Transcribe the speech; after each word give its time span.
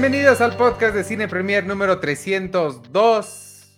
Bienvenidos 0.00 0.40
al 0.40 0.56
podcast 0.56 0.94
de 0.94 1.04
Cine 1.04 1.28
Premier 1.28 1.66
número 1.66 2.00
302. 2.00 3.68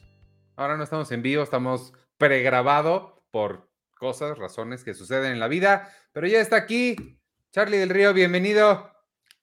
Ahora 0.54 0.77
no 0.77 0.84
estamos 0.84 1.11
en 1.11 1.21
vivo, 1.21 1.43
estamos 1.43 1.93
pregrabado 2.16 3.27
por 3.32 3.68
cosas, 3.98 4.39
razones 4.39 4.85
que 4.85 4.95
suceden 4.95 5.32
en 5.32 5.40
la 5.40 5.48
vida, 5.48 5.93
pero 6.12 6.29
ya 6.29 6.40
está 6.40 6.54
aquí 6.54 7.18
Charlie 7.50 7.79
del 7.79 7.89
Río, 7.89 8.14
bienvenido. 8.14 8.89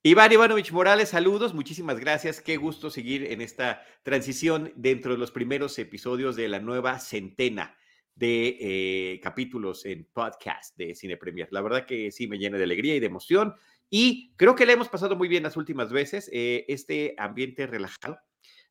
Iván 0.03 0.31
Ivanovich 0.31 0.71
Morales, 0.71 1.09
saludos, 1.09 1.53
muchísimas 1.53 1.99
gracias. 1.99 2.39
Qué 2.39 2.55
gusto 2.55 2.89
seguir 2.89 3.29
en 3.29 3.41
esta 3.41 3.83
transición 4.03 4.71
dentro 4.77 5.11
de 5.11 5.17
los 5.17 5.31
primeros 5.31 5.77
episodios 5.79 6.37
de 6.37 6.47
la 6.47 6.59
nueva 6.59 6.97
centena 6.99 7.75
de 8.15 8.57
eh, 8.57 9.19
capítulos 9.21 9.85
en 9.85 10.05
podcast 10.13 10.77
de 10.77 10.95
Cine 10.95 11.17
Premier. 11.17 11.49
La 11.51 11.59
verdad 11.59 11.85
que 11.85 12.09
sí 12.13 12.27
me 12.27 12.37
llena 12.37 12.57
de 12.57 12.63
alegría 12.63 12.95
y 12.95 13.01
de 13.01 13.07
emoción 13.07 13.55
y 13.89 14.33
creo 14.35 14.55
que 14.55 14.65
le 14.65 14.73
hemos 14.73 14.89
pasado 14.89 15.15
muy 15.15 15.27
bien 15.27 15.43
las 15.43 15.57
últimas 15.57 15.91
veces. 15.91 16.29
Eh, 16.31 16.65
este 16.67 17.15
ambiente 17.17 17.67
relajado 17.67 18.19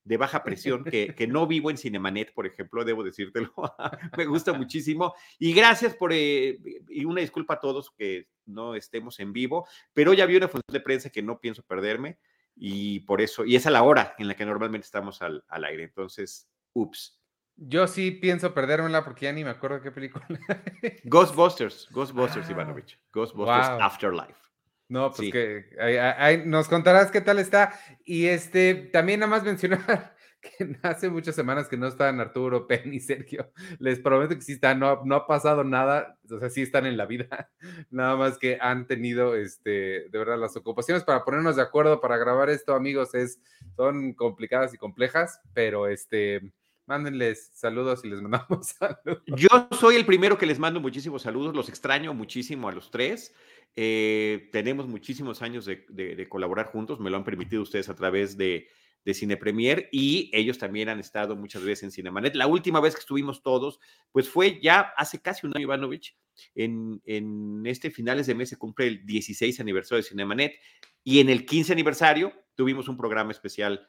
de 0.04 0.16
baja 0.16 0.42
presión 0.42 0.84
que, 0.84 1.14
que, 1.14 1.26
no 1.26 1.46
vivo 1.46 1.70
en 1.70 1.76
Cinemanet, 1.76 2.32
por 2.32 2.46
ejemplo, 2.46 2.84
debo 2.84 3.04
decírtelo. 3.04 3.52
Me 4.16 4.24
gusta 4.24 4.52
muchísimo. 4.52 5.14
Y 5.38 5.52
gracias 5.52 5.94
por, 5.94 6.12
eh, 6.12 6.58
y 6.88 7.04
una 7.04 7.20
disculpa 7.20 7.54
a 7.54 7.60
todos 7.60 7.90
que 7.90 8.26
no 8.46 8.74
estemos 8.74 9.20
en 9.20 9.32
vivo, 9.32 9.68
pero 9.92 10.14
ya 10.14 10.24
vi 10.24 10.36
una 10.36 10.48
función 10.48 10.72
de 10.72 10.80
prensa 10.80 11.10
que 11.10 11.22
no 11.22 11.40
pienso 11.40 11.62
perderme 11.62 12.18
y 12.56 13.00
por 13.00 13.20
eso, 13.20 13.44
y 13.44 13.54
es 13.54 13.66
a 13.66 13.70
la 13.70 13.82
hora 13.82 14.14
en 14.18 14.28
la 14.28 14.34
que 14.34 14.46
normalmente 14.46 14.86
estamos 14.86 15.20
al, 15.20 15.44
al 15.48 15.64
aire. 15.64 15.84
Entonces, 15.84 16.48
ups. 16.72 17.20
Yo 17.56 17.86
sí 17.86 18.12
pienso 18.12 18.54
perdérmela 18.54 19.04
porque 19.04 19.26
ya 19.26 19.32
ni 19.32 19.44
me 19.44 19.50
acuerdo 19.50 19.82
qué 19.82 19.90
película. 19.90 20.26
Ghostbusters, 21.04 21.88
Ghostbusters, 21.90 22.48
ah, 22.48 22.52
Ivanovich. 22.52 22.98
Ghostbusters 23.12 23.68
Afterlife. 23.80 24.47
No, 24.88 25.12
pues 25.12 25.30
que 25.30 26.42
nos 26.46 26.68
contarás 26.68 27.10
qué 27.10 27.20
tal 27.20 27.38
está. 27.38 27.78
Y 28.04 28.26
este, 28.26 28.74
también 28.74 29.20
nada 29.20 29.30
más 29.30 29.44
mencionar 29.44 30.16
que 30.40 30.78
hace 30.82 31.10
muchas 31.10 31.34
semanas 31.34 31.68
que 31.68 31.76
no 31.76 31.86
están 31.86 32.20
Arturo, 32.20 32.66
Penny 32.66 32.96
y 32.96 33.00
Sergio. 33.00 33.52
Les 33.78 34.00
prometo 34.00 34.34
que 34.34 34.40
sí 34.40 34.52
están, 34.52 34.78
no, 34.78 35.04
no 35.04 35.16
ha 35.16 35.26
pasado 35.26 35.62
nada, 35.62 36.18
o 36.30 36.38
sea, 36.38 36.48
sí 36.48 36.62
están 36.62 36.86
en 36.86 36.96
la 36.96 37.04
vida. 37.04 37.50
Nada 37.90 38.16
más 38.16 38.38
que 38.38 38.58
han 38.60 38.86
tenido, 38.86 39.34
este, 39.34 40.08
de 40.08 40.18
verdad, 40.18 40.38
las 40.38 40.56
ocupaciones 40.56 41.04
para 41.04 41.24
ponernos 41.24 41.56
de 41.56 41.62
acuerdo 41.62 42.00
para 42.00 42.16
grabar 42.16 42.48
esto, 42.48 42.74
amigos, 42.74 43.14
es, 43.14 43.40
son 43.76 44.14
complicadas 44.14 44.72
y 44.72 44.78
complejas, 44.78 45.40
pero 45.52 45.86
este, 45.86 46.52
mándenles 46.88 47.50
saludos 47.54 48.00
y 48.04 48.08
les 48.08 48.20
mandamos 48.22 48.68
saludos. 48.68 49.22
Yo 49.26 49.68
soy 49.78 49.94
el 49.96 50.06
primero 50.06 50.36
que 50.36 50.46
les 50.46 50.58
mando 50.58 50.80
muchísimos 50.80 51.22
saludos, 51.22 51.54
los 51.54 51.68
extraño 51.68 52.14
muchísimo 52.14 52.68
a 52.68 52.72
los 52.72 52.90
tres. 52.90 53.34
Eh, 53.76 54.48
tenemos 54.50 54.88
muchísimos 54.88 55.42
años 55.42 55.66
de, 55.66 56.26
colaborar 56.28 56.66
juntos, 56.66 56.98
me 56.98 57.10
lo 57.10 57.16
han 57.16 57.24
permitido 57.24 57.62
ustedes 57.62 57.88
a 57.88 57.94
través 57.94 58.36
de, 58.36 58.68
de 59.04 59.14
Cine 59.14 59.36
Premier 59.36 59.88
y 59.92 60.30
ellos 60.32 60.58
también 60.58 60.88
han 60.88 60.98
estado 60.98 61.36
muchas 61.36 61.62
veces 61.62 61.84
en 61.84 61.90
Cinemanet. 61.92 62.34
La 62.34 62.46
última 62.46 62.80
vez 62.80 62.94
que 62.94 63.00
estuvimos 63.00 63.42
todos, 63.42 63.78
pues 64.10 64.28
fue 64.28 64.58
ya 64.60 64.80
hace 64.96 65.20
casi 65.20 65.46
un 65.46 65.52
año, 65.54 65.64
Ivanovich. 65.64 66.16
En, 66.54 67.02
en 67.04 67.62
este 67.66 67.90
finales 67.90 68.26
de 68.26 68.34
mes 68.34 68.48
se 68.48 68.56
cumple 68.56 68.86
el 68.86 69.06
16 69.06 69.60
aniversario 69.60 70.02
de 70.02 70.08
Cinemanet 70.08 70.54
y 71.04 71.20
en 71.20 71.28
el 71.28 71.44
15 71.44 71.72
aniversario 71.72 72.32
tuvimos 72.54 72.88
un 72.88 72.96
programa 72.96 73.32
especial 73.32 73.86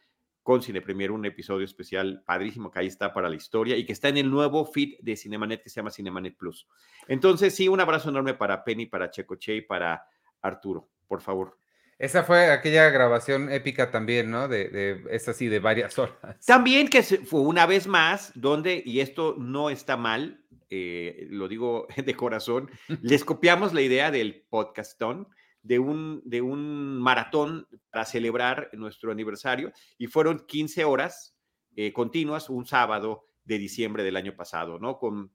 con 0.50 0.64
Cine 0.64 0.81
Premier, 0.81 1.11
un 1.11 1.23
episodio 1.25 1.64
especial 1.64 2.23
padrísimo 2.25 2.72
que 2.72 2.80
ahí 2.80 2.88
está 2.88 3.14
para 3.14 3.30
la 3.30 3.36
historia 3.36 3.78
y 3.78 3.86
que 3.86 3.94
está 3.94 4.09
en 4.09 4.17
el 4.17 4.31
nuevo 4.31 4.66
feed 4.66 4.96
de 5.00 5.16
Cinemanet 5.16 5.62
que 5.62 5.69
se 5.69 5.75
llama 5.75 5.91
Cinemanet 5.91 6.35
Plus. 6.35 6.68
Entonces, 7.07 7.56
sí, 7.56 7.68
un 7.68 7.79
abrazo 7.79 8.09
enorme 8.09 8.34
para 8.34 8.63
Penny, 8.63 8.88
para 8.88 9.12
Checoche 9.12 9.57
y 9.57 9.62
para 9.62 10.07
Arturo, 10.41 10.90
por 11.07 11.22
favor. 11.22 11.56
Esa 12.00 12.23
fue 12.23 12.50
aquella 12.50 12.90
grabación 12.90 13.51
épica 13.51 13.91
también, 13.91 14.31
¿no? 14.31 14.47
De, 14.47 14.69
de 14.69 15.03
es 15.12 15.29
así, 15.29 15.50
de 15.50 15.59
varias 15.59 16.00
horas. 16.00 16.44
También 16.47 16.88
que 16.88 17.03
fue 17.03 17.41
una 17.41 17.68
vez 17.68 17.85
más, 17.85 18.31
donde, 18.34 18.81
y 18.84 19.02
esto 19.02 19.35
no 19.38 19.69
está 19.69 19.97
mal, 19.97 20.44
eh, 20.72 21.28
lo 21.29 21.47
digo 21.47 21.85
de 21.96 22.16
corazón, 22.16 22.72
les 23.03 23.23
copiamos 23.23 23.72
la 23.72 23.81
idea 23.81 24.09
del 24.09 24.47
podcastón 24.50 25.28
de 25.62 25.80
un, 25.80 26.22
de 26.25 26.42
un 26.42 27.00
maratón 27.00 27.68
para 27.90 28.06
celebrar 28.06 28.70
nuestro 28.74 29.12
aniversario 29.12 29.72
y 29.97 30.08
fueron 30.08 30.46
15 30.47 30.86
horas 30.86 31.36
eh, 31.75 31.94
continuas 31.94 32.50
un 32.50 32.66
sábado 32.66 33.28
de 33.44 33.58
diciembre 33.58 34.03
del 34.03 34.18
año 34.18 34.36
pasado, 34.36 34.80
¿no? 34.80 34.97
Con, 34.97 35.31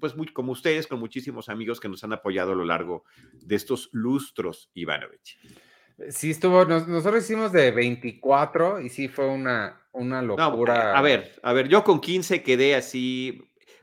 pues 0.00 0.16
muy, 0.16 0.26
como 0.28 0.52
ustedes, 0.52 0.86
con 0.86 1.00
muchísimos 1.00 1.48
amigos 1.48 1.80
que 1.80 1.88
nos 1.88 2.04
han 2.04 2.12
apoyado 2.12 2.52
a 2.52 2.54
lo 2.54 2.64
largo 2.64 3.04
de 3.32 3.56
estos 3.56 3.88
lustros, 3.92 4.70
Ivanovich. 4.74 5.38
Sí, 6.10 6.30
estuvo, 6.30 6.64
nosotros 6.66 7.24
hicimos 7.24 7.52
de 7.52 7.70
24 7.70 8.80
y 8.82 8.90
sí 8.90 9.08
fue 9.08 9.26
una, 9.26 9.80
una 9.92 10.20
locura. 10.20 10.96
a 10.96 11.00
ver, 11.00 11.40
a 11.42 11.52
ver, 11.54 11.68
yo 11.68 11.82
con 11.82 12.00
15 12.00 12.42
quedé 12.42 12.74
así, 12.74 13.40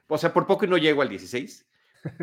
o 0.07 0.17
sea, 0.17 0.31
por 0.31 0.45
poco 0.45 0.67
no 0.67 0.77
llego 0.77 1.01
al 1.01 1.09
16, 1.09 1.67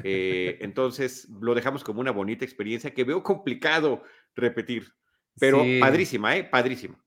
eh, 0.05 0.59
entonces 0.61 1.29
lo 1.41 1.55
dejamos 1.55 1.85
como 1.85 2.01
una 2.01 2.11
bonita 2.11 2.45
experiencia 2.45 2.93
que 2.93 3.05
veo 3.05 3.23
complicado 3.23 4.03
repetir, 4.35 4.93
pero 5.39 5.65
padrísima, 5.81 6.37
¿eh? 6.37 6.45
Padrísima. 6.45 6.99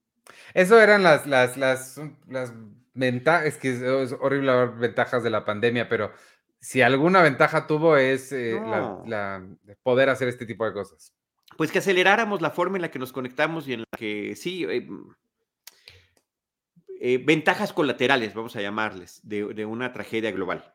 Eso 0.53 0.79
eran 0.79 1.03
las, 1.03 1.27
las, 1.27 1.57
las, 1.57 1.99
las 2.27 2.53
ventajas, 2.93 3.45
es 3.45 3.57
que 3.57 3.71
es 4.03 4.13
horrible 4.19 4.51
hablar 4.51 4.77
ventajas 4.77 5.23
de 5.23 5.29
la 5.29 5.45
pandemia, 5.45 5.89
pero 5.89 6.13
si 6.59 6.81
alguna 6.81 7.21
ventaja 7.21 7.67
tuvo 7.67 7.97
es 7.97 8.31
eh, 8.31 8.59
la, 9.05 9.45
poder 9.83 10.09
hacer 10.09 10.27
este 10.27 10.45
tipo 10.45 10.65
de 10.65 10.73
cosas. 10.73 11.13
Pues 11.57 11.71
que 11.71 11.79
aceleráramos 11.79 12.41
la 12.41 12.51
forma 12.51 12.77
en 12.77 12.81
la 12.81 12.91
que 12.91 12.99
nos 12.99 13.11
conectamos 13.11 13.67
y 13.67 13.73
en 13.73 13.81
la 13.81 13.97
que 13.97 14.35
sí, 14.35 14.65
eh, 16.99 17.17
ventajas 17.23 17.73
colaterales, 17.73 18.33
vamos 18.33 18.55
a 18.55 18.61
llamarles, 18.61 19.19
de 19.23 19.65
una 19.65 19.91
tragedia 19.93 20.31
global. 20.31 20.73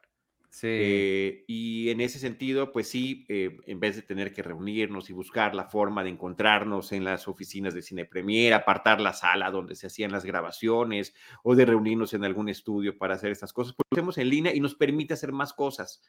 Sí. 0.51 0.67
Eh, 0.71 1.45
y 1.47 1.91
en 1.91 2.01
ese 2.01 2.19
sentido, 2.19 2.73
pues 2.73 2.89
sí, 2.89 3.27
eh, 3.29 3.59
en 3.67 3.81
vez 3.81 3.97
de 3.97 4.03
tener 4.03 4.33
que 4.33 4.43
reunirnos 4.43 5.11
y 5.11 5.13
buscar 5.13 5.55
la 5.55 5.65
forma 5.65 6.03
de 6.03 6.11
encontrarnos 6.11 6.93
en 6.93 7.05
las 7.05 7.29
oficinas 7.29 7.75
de 7.75 7.83
Cine 7.83 8.07
Premier, 8.07 8.55
apartar 8.55 9.01
la 9.01 9.13
sala 9.13 9.51
donde 9.51 9.77
se 9.77 9.89
hacían 9.89 10.11
las 10.11 10.25
grabaciones 10.25 11.15
o 11.43 11.55
de 11.55 11.67
reunirnos 11.67 12.15
en 12.15 12.25
algún 12.25 12.49
estudio 12.49 12.97
para 12.97 13.15
hacer 13.15 13.31
estas 13.31 13.53
cosas, 13.53 13.75
pues 13.75 13.85
lo 13.91 13.97
hacemos 13.97 14.19
en 14.19 14.31
línea 14.31 14.55
y 14.55 14.61
nos 14.61 14.75
permite 14.75 15.15
hacer 15.15 15.33
más 15.33 15.53
cosas. 15.53 16.03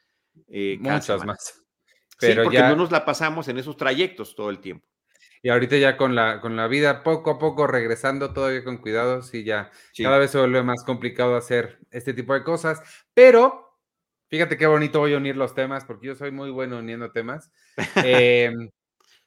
Eh, 0.48 0.78
Muchas 0.80 1.24
más. 1.24 1.62
Pero 2.18 2.42
sí, 2.42 2.44
porque 2.44 2.60
no 2.60 2.76
nos 2.76 2.90
la 2.90 3.04
pasamos 3.04 3.48
en 3.48 3.58
esos 3.58 3.76
trayectos 3.76 4.34
todo 4.34 4.50
el 4.50 4.60
tiempo. 4.60 4.86
Y 5.42 5.48
ahorita 5.48 5.76
ya 5.78 5.96
con 5.96 6.14
la, 6.14 6.40
con 6.40 6.54
la 6.56 6.66
vida 6.66 7.02
poco 7.02 7.30
a 7.30 7.38
poco 7.38 7.66
regresando, 7.66 8.32
todavía 8.32 8.62
con 8.62 8.76
cuidado, 8.78 9.22
sí, 9.22 9.42
ya 9.42 9.70
cada 9.96 10.18
vez 10.18 10.32
se 10.32 10.38
vuelve 10.38 10.62
más 10.62 10.84
complicado 10.84 11.34
hacer 11.34 11.78
este 11.90 12.12
tipo 12.12 12.34
de 12.34 12.44
cosas, 12.44 12.82
pero 13.14 13.69
Fíjate 14.30 14.56
qué 14.56 14.66
bonito 14.68 15.00
voy 15.00 15.12
a 15.14 15.16
unir 15.16 15.36
los 15.36 15.54
temas, 15.56 15.84
porque 15.84 16.06
yo 16.06 16.14
soy 16.14 16.30
muy 16.30 16.50
bueno 16.50 16.78
uniendo 16.78 17.10
temas. 17.10 17.50
Em, 18.06 18.70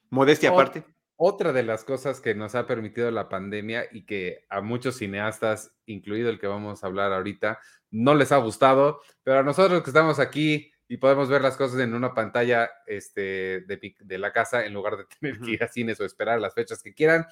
Modestia 0.10 0.50
aparte. 0.50 0.86
Otra 1.18 1.52
de 1.52 1.64
las 1.64 1.84
cosas 1.84 2.22
que 2.22 2.34
nos 2.34 2.56
ha 2.56 2.66
permitido 2.66 3.12
la 3.12 3.28
pandemia 3.28 3.86
y 3.92 4.06
que 4.06 4.46
a 4.50 4.62
muchos 4.62 4.98
cineastas, 4.98 5.76
incluido 5.86 6.30
el 6.30 6.40
que 6.40 6.48
vamos 6.48 6.84
a 6.84 6.88
hablar 6.88 7.12
ahorita, 7.12 7.60
no 7.92 8.16
les 8.16 8.32
ha 8.32 8.38
gustado, 8.38 9.02
pero 9.24 9.40
a 9.40 9.44
nosotros 9.44 9.84
que 9.84 9.90
estamos 9.90 10.20
aquí 10.20 10.72
y 10.88 10.98
podemos 10.98 11.30
ver 11.30 11.42
las 11.42 11.58
cosas 11.58 11.80
en 11.82 11.94
una 11.94 12.14
pantalla 12.14 12.70
este, 12.88 13.62
de, 13.62 14.18
la 14.18 14.32
casa 14.32 14.66
en 14.66 14.74
lugar 14.74 14.98
de 14.98 15.06
tener 15.20 15.40
que 15.40 15.52
ir 15.52 15.64
a 15.64 15.68
cines 15.68 16.00
o 16.00 16.06
esperar 16.06 16.40
las 16.40 16.54
fechas 16.54 16.82
que 16.82 16.94
quieran, 16.94 17.26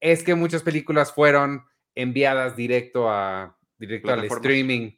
es 0.00 0.22
que 0.22 0.34
muchas 0.34 0.62
películas 0.62 1.12
fueron 1.12 1.64
enviadas 1.94 2.56
directo, 2.56 3.10
a, 3.10 3.58
directo 3.78 4.12
al 4.12 4.24
streaming 4.24 4.92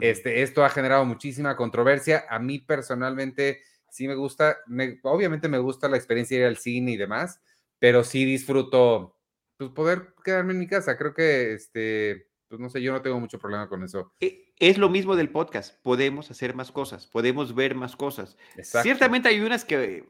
este, 0.00 0.42
esto 0.42 0.64
ha 0.64 0.70
generado 0.70 1.04
muchísima 1.04 1.56
controversia. 1.56 2.24
A 2.28 2.38
mí 2.38 2.58
personalmente 2.58 3.62
sí 3.90 4.06
me 4.06 4.14
gusta, 4.14 4.58
obviamente 5.02 5.48
me 5.48 5.58
gusta 5.58 5.88
la 5.88 5.96
experiencia 5.96 6.36
de 6.36 6.42
ir 6.42 6.48
al 6.48 6.56
cine 6.56 6.92
y 6.92 6.96
demás, 6.96 7.40
pero 7.78 8.04
sí 8.04 8.24
disfruto 8.24 9.16
pues, 9.56 9.70
poder 9.70 10.14
quedarme 10.24 10.52
en 10.52 10.58
mi 10.60 10.66
casa. 10.66 10.96
Creo 10.96 11.14
que, 11.14 11.54
este, 11.54 12.28
pues 12.48 12.60
no 12.60 12.70
sé, 12.70 12.80
yo 12.82 12.92
no 12.92 13.02
tengo 13.02 13.20
mucho 13.20 13.38
problema 13.38 13.68
con 13.68 13.82
eso. 13.82 14.12
E, 14.20 14.52
es 14.58 14.78
lo 14.78 14.88
mismo 14.88 15.16
del 15.16 15.30
podcast, 15.30 15.80
podemos 15.82 16.30
hacer 16.30 16.54
más 16.54 16.72
cosas, 16.72 17.06
podemos 17.06 17.54
ver 17.54 17.74
más 17.74 17.94
cosas. 17.94 18.36
Ciertamente 18.62 19.28
hay 19.28 19.40
unas 19.40 19.64
que 19.64 20.04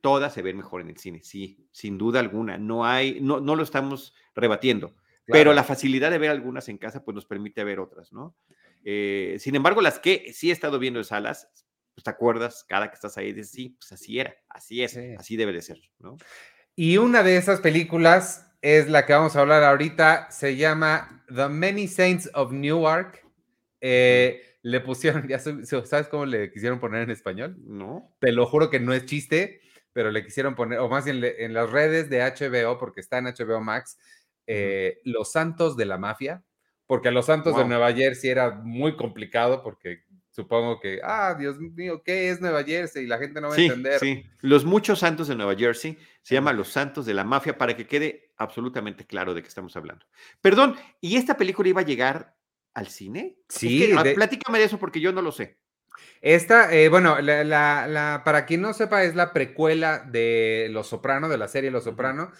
todas 0.00 0.34
se 0.34 0.42
ven 0.42 0.56
mejor 0.56 0.80
en 0.80 0.90
el 0.90 0.98
cine, 0.98 1.22
sí, 1.22 1.68
sin 1.72 1.96
duda 1.96 2.20
alguna. 2.20 2.58
No 2.58 2.84
hay, 2.84 3.20
no, 3.20 3.40
no 3.40 3.56
lo 3.56 3.62
estamos 3.62 4.14
rebatiendo, 4.34 4.94
pero 5.26 5.52
la 5.52 5.64
facilidad 5.64 6.10
de 6.10 6.18
ver 6.18 6.30
algunas 6.30 6.68
en 6.68 6.78
casa 6.78 7.04
pues 7.04 7.14
nos 7.14 7.26
permite 7.26 7.64
ver 7.64 7.80
otras, 7.80 8.12
¿no? 8.12 8.34
Eh, 8.90 9.36
sin 9.38 9.54
embargo, 9.54 9.82
las 9.82 9.98
que 9.98 10.32
sí 10.32 10.48
he 10.48 10.52
estado 10.52 10.78
viendo 10.78 10.98
en 10.98 11.04
salas, 11.04 11.46
pues 11.94 12.04
te 12.04 12.08
acuerdas, 12.08 12.64
cada 12.66 12.88
que 12.88 12.94
estás 12.94 13.18
ahí, 13.18 13.34
dices, 13.34 13.50
sí, 13.50 13.76
pues 13.78 13.92
así 13.92 14.18
era, 14.18 14.34
así 14.48 14.82
es, 14.82 14.98
así 15.18 15.36
debe 15.36 15.52
de 15.52 15.60
ser, 15.60 15.78
¿no? 15.98 16.16
Y 16.74 16.96
una 16.96 17.22
de 17.22 17.36
esas 17.36 17.60
películas 17.60 18.50
es 18.62 18.88
la 18.88 19.04
que 19.04 19.12
vamos 19.12 19.36
a 19.36 19.40
hablar 19.40 19.62
ahorita, 19.62 20.30
se 20.30 20.56
llama 20.56 21.22
The 21.28 21.50
Many 21.50 21.86
Saints 21.86 22.30
of 22.32 22.52
Newark. 22.52 23.26
Eh, 23.82 24.56
le 24.62 24.80
pusieron, 24.80 25.28
ya 25.28 25.38
sabes 25.38 26.08
cómo 26.08 26.24
le 26.24 26.50
quisieron 26.50 26.80
poner 26.80 27.02
en 27.02 27.10
español? 27.10 27.58
No. 27.66 28.16
Te 28.20 28.32
lo 28.32 28.46
juro 28.46 28.70
que 28.70 28.80
no 28.80 28.94
es 28.94 29.04
chiste, 29.04 29.60
pero 29.92 30.10
le 30.10 30.24
quisieron 30.24 30.54
poner, 30.54 30.78
o 30.78 30.88
más 30.88 31.04
bien 31.04 31.22
en 31.22 31.52
las 31.52 31.68
redes 31.68 32.08
de 32.08 32.22
HBO, 32.22 32.78
porque 32.78 33.02
está 33.02 33.18
en 33.18 33.26
HBO 33.26 33.60
Max, 33.60 33.98
eh, 34.46 35.02
Los 35.04 35.32
Santos 35.32 35.76
de 35.76 35.84
la 35.84 35.98
Mafia, 35.98 36.42
porque 36.88 37.08
a 37.08 37.12
Los 37.12 37.26
Santos 37.26 37.54
de 37.54 37.66
Nueva 37.66 37.92
Jersey 37.92 38.30
era 38.30 38.50
muy 38.50 38.96
complicado 38.96 39.62
porque 39.62 40.04
supongo 40.30 40.80
que, 40.80 41.00
ah, 41.04 41.36
Dios 41.38 41.58
mío, 41.58 42.02
¿qué 42.02 42.30
es 42.30 42.40
Nueva 42.40 42.64
Jersey? 42.64 43.04
Y 43.04 43.06
la 43.06 43.18
gente 43.18 43.42
no 43.42 43.50
va 43.50 43.54
a 43.54 43.58
entender. 43.58 44.00
Sí, 44.00 44.24
los 44.40 44.64
muchos 44.64 45.00
santos 45.00 45.28
de 45.28 45.36
Nueva 45.36 45.54
Jersey 45.54 45.98
se 46.22 46.34
llama 46.34 46.54
Los 46.54 46.68
Santos 46.68 47.04
de 47.04 47.12
la 47.12 47.24
Mafia 47.24 47.58
para 47.58 47.76
que 47.76 47.86
quede 47.86 48.32
absolutamente 48.38 49.04
claro 49.04 49.34
de 49.34 49.42
qué 49.42 49.48
estamos 49.48 49.76
hablando. 49.76 50.06
Perdón, 50.40 50.76
¿y 51.02 51.16
esta 51.16 51.36
película 51.36 51.68
iba 51.68 51.82
a 51.82 51.84
llegar 51.84 52.34
al 52.72 52.88
cine? 52.88 53.36
Sí. 53.50 53.92
Ah, 53.94 54.02
platícame 54.14 54.58
de 54.58 54.64
eso 54.64 54.78
porque 54.78 55.00
yo 55.00 55.12
no 55.12 55.20
lo 55.20 55.30
sé. 55.30 55.58
Esta, 56.22 56.72
eh, 56.72 56.88
bueno, 56.88 57.20
la, 57.20 58.22
para 58.24 58.46
quien 58.46 58.62
no 58.62 58.72
sepa, 58.72 59.04
es 59.04 59.14
la 59.14 59.34
precuela 59.34 59.98
de 59.98 60.68
Los 60.70 60.86
Soprano, 60.86 61.28
de 61.28 61.36
la 61.36 61.48
serie 61.48 61.70
Los 61.70 61.84
Soprano. 61.84 62.32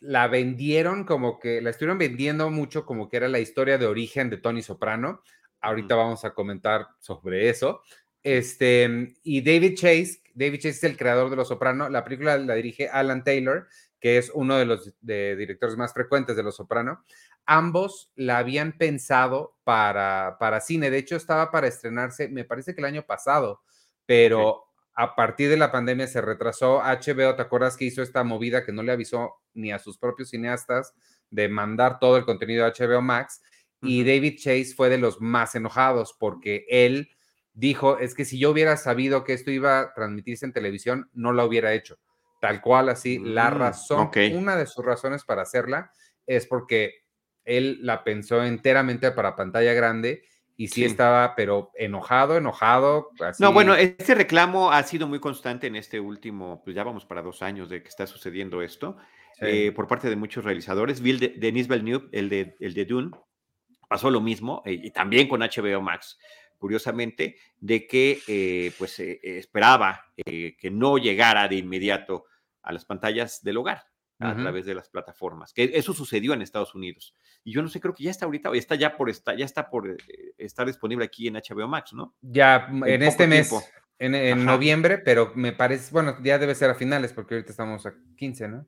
La 0.00 0.28
vendieron 0.28 1.04
como 1.04 1.38
que, 1.38 1.60
la 1.60 1.70
estuvieron 1.70 1.98
vendiendo 1.98 2.50
mucho 2.50 2.84
como 2.84 3.08
que 3.08 3.16
era 3.16 3.28
la 3.28 3.38
historia 3.38 3.78
de 3.78 3.86
origen 3.86 4.30
de 4.30 4.36
Tony 4.36 4.62
Soprano. 4.62 5.22
Ahorita 5.60 5.94
vamos 5.94 6.24
a 6.24 6.34
comentar 6.34 6.86
sobre 7.00 7.48
eso. 7.48 7.82
Este, 8.22 9.14
y 9.22 9.40
David 9.40 9.76
Chase, 9.76 10.22
David 10.34 10.58
Chase 10.58 10.68
es 10.70 10.84
el 10.84 10.96
creador 10.96 11.30
de 11.30 11.36
Los 11.36 11.48
Soprano. 11.48 11.88
La 11.88 12.04
película 12.04 12.36
la 12.36 12.54
dirige 12.54 12.88
Alan 12.88 13.24
Taylor, 13.24 13.68
que 14.00 14.18
es 14.18 14.30
uno 14.34 14.56
de 14.56 14.66
los 14.66 14.94
directores 15.00 15.76
más 15.76 15.92
frecuentes 15.92 16.36
de 16.36 16.42
Los 16.42 16.56
Soprano. 16.56 17.04
Ambos 17.46 18.10
la 18.16 18.38
habían 18.38 18.76
pensado 18.76 19.56
para, 19.64 20.36
para 20.38 20.60
cine. 20.60 20.90
De 20.90 20.98
hecho, 20.98 21.16
estaba 21.16 21.50
para 21.50 21.68
estrenarse, 21.68 22.28
me 22.28 22.44
parece 22.44 22.74
que 22.74 22.80
el 22.80 22.86
año 22.86 23.06
pasado, 23.06 23.62
pero 24.04 24.65
a 24.96 25.14
partir 25.14 25.50
de 25.50 25.58
la 25.58 25.70
pandemia 25.70 26.06
se 26.06 26.22
retrasó. 26.22 26.80
HBO, 26.80 27.36
¿te 27.36 27.42
acuerdas 27.42 27.76
que 27.76 27.84
hizo 27.84 28.02
esta 28.02 28.24
movida 28.24 28.64
que 28.64 28.72
no 28.72 28.82
le 28.82 28.92
avisó 28.92 29.34
ni 29.52 29.70
a 29.70 29.78
sus 29.78 29.98
propios 29.98 30.30
cineastas 30.30 30.94
de 31.30 31.48
mandar 31.50 31.98
todo 31.98 32.16
el 32.16 32.24
contenido 32.24 32.64
a 32.64 32.72
HBO 32.72 33.02
Max? 33.02 33.42
Y 33.82 34.04
David 34.04 34.38
Chase 34.38 34.74
fue 34.74 34.88
de 34.88 34.96
los 34.96 35.20
más 35.20 35.54
enojados 35.54 36.16
porque 36.18 36.64
él 36.68 37.10
dijo, 37.52 37.98
es 37.98 38.14
que 38.14 38.24
si 38.24 38.38
yo 38.38 38.50
hubiera 38.50 38.78
sabido 38.78 39.22
que 39.22 39.34
esto 39.34 39.50
iba 39.50 39.80
a 39.80 39.92
transmitirse 39.92 40.46
en 40.46 40.54
televisión, 40.54 41.10
no 41.12 41.32
lo 41.32 41.44
hubiera 41.44 41.74
hecho. 41.74 41.98
Tal 42.40 42.62
cual 42.62 42.88
así, 42.88 43.18
la 43.18 43.50
mm, 43.50 43.54
razón, 43.54 44.10
una 44.32 44.56
de 44.56 44.66
sus 44.66 44.84
razones 44.84 45.24
para 45.24 45.42
hacerla 45.42 45.90
es 46.26 46.46
porque 46.46 46.94
él 47.44 47.78
la 47.82 48.02
pensó 48.02 48.42
enteramente 48.42 49.10
para 49.12 49.36
pantalla 49.36 49.74
grande 49.74 50.22
y 50.56 50.68
sí, 50.68 50.84
estaba, 50.84 51.34
pero 51.36 51.70
enojado, 51.74 52.36
enojado. 52.36 53.10
No, 53.38 53.52
bueno, 53.52 53.74
este 53.74 54.14
reclamo 54.14 54.72
ha 54.72 54.82
sido 54.84 55.06
muy 55.06 55.20
constante 55.20 55.66
en 55.66 55.76
este 55.76 56.00
último, 56.00 56.62
pues 56.64 56.74
ya 56.74 56.82
vamos 56.82 57.04
para 57.04 57.22
dos 57.22 57.42
años 57.42 57.68
de 57.68 57.82
que 57.82 57.88
está 57.88 58.06
sucediendo 58.06 58.62
esto, 58.62 58.96
eh, 59.40 59.70
por 59.72 59.86
parte 59.86 60.08
de 60.08 60.16
muchos 60.16 60.44
realizadores. 60.44 61.02
Bill 61.02 61.18
de, 61.18 61.28
Denis 61.36 61.68
Villeneuve, 61.68 62.08
el 62.12 62.30
de, 62.30 62.56
el 62.58 62.72
de 62.72 62.84
Dune, 62.86 63.10
pasó 63.86 64.10
lo 64.10 64.22
mismo, 64.22 64.62
eh, 64.64 64.80
y 64.82 64.90
también 64.92 65.28
con 65.28 65.40
HBO 65.40 65.82
Max, 65.82 66.18
curiosamente, 66.56 67.36
de 67.58 67.86
que 67.86 68.20
eh, 68.26 68.72
pues 68.78 68.98
esperaba 68.98 70.06
que 70.16 70.70
no 70.72 70.96
llegara 70.96 71.48
de 71.48 71.56
inmediato 71.56 72.24
a 72.62 72.72
las 72.72 72.86
pantallas 72.86 73.42
del 73.42 73.58
hogar 73.58 73.84
a 74.18 74.34
través 74.34 74.64
de 74.66 74.74
las 74.74 74.88
plataformas. 74.88 75.52
Que 75.52 75.70
eso 75.74 75.92
sucedió 75.92 76.32
en 76.32 76.42
Estados 76.42 76.74
Unidos. 76.74 77.14
Y 77.44 77.52
yo 77.52 77.62
no 77.62 77.68
sé, 77.68 77.80
creo 77.80 77.94
que 77.94 78.04
ya 78.04 78.10
está 78.10 78.24
ahorita, 78.24 78.50
está 78.54 78.74
ya 78.74 78.96
por 78.96 79.10
está, 79.10 79.34
ya 79.34 79.44
está 79.44 79.68
por 79.68 79.90
eh, 79.90 79.96
estar 80.38 80.66
disponible 80.66 81.04
aquí 81.04 81.28
en 81.28 81.34
HBO 81.34 81.68
Max, 81.68 81.92
¿no? 81.92 82.14
Ya 82.22 82.68
en, 82.70 83.02
este 83.02 83.26
mes, 83.26 83.52
en, 83.98 84.44
noviembre, 84.44 84.98
pero 84.98 85.32
me 85.34 85.52
parece, 85.52 85.90
bueno, 85.92 86.16
ya 86.22 86.38
debe 86.38 86.54
ser 86.54 86.70
a 86.70 86.74
finales, 86.74 87.12
porque 87.12 87.34
ahorita 87.34 87.50
estamos 87.50 87.84
a 87.86 87.94
15, 88.16 88.48
¿no? 88.48 88.66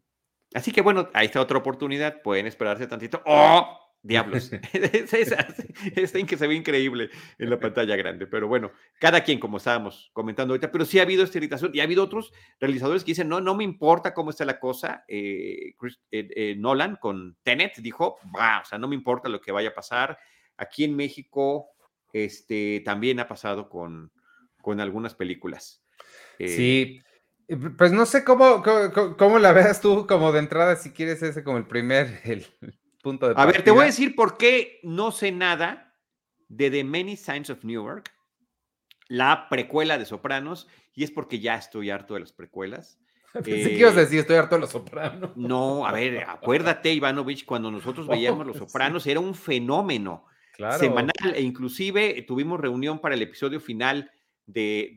Así 0.55 0.73
que 0.73 0.81
bueno, 0.81 1.11
ahí 1.13 1.27
está 1.27 1.41
otra 1.41 1.59
oportunidad, 1.59 2.23
pueden 2.23 2.47
esperarse 2.47 2.87
tantito. 2.87 3.23
¡Oh! 3.27 3.88
Diablos. 4.03 4.51
Está 4.73 6.19
en 6.19 6.27
que 6.27 6.37
se 6.37 6.47
ve 6.47 6.55
increíble 6.55 7.11
en 7.39 7.51
la 7.51 7.59
pantalla 7.59 7.97
grande. 7.97 8.27
Pero 8.27 8.49
bueno, 8.49 8.73
cada 9.01 9.23
quien, 9.23 9.39
como 9.39 9.59
estábamos 9.59 10.11
comentando 10.13 10.53
ahorita, 10.53 10.71
pero 10.71 10.85
sí 10.85 10.99
ha 10.99 11.03
habido 11.03 11.25
esta 11.25 11.39
irritación 11.39 11.73
y 11.75 11.81
ha 11.81 11.85
habido 11.85 12.05
otros 12.05 12.33
realizadores 12.61 13.05
que 13.05 13.13
dicen, 13.13 13.29
no, 13.29 13.41
no 13.41 13.55
me 13.55 13.65
importa 13.65 14.15
cómo 14.15 14.31
está 14.31 14.45
la 14.45 14.61
cosa. 14.61 15.05
Eh, 15.09 15.75
eh, 16.11 16.29
eh, 16.37 16.55
Nolan 16.57 16.97
con 16.97 17.37
Tenet 17.43 17.77
dijo, 17.79 18.19
o 18.35 18.65
sea, 18.65 18.79
no 18.79 18.89
me 18.89 18.95
importa 18.95 19.29
lo 19.29 19.41
que 19.41 19.53
vaya 19.53 19.71
a 19.71 19.75
pasar. 19.75 20.19
Aquí 20.57 20.85
en 20.85 20.97
México 20.97 21.69
este, 22.13 22.83
también 22.85 23.21
ha 23.21 23.29
pasado 23.29 23.69
con, 23.69 24.13
con 24.61 24.81
algunas 24.81 25.15
películas. 25.15 25.85
sí, 26.39 27.01
pues 27.79 27.93
no 27.93 28.05
sé 28.05 28.25
cómo, 28.25 28.63
cómo, 28.63 29.17
cómo, 29.17 29.39
la 29.39 29.53
veas 29.53 29.81
tú 29.81 30.07
como 30.07 30.33
de 30.33 30.41
entrada, 30.41 30.77
si 30.77 30.91
quieres 30.91 31.23
ese 31.23 31.43
como 31.43 31.57
el 31.57 31.67
primer, 31.67 32.21
el, 32.25 32.47
a 33.37 33.47
ver, 33.47 33.63
te 33.63 33.71
voy 33.71 33.83
a 33.83 33.87
decir 33.87 34.15
por 34.15 34.37
qué 34.37 34.81
no 34.83 35.13
sé 35.13 35.33
nada 35.33 35.95
de 36.49 36.71
The 36.71 36.85
Many 36.85 37.17
Signs 37.17 37.51
of 37.51 37.65
Newark, 37.65 38.11
la 39.09 39.49
precuela 39.49 39.99
de 39.99 40.05
Sopranos, 40.05 40.69
y 40.95 41.05
es 41.05 41.11
porque 41.11 41.41
ya 41.41 41.57
estoy 41.57 41.91
harto 41.91 42.15
de 42.15 42.21
las 42.21 42.33
precuelas. 42.33 42.99
Pensé 43.33 43.71
que 43.71 43.79
ibas 43.79 43.97
a 43.97 44.01
eh, 44.01 44.05
decir, 44.05 44.21
estoy 44.21 44.37
harto 44.37 44.57
de 44.57 44.63
los 44.63 44.71
Sopranos. 44.71 45.37
No, 45.37 45.87
a 45.87 45.93
ver, 45.93 46.25
acuérdate, 46.29 46.93
Ivanovich, 46.93 47.45
cuando 47.45 47.71
nosotros 47.71 48.07
veíamos 48.07 48.47
Los 48.47 48.57
Sopranos, 48.57 49.07
era 49.07 49.21
un 49.21 49.35
fenómeno 49.35 50.25
semanal, 50.79 51.35
e 51.35 51.41
inclusive 51.41 52.21
tuvimos 52.23 52.59
reunión 52.59 52.99
para 53.01 53.15
el 53.15 53.23
episodio 53.23 53.61
final 53.61 54.11
de, 54.49 54.97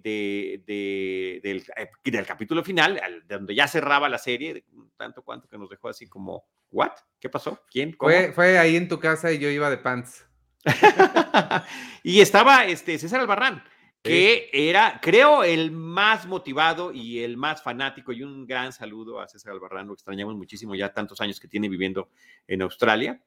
del, 0.66 1.64
eh, 1.76 1.90
del, 2.04 2.26
capítulo 2.26 2.64
final, 2.64 3.00
de 3.28 3.36
donde 3.36 3.54
ya 3.54 3.68
cerraba 3.68 4.10
la 4.10 4.18
serie, 4.18 4.66
tanto 4.98 5.24
cuanto 5.24 5.48
que 5.48 5.58
nos 5.58 5.70
dejó 5.70 5.90
así 5.90 6.08
como, 6.08 6.46
¿what? 6.72 6.92
¿Qué 7.20 7.30
pasó? 7.30 7.62
¿Quién? 7.70 7.96
Fue, 7.98 8.32
fue 8.34 8.58
ahí 8.58 8.76
en 8.76 8.88
tu 8.88 9.00
casa 9.00 9.32
y 9.32 9.40
yo 9.40 9.50
iba 9.50 9.70
de 9.70 9.78
pants. 9.78 10.26
y 12.04 12.20
estaba 12.20 12.66
este 12.66 12.98
César 12.98 13.20
Albarrán, 13.20 13.64
que 14.02 14.50
era, 14.52 15.00
creo, 15.02 15.44
el 15.44 15.72
más 15.72 16.26
motivado 16.26 16.92
y 16.92 17.20
el 17.20 17.38
más 17.38 17.62
fanático. 17.62 18.12
Y 18.12 18.24
un 18.24 18.48
gran 18.48 18.74
saludo 18.74 19.20
a 19.20 19.28
César 19.28 19.54
Albarrán, 19.54 19.88
lo 19.88 19.94
extrañamos 19.94 20.36
muchísimo 20.36 20.74
ya 20.76 20.94
tantos 20.94 21.22
años 21.22 21.40
que 21.40 21.48
tiene 21.48 21.70
viviendo 21.70 22.10
en 22.48 22.64
Australia. 22.64 23.22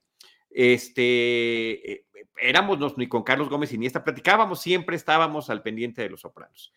Este, 0.51 1.93
eh, 1.93 2.07
éramos 2.41 2.97
ni 2.97 3.09
con 3.09 3.23
Carlos 3.25 3.49
Gómez 3.49 3.73
Iniesta, 3.73 4.05
platicábamos, 4.05 4.61
siempre 4.61 4.95
estábamos 4.97 5.51
al 5.51 5.63
pendiente 5.63 6.03
de 6.03 6.11
los 6.11 6.21
sopranos. 6.21 6.73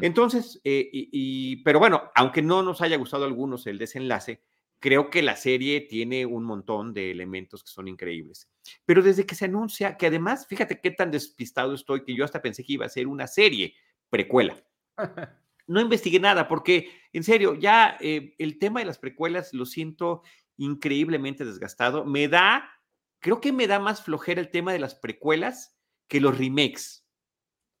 Entonces, 0.00 0.58
eh, 0.64 0.88
y, 0.90 1.56
pero 1.56 1.78
bueno, 1.78 2.10
aunque 2.14 2.40
no 2.40 2.62
nos 2.62 2.80
haya 2.80 2.96
gustado 2.96 3.24
a 3.24 3.26
algunos 3.26 3.66
el 3.66 3.76
desenlace, 3.76 4.40
creo 4.78 5.10
que 5.10 5.22
la 5.22 5.36
serie 5.36 5.80
tiene 5.82 6.26
un 6.26 6.44
montón 6.44 6.92
de 6.94 7.10
elementos 7.10 7.62
que 7.62 7.70
son 7.70 7.88
increíbles. 7.88 8.48
Pero 8.84 9.02
desde 9.02 9.26
que 9.26 9.34
se 9.34 9.46
anuncia, 9.46 9.96
que 9.96 10.06
además, 10.06 10.46
fíjate 10.46 10.80
qué 10.80 10.90
tan 10.90 11.10
despistado 11.10 11.74
estoy 11.74 12.04
que 12.04 12.14
yo 12.14 12.24
hasta 12.24 12.42
pensé 12.42 12.64
que 12.64 12.74
iba 12.74 12.86
a 12.86 12.90
ser 12.90 13.06
una 13.06 13.26
serie 13.26 13.74
precuela. 14.10 14.56
No 15.68 15.80
investigué 15.80 16.20
nada 16.20 16.46
porque, 16.46 16.92
en 17.12 17.24
serio, 17.24 17.56
ya 17.56 17.96
eh, 17.98 18.36
el 18.38 18.60
tema 18.60 18.78
de 18.78 18.86
las 18.86 18.98
precuelas 18.98 19.52
lo 19.52 19.66
siento 19.66 20.22
increíblemente 20.56 21.44
desgastado. 21.44 22.04
Me 22.04 22.28
da 22.28 22.70
Creo 23.26 23.40
que 23.40 23.52
me 23.52 23.66
da 23.66 23.80
más 23.80 24.04
flojera 24.04 24.40
el 24.40 24.50
tema 24.50 24.72
de 24.72 24.78
las 24.78 24.94
precuelas 24.94 25.76
que 26.08 26.20
los 26.20 26.38
remakes 26.38 27.04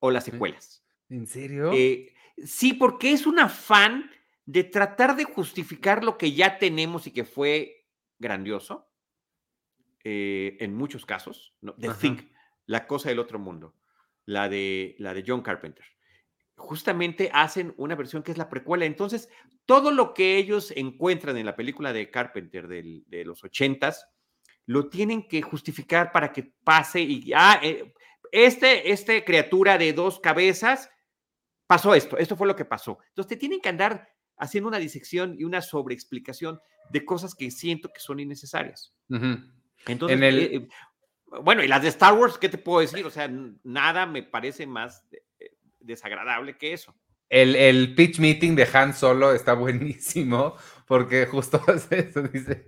o 0.00 0.10
las 0.10 0.24
secuelas. 0.24 0.84
¿En 1.08 1.26
serio? 1.26 1.70
Eh, 1.72 2.12
sí, 2.44 2.72
porque 2.72 3.12
es 3.12 3.26
un 3.26 3.38
afán 3.38 4.10
de 4.46 4.64
tratar 4.64 5.16
de 5.16 5.24
justificar 5.24 6.02
lo 6.02 6.16
que 6.16 6.32
ya 6.32 6.58
tenemos 6.58 7.06
y 7.06 7.10
que 7.10 7.24
fue 7.24 7.86
grandioso, 8.18 8.88
eh, 10.04 10.56
en 10.60 10.74
muchos 10.74 11.04
casos, 11.04 11.54
¿no? 11.60 11.74
The 11.74 11.90
Thing, 12.00 12.16
La 12.66 12.86
cosa 12.86 13.08
del 13.08 13.18
otro 13.18 13.38
mundo, 13.38 13.74
la 14.24 14.48
de, 14.48 14.94
la 14.98 15.12
de 15.12 15.24
John 15.26 15.42
Carpenter. 15.42 15.84
Justamente 16.56 17.30
hacen 17.34 17.74
una 17.76 17.94
versión 17.96 18.22
que 18.22 18.32
es 18.32 18.38
la 18.38 18.48
precuela. 18.48 18.86
Entonces, 18.86 19.28
todo 19.66 19.90
lo 19.90 20.14
que 20.14 20.36
ellos 20.36 20.72
encuentran 20.74 21.36
en 21.36 21.44
la 21.44 21.56
película 21.56 21.92
de 21.92 22.10
Carpenter 22.10 22.66
de 22.68 23.24
los 23.24 23.44
ochentas, 23.44 24.08
lo 24.66 24.88
tienen 24.88 25.26
que 25.28 25.42
justificar 25.42 26.12
para 26.12 26.32
que 26.32 26.42
pase 26.64 27.00
y, 27.00 27.32
ah, 27.34 27.60
eh, 27.62 27.92
este, 28.32 28.90
este 28.90 29.24
criatura 29.24 29.78
de 29.78 29.92
dos 29.92 30.20
cabezas 30.20 30.90
pasó 31.66 31.94
esto, 31.94 32.18
esto 32.18 32.36
fue 32.36 32.46
lo 32.46 32.56
que 32.56 32.64
pasó. 32.64 32.98
Entonces 33.08 33.28
te 33.28 33.36
tienen 33.36 33.60
que 33.60 33.68
andar 33.68 34.08
haciendo 34.38 34.68
una 34.68 34.78
disección 34.78 35.36
y 35.38 35.44
una 35.44 35.62
sobreexplicación 35.62 36.60
de 36.90 37.04
cosas 37.04 37.34
que 37.34 37.50
siento 37.50 37.92
que 37.92 38.00
son 38.00 38.20
innecesarias. 38.20 38.92
Entonces, 39.86 40.20
eh, 40.20 40.56
eh, 40.56 40.68
bueno, 41.42 41.62
y 41.62 41.68
las 41.68 41.82
de 41.82 41.88
Star 41.88 42.14
Wars, 42.14 42.38
¿qué 42.38 42.48
te 42.48 42.58
puedo 42.58 42.80
decir? 42.80 43.04
O 43.04 43.10
sea, 43.10 43.30
nada 43.64 44.06
me 44.06 44.22
parece 44.22 44.66
más 44.66 45.04
desagradable 45.80 46.56
que 46.56 46.72
eso. 46.72 46.94
El, 47.28 47.56
el, 47.56 47.94
pitch 47.96 48.20
meeting 48.20 48.54
de 48.54 48.68
Han 48.72 48.94
Solo 48.94 49.32
está 49.32 49.54
buenísimo 49.54 50.54
porque 50.86 51.26
justo 51.26 51.60
eso 51.90 52.22
dice, 52.22 52.66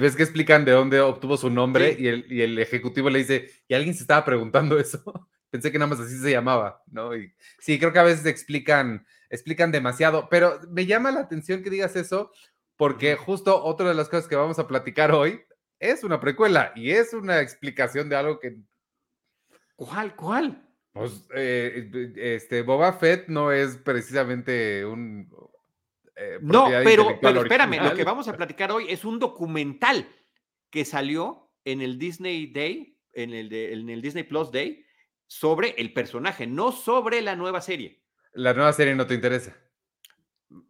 ves 0.00 0.16
que 0.16 0.24
explican 0.24 0.64
de 0.64 0.72
dónde 0.72 1.00
obtuvo 1.00 1.36
su 1.36 1.48
nombre 1.48 1.96
y, 1.98 2.08
el, 2.08 2.26
y, 2.28 2.42
el, 2.42 2.58
ejecutivo 2.58 3.08
le 3.08 3.20
dice, 3.20 3.50
¿y 3.68 3.74
alguien 3.74 3.94
se 3.94 4.02
estaba 4.02 4.24
preguntando 4.24 4.78
eso? 4.78 5.28
Pensé 5.50 5.72
que 5.72 5.78
nada 5.78 5.90
más 5.90 6.00
así 6.00 6.16
se 6.18 6.30
llamaba, 6.30 6.82
¿no? 6.86 7.16
Y 7.16 7.34
sí, 7.58 7.78
creo 7.78 7.92
que 7.92 7.98
a 7.98 8.04
veces 8.04 8.24
explican, 8.26 9.06
explican 9.28 9.72
demasiado, 9.72 10.28
pero 10.28 10.60
me 10.70 10.86
llama 10.86 11.10
la 11.10 11.20
atención 11.20 11.62
que 11.62 11.70
digas 11.70 11.96
eso 11.96 12.30
porque 12.76 13.14
justo 13.16 13.62
otra 13.62 13.88
de 13.88 13.94
las 13.94 14.08
cosas 14.08 14.26
que 14.26 14.36
vamos 14.36 14.58
a 14.58 14.66
platicar 14.66 15.12
hoy 15.12 15.42
es 15.78 16.02
una 16.02 16.18
precuela 16.18 16.72
y 16.74 16.92
es 16.92 17.12
una 17.12 17.40
explicación 17.40 18.08
de 18.08 18.16
algo 18.16 18.38
que. 18.38 18.56
¿Cuál? 19.76 20.16
¿Cuál? 20.16 20.66
Pues 20.92 21.26
eh, 21.34 21.90
este 22.16 22.62
Boba 22.62 22.92
Fett 22.94 23.28
no 23.28 23.52
es 23.52 23.76
precisamente 23.76 24.84
un. 24.84 25.30
Eh, 26.16 26.38
no, 26.42 26.68
pero, 26.84 27.18
pero 27.20 27.42
espérame, 27.42 27.82
lo 27.82 27.94
que 27.94 28.04
vamos 28.04 28.28
a 28.28 28.36
platicar 28.36 28.72
hoy 28.72 28.86
es 28.88 29.04
un 29.04 29.18
documental 29.18 30.08
que 30.70 30.84
salió 30.84 31.50
en 31.64 31.82
el 31.82 31.98
Disney 31.98 32.46
Day, 32.46 32.98
en 33.12 33.32
el, 33.32 33.52
en 33.52 33.88
el 33.90 34.02
Disney 34.02 34.24
Plus 34.24 34.50
Day, 34.50 34.84
sobre 35.30 35.76
el 35.78 35.92
personaje, 35.92 36.48
no 36.48 36.72
sobre 36.72 37.22
la 37.22 37.36
nueva 37.36 37.60
serie. 37.60 38.02
La 38.32 38.52
nueva 38.52 38.72
serie 38.72 38.96
no 38.96 39.06
te 39.06 39.14
interesa. 39.14 39.56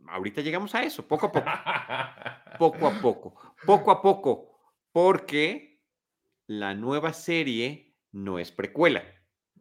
Ahorita 0.07 0.43
llegamos 0.43 0.75
a 0.75 0.83
eso, 0.83 1.09
poco 1.09 1.27
a 1.27 1.33
poco. 1.33 1.51
poco 2.59 2.87
a 2.87 3.01
poco, 3.01 3.55
poco 3.65 3.91
a 3.91 4.03
poco, 4.03 4.61
porque 4.93 5.83
la 6.47 6.75
nueva 6.75 7.15
serie 7.15 7.97
no 8.13 8.39
es 8.39 8.53
precuela. 8.53 9.03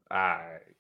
Ay, 0.10 0.75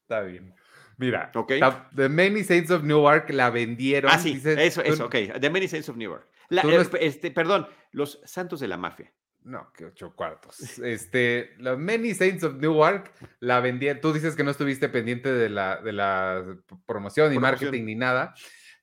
está 0.00 0.22
bien. 0.22 0.52
Mira, 0.96 1.30
okay. 1.36 1.60
The 1.94 2.08
Many 2.08 2.42
Saints 2.42 2.72
of 2.72 2.82
Newark 2.82 3.30
la 3.30 3.50
vendieron. 3.50 4.10
Ah, 4.12 4.18
sí, 4.18 4.42
eso, 4.44 4.82
eso, 4.82 5.06
ok. 5.06 5.14
The 5.40 5.50
Many 5.50 5.68
Saints 5.68 5.88
of 5.88 5.96
Newark. 5.96 6.28
Eh, 6.50 6.88
este, 7.00 7.30
perdón, 7.30 7.68
los 7.92 8.20
Santos 8.24 8.58
de 8.58 8.66
la 8.66 8.76
Mafia. 8.76 9.12
No, 9.44 9.72
que 9.72 9.86
ocho 9.86 10.14
cuartos. 10.14 10.56
Este, 10.84 11.54
la 11.58 11.76
Many 11.76 12.14
Saints 12.14 12.44
of 12.44 12.54
Newark 12.54 13.12
la 13.40 13.60
vendieron. 13.60 14.00
Tú 14.00 14.12
dices 14.12 14.36
que 14.36 14.44
no 14.44 14.50
estuviste 14.50 14.88
pendiente 14.88 15.32
de 15.32 15.48
la, 15.48 15.76
de 15.76 15.92
la 15.92 16.44
promoción 16.86 17.32
ni 17.32 17.38
marketing 17.38 17.84
ni 17.84 17.94
nada. 17.94 18.34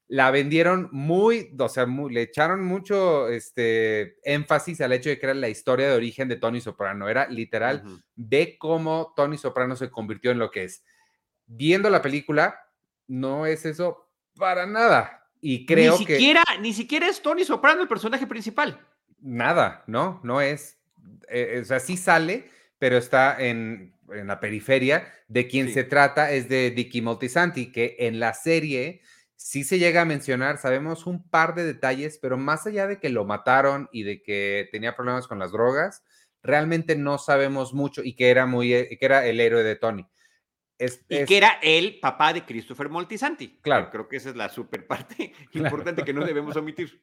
La 0.08 0.32
vendieron 0.32 0.90
muy, 0.92 1.56
o 1.58 1.70
sea, 1.70 1.86
le 1.86 2.24
echaron 2.24 2.64
mucho 2.66 3.30
este, 3.30 4.18
énfasis 4.24 4.82
al 4.82 4.92
hecho 4.92 5.10
de 5.10 5.20
que 5.20 5.26
era 5.28 5.36
la 5.36 5.50
historia 5.50 5.88
de 5.88 5.96
origen 5.96 6.28
de 6.28 6.38
Tony 6.38 6.62
Soprano. 6.62 7.08
Era 7.08 7.28
literal 7.28 7.84
de 8.16 8.58
cómo 8.58 9.14
Tony 9.16 9.38
Soprano 9.38 9.76
se 9.76 9.92
convirtió 9.92 10.32
en 10.32 10.40
lo 10.40 10.50
que 10.50 10.64
es. 10.64 10.84
Viendo 11.46 11.92
la 11.92 12.02
película, 12.02 12.60
no 13.08 13.46
es 13.46 13.66
eso 13.66 14.10
para 14.36 14.66
nada. 14.66 15.28
Y 15.42 15.68
creo 15.68 15.94
ni 15.94 16.06
siquiera, 16.06 16.44
Ni 16.60 16.74
siquiera 16.74 17.08
es 17.08 17.22
Tony 17.22 17.46
Soprano 17.46 17.84
el 17.84 17.88
personaje 17.88 18.26
principal 18.26 18.84
nada, 19.22 19.84
¿no? 19.88 20.20
No 20.24 20.42
es, 20.42 20.78
eh, 21.30 21.60
o 21.62 21.66
sea, 21.66 21.80
sí 21.80 21.98
sale, 21.98 22.50
pero 22.78 22.98
está 22.98 23.40
en, 23.40 23.94
la 24.08 24.40
periferia. 24.40 25.08
De 25.28 25.48
quien 25.48 25.72
se 25.72 25.84
trata 25.84 26.32
es 26.32 26.50
de 26.50 26.72
Dicky 26.72 27.02
Moltisanti, 27.02 27.72
que 27.72 27.96
en 28.00 28.20
la 28.20 28.34
serie 28.34 29.02
sí 29.36 29.64
se 29.64 29.78
llega 29.78 30.02
a 30.02 30.06
mencionar, 30.06 30.58
sabemos 30.58 31.06
un 31.06 31.30
par 31.30 31.54
de 31.54 31.64
detalles, 31.64 32.18
pero 32.20 32.36
más 32.36 32.66
allá 32.66 32.88
de 32.88 33.00
que 33.00 33.10
lo 33.10 33.26
mataron 33.26 33.88
y 33.92 34.04
de 34.04 34.24
que 34.24 34.68
tenía 34.72 34.96
problemas 34.96 35.28
con 35.28 35.38
las 35.38 35.52
drogas, 35.52 36.04
realmente 36.42 36.96
no 36.96 37.20
sabemos 37.20 37.74
mucho 37.74 38.04
y 38.04 38.16
que 38.16 38.32
era 38.32 38.48
muy, 38.48 38.74
eh, 38.74 38.98
que 39.00 39.06
era 39.06 39.26
el 39.28 39.40
héroe 39.40 39.64
de 39.64 39.76
Tony 39.76 40.08
y 40.80 41.26
que 41.26 41.38
era 41.38 41.60
el 41.62 42.00
papá 42.00 42.32
de 42.32 42.46
Christopher 42.46 42.90
Moltisanti. 42.90 43.60
Claro. 43.62 43.90
Creo 43.90 44.08
que 44.08 44.18
esa 44.18 44.30
es 44.30 44.36
la 44.36 44.50
super 44.50 44.88
parte 44.88 45.34
importante 45.54 46.04
que 46.04 46.14
no 46.14 46.26
debemos 46.26 46.56
omitir. 46.56 47.02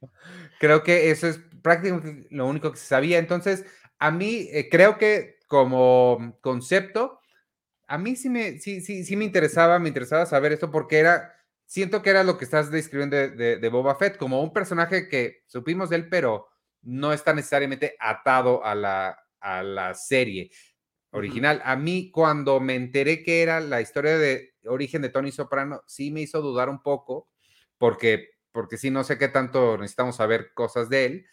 Creo 0.59 0.83
que 0.83 1.11
eso 1.11 1.29
es 1.29 1.41
prácticamente 1.63 2.27
lo 2.31 2.47
único 2.47 2.71
que 2.71 2.79
se 2.79 2.87
sabía. 2.87 3.19
Entonces, 3.19 3.67
a 3.99 4.11
mí 4.11 4.49
eh, 4.51 4.69
creo 4.71 4.97
que 4.97 5.37
como 5.47 6.39
concepto, 6.41 7.21
a 7.87 7.99
mí 7.99 8.17
sí 8.17 8.31
me, 8.31 8.59
sí, 8.59 8.81
sí, 8.81 9.05
sí 9.05 9.17
me 9.17 9.25
interesaba, 9.25 9.79
me 9.79 9.89
interesaba 9.89 10.27
saber 10.27 10.53
esto 10.53 10.71
porque 10.71 10.99
era, 10.99 11.35
siento 11.67 12.03
que 12.03 12.11
era 12.11 12.25
lo 12.25 12.39
que 12.39 12.45
estás 12.45 12.71
describiendo 12.71 13.17
de, 13.17 13.59
de 13.59 13.69
Boba 13.69 13.95
Fett, 13.95 14.17
como 14.17 14.43
un 14.43 14.53
personaje 14.53 15.09
que 15.09 15.43
supimos 15.47 15.91
de 15.91 15.97
él, 15.97 16.09
pero 16.09 16.49
no 16.83 17.13
está 17.13 17.35
necesariamente 17.35 17.95
atado 18.01 18.65
a 18.65 18.75
la, 18.75 19.19
a 19.41 19.63
la 19.63 19.95
serie 19.95 20.51
original. 21.17 21.61
A 21.65 21.77
mí, 21.77 22.11
cuando 22.11 22.61
me 22.61 22.75
enteré 22.75 23.23
que 23.23 23.43
era 23.43 23.61
la 23.61 23.81
historia 23.81 24.19
de 24.19 24.55
origen 24.67 25.03
de 25.03 25.09
Tony 25.09 25.33
Soprano, 25.33 25.83
sí 25.87 26.11
me 26.11 26.21
hizo 26.21 26.43
dudar 26.43 26.69
un 26.69 26.83
poco, 26.83 27.29
porque, 27.79 28.31
porque 28.53 28.77
sí, 28.77 28.91
no 28.91 29.05
sé 29.05 29.19
qué 29.19 29.29
tanto 29.29 29.79
necesitamos 29.79 30.17
saber 30.17 30.53
cosas 30.55 30.89
de 30.89 31.05
él. 31.05 31.27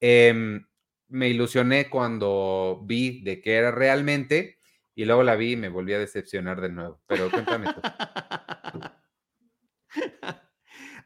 Em, 0.00 0.66
me 1.08 1.28
ilusioné 1.28 1.88
cuando 1.88 2.82
vi 2.84 3.22
de 3.22 3.40
qué 3.40 3.54
era 3.54 3.70
realmente 3.70 4.58
y 4.94 5.04
luego 5.04 5.22
la 5.22 5.36
vi 5.36 5.52
y 5.52 5.56
me 5.56 5.68
volví 5.68 5.92
a 5.92 5.98
decepcionar 5.98 6.60
de 6.60 6.70
nuevo. 6.70 7.00
Pero 7.06 7.30
cuéntame 7.30 7.72
tú. 7.72 7.80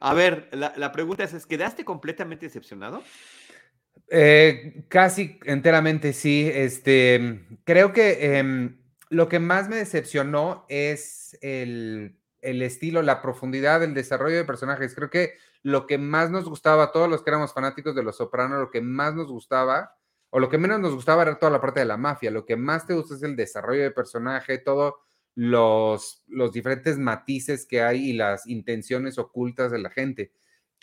A 0.03 0.15
ver, 0.15 0.49
la, 0.53 0.73
la 0.77 0.93
pregunta 0.93 1.25
es, 1.25 1.45
¿quedaste 1.45 1.85
completamente 1.85 2.47
decepcionado? 2.47 3.03
Eh, 4.13 4.85
casi 4.89 5.39
enteramente 5.45 6.13
sí. 6.13 6.51
Este, 6.53 7.47
creo 7.65 7.93
que 7.93 8.39
em, 8.39 8.77
lo 9.09 9.29
que 9.29 9.39
más 9.39 9.69
me 9.69 9.77
decepcionó 9.77 10.67
es 10.69 11.39
el, 11.41 12.17
estilo, 12.43 13.03
la 13.03 13.23
profundidad, 13.23 13.83
el 13.85 13.95
desarrollo 13.95 14.37
de 14.37 14.45
personajes. 14.45 14.95
Creo 14.95 15.11
que 15.11 15.35
lo 15.63 15.87
que 15.87 15.97
más 15.97 16.31
nos 16.31 16.49
gustaba 16.49 16.85
a 16.85 16.93
todos 16.93 17.09
los 17.09 17.23
que 17.23 17.31
éramos 17.31 17.55
fanáticos 17.55 17.95
de 17.95 18.03
Los 18.03 18.17
Sopranos, 18.17 18.59
lo 18.59 18.71
que 18.71 18.81
más 18.81 19.15
nos 19.15 19.29
gustaba, 19.29 19.97
o 20.31 20.41
lo 20.41 20.49
que 20.49 20.59
menos 20.59 20.81
nos 20.81 20.95
gustaba 20.95 21.23
era 21.23 21.39
toda 21.39 21.53
la 21.53 21.61
parte 21.61 21.81
de 21.81 21.87
la 21.87 21.97
mafia. 21.97 22.31
Lo 22.31 22.45
que 22.45 22.57
más 22.57 22.87
te 22.87 22.95
gusta 22.95 23.15
es 23.15 23.23
el 23.23 23.37
desarrollo 23.37 23.83
de 23.83 23.91
personaje, 23.93 24.59
todos 24.59 24.95
los, 25.37 26.25
los 26.27 26.53
diferentes 26.53 26.99
matices 26.99 27.65
que 27.65 27.83
hay 27.83 28.11
y 28.11 28.13
las 28.15 28.47
intenciones 28.49 29.19
ocultas 29.19 29.71
de 29.71 29.79
la 29.79 29.91
gente. 29.91 30.33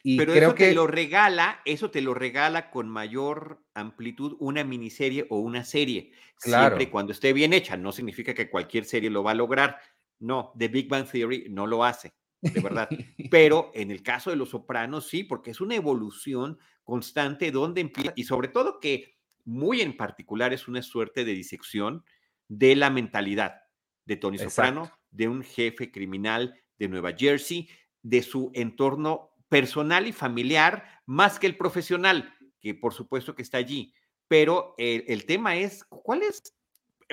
Pero 0.03 0.31
creo 0.31 0.49
eso 0.49 0.55
que 0.55 0.67
te 0.69 0.75
lo 0.75 0.87
regala, 0.87 1.61
eso 1.65 1.91
te 1.91 2.01
lo 2.01 2.13
regala 2.13 2.69
con 2.69 2.87
mayor 2.87 3.63
amplitud 3.73 4.35
una 4.39 4.63
miniserie 4.63 5.25
o 5.29 5.39
una 5.39 5.63
serie. 5.63 6.11
Claro. 6.39 6.67
Siempre 6.67 6.83
y 6.85 6.87
cuando 6.87 7.11
esté 7.11 7.33
bien 7.33 7.53
hecha. 7.53 7.77
No 7.77 7.91
significa 7.91 8.33
que 8.33 8.49
cualquier 8.49 8.85
serie 8.85 9.09
lo 9.09 9.23
va 9.23 9.31
a 9.31 9.35
lograr. 9.35 9.79
No, 10.19 10.53
The 10.57 10.67
Big 10.67 10.87
Bang 10.87 11.09
Theory 11.09 11.47
no 11.49 11.67
lo 11.67 11.83
hace, 11.83 12.13
de 12.41 12.61
verdad. 12.61 12.87
Pero 13.31 13.71
en 13.73 13.91
el 13.91 14.01
caso 14.01 14.29
de 14.29 14.35
Los 14.35 14.49
Sopranos, 14.49 15.07
sí, 15.07 15.23
porque 15.23 15.51
es 15.51 15.61
una 15.61 15.75
evolución 15.75 16.59
constante 16.83 17.51
donde 17.51 17.81
empieza, 17.81 18.13
y 18.15 18.23
sobre 18.23 18.47
todo 18.47 18.79
que 18.79 19.17
muy 19.45 19.81
en 19.81 19.95
particular 19.95 20.53
es 20.53 20.67
una 20.67 20.81
suerte 20.81 21.25
de 21.25 21.33
disección 21.33 22.03
de 22.47 22.75
la 22.75 22.89
mentalidad 22.89 23.61
de 24.05 24.17
Tony 24.17 24.37
Soprano, 24.37 24.91
de 25.11 25.27
un 25.27 25.43
jefe 25.43 25.91
criminal 25.91 26.55
de 26.79 26.87
Nueva 26.87 27.13
Jersey, 27.17 27.69
de 28.01 28.21
su 28.21 28.51
entorno 28.53 29.31
personal 29.49 30.07
y 30.07 30.13
familiar 30.13 31.01
más 31.05 31.39
que 31.39 31.47
el 31.47 31.57
profesional, 31.57 32.33
que 32.59 32.75
por 32.75 32.93
supuesto 32.93 33.35
que 33.35 33.41
está 33.41 33.57
allí. 33.57 33.93
Pero 34.27 34.75
el, 34.77 35.25
tema 35.25 35.55
es, 35.55 35.85
¿cuál 35.85 36.23
es? 36.23 36.53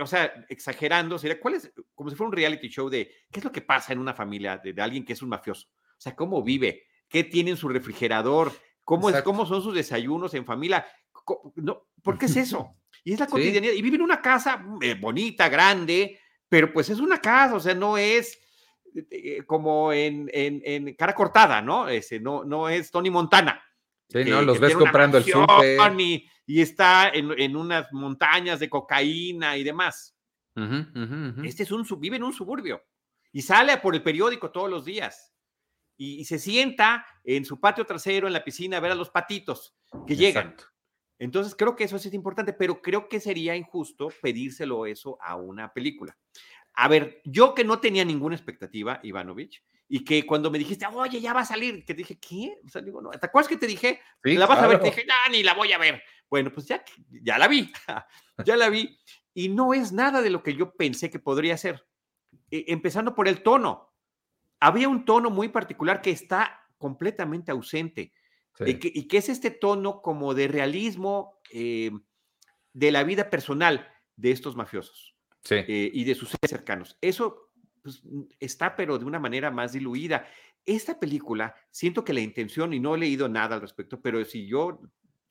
O 0.00 0.06
sea, 0.06 0.44
exagerando, 0.48 1.18
sería, 1.18 1.38
¿cuál 1.38 1.54
es? 1.54 1.72
Como 1.94 2.10
si 2.10 2.16
fuera 2.16 2.28
un 2.28 2.36
reality 2.36 2.68
show 2.68 2.88
de 2.88 3.08
qué 3.30 3.38
es 3.38 3.44
lo 3.44 3.52
que 3.52 3.60
pasa 3.60 3.92
en 3.92 4.00
una 4.00 4.14
familia 4.14 4.58
de, 4.58 4.74
alguien 4.82 5.04
que 5.04 5.12
es 5.12 5.22
un 5.22 5.28
mafioso. 5.28 5.68
O 5.68 6.00
sea, 6.00 6.16
¿cómo 6.16 6.42
vive? 6.42 6.88
¿Qué 7.08 7.22
tiene 7.22 7.52
en 7.52 7.56
su 7.56 7.68
refrigerador? 7.68 8.52
¿Cómo, 8.82 9.08
es, 9.08 9.22
cómo 9.22 9.46
son 9.46 9.62
sus 9.62 9.74
desayunos 9.74 10.34
en 10.34 10.44
familia? 10.44 10.84
No, 11.54 11.86
¿Por 12.02 12.18
qué 12.18 12.26
es 12.26 12.36
eso? 12.36 12.76
Y 13.04 13.12
es 13.12 13.20
la 13.20 13.28
cotidianidad. 13.28 13.74
Y 13.74 13.82
vive 13.82 13.96
en 13.96 14.02
una 14.02 14.20
casa 14.20 14.64
eh, 14.80 14.94
bonita, 14.94 15.48
grande, 15.48 16.18
pero 16.48 16.72
pues 16.72 16.90
es 16.90 16.98
una 16.98 17.20
casa, 17.20 17.54
o 17.54 17.60
sea, 17.60 17.74
no 17.74 17.96
es 17.96 18.36
eh, 18.36 18.43
como 19.46 19.92
en, 19.92 20.30
en, 20.32 20.94
cara 20.94 21.14
cortada, 21.14 21.60
¿no? 21.60 21.88
Ese, 21.88 22.20
no, 22.20 22.44
no 22.44 22.68
es 22.68 22.90
Tony 22.90 23.10
Montana. 23.10 23.62
Sí, 24.08 24.24
¿no? 24.24 24.42
Los 24.42 24.60
ves 24.60 24.76
comprando 24.76 25.18
el 25.18 25.24
súper. 25.24 25.78
Y, 26.00 26.28
y, 26.46 26.60
está 26.60 27.08
en, 27.08 27.32
en, 27.38 27.56
unas 27.56 27.92
montañas 27.92 28.60
de 28.60 28.68
cocaína 28.68 29.56
y 29.56 29.64
demás. 29.64 30.14
Este 31.44 31.64
es 31.64 31.72
un, 31.72 31.84
vive 31.98 32.16
en 32.16 32.22
un 32.22 32.32
suburbio 32.32 32.82
y 33.32 33.42
sale 33.42 33.76
por 33.78 33.94
el 33.94 34.02
periódico 34.02 34.50
todos 34.50 34.70
los 34.70 34.84
días. 34.84 35.32
Y, 35.96 36.24
se 36.24 36.38
sienta 36.38 37.06
en 37.24 37.44
su 37.44 37.60
patio 37.60 37.84
trasero, 37.84 38.26
en 38.26 38.32
la 38.32 38.44
piscina, 38.44 38.76
a 38.76 38.80
ver 38.80 38.92
a 38.92 38.96
los 38.96 39.10
patitos 39.10 39.76
que 40.06 40.16
llegan. 40.16 40.56
Entonces 41.18 41.54
creo 41.56 41.76
que 41.76 41.84
eso 41.84 41.96
es 41.96 42.12
importante, 42.12 42.52
pero 42.52 42.82
creo 42.82 43.08
que 43.08 43.20
sería 43.20 43.56
injusto 43.56 44.08
pedírselo 44.20 44.86
eso 44.86 45.18
a 45.20 45.36
una 45.36 45.72
película. 45.72 46.16
A 46.74 46.88
ver, 46.88 47.22
yo 47.24 47.54
que 47.54 47.64
no 47.64 47.78
tenía 47.78 48.04
ninguna 48.04 48.34
expectativa, 48.34 49.00
Ivanovich, 49.02 49.62
y 49.88 50.04
que 50.04 50.26
cuando 50.26 50.50
me 50.50 50.58
dijiste, 50.58 50.86
oye, 50.86 51.20
ya 51.20 51.32
va 51.32 51.40
a 51.40 51.46
salir, 51.46 51.84
que 51.84 51.94
dije, 51.94 52.18
¿qué? 52.18 52.58
O 52.64 52.68
sea, 52.68 52.82
digo, 52.82 53.00
no, 53.00 53.10
¿te 53.10 53.26
acuerdas 53.26 53.48
que 53.48 53.56
te 53.56 53.66
dije? 53.66 54.00
¿La 54.22 54.46
vas 54.46 54.58
a 54.58 54.66
ver? 54.66 54.80
Te 54.80 54.86
dije, 54.86 55.04
no, 55.06 55.14
ni 55.30 55.42
la 55.42 55.54
voy 55.54 55.72
a 55.72 55.78
ver. 55.78 56.02
Bueno, 56.28 56.52
pues 56.52 56.66
ya, 56.66 56.84
ya 57.22 57.38
la 57.38 57.46
vi, 57.46 57.70
ya 58.44 58.56
la 58.56 58.70
vi. 58.70 58.98
Y 59.34 59.48
no 59.50 59.74
es 59.74 59.92
nada 59.92 60.22
de 60.22 60.30
lo 60.30 60.42
que 60.42 60.54
yo 60.54 60.74
pensé 60.74 61.10
que 61.10 61.18
podría 61.18 61.56
ser. 61.56 61.86
E, 62.50 62.64
empezando 62.68 63.14
por 63.14 63.28
el 63.28 63.42
tono. 63.42 63.92
Había 64.58 64.88
un 64.88 65.04
tono 65.04 65.30
muy 65.30 65.48
particular 65.48 66.00
que 66.00 66.10
está 66.10 66.66
completamente 66.78 67.52
ausente. 67.52 68.12
Y, 68.60 68.74
que, 69.08 69.18
es 69.18 69.28
este 69.28 69.50
tono 69.50 70.00
como 70.00 70.32
de 70.32 70.46
realismo 70.46 71.40
eh, 71.52 71.90
de 72.72 72.92
la 72.92 73.02
vida 73.02 73.28
personal 73.28 73.92
de 74.16 74.30
estos 74.30 74.54
mafiosos. 74.54 75.13
Eh, 75.50 75.90
y 75.92 76.04
de 76.04 76.14
sus 76.14 76.30
seres 76.30 76.50
cercanos. 76.50 76.96
Eso 77.00 77.50
pues, 77.82 78.02
está, 78.40 78.74
pero 78.74 78.98
de 78.98 79.04
una 79.04 79.18
manera 79.18 79.50
más 79.50 79.72
diluida. 79.72 80.26
Esta 80.64 80.98
película, 80.98 81.54
siento 81.70 82.04
que 82.04 82.14
la 82.14 82.20
intención, 82.20 82.72
y 82.72 82.80
no 82.80 82.94
he 82.94 82.98
leído 82.98 83.28
nada 83.28 83.56
al 83.56 83.60
respecto, 83.60 84.00
pero 84.00 84.24
si 84.24 84.46
yo 84.46 84.80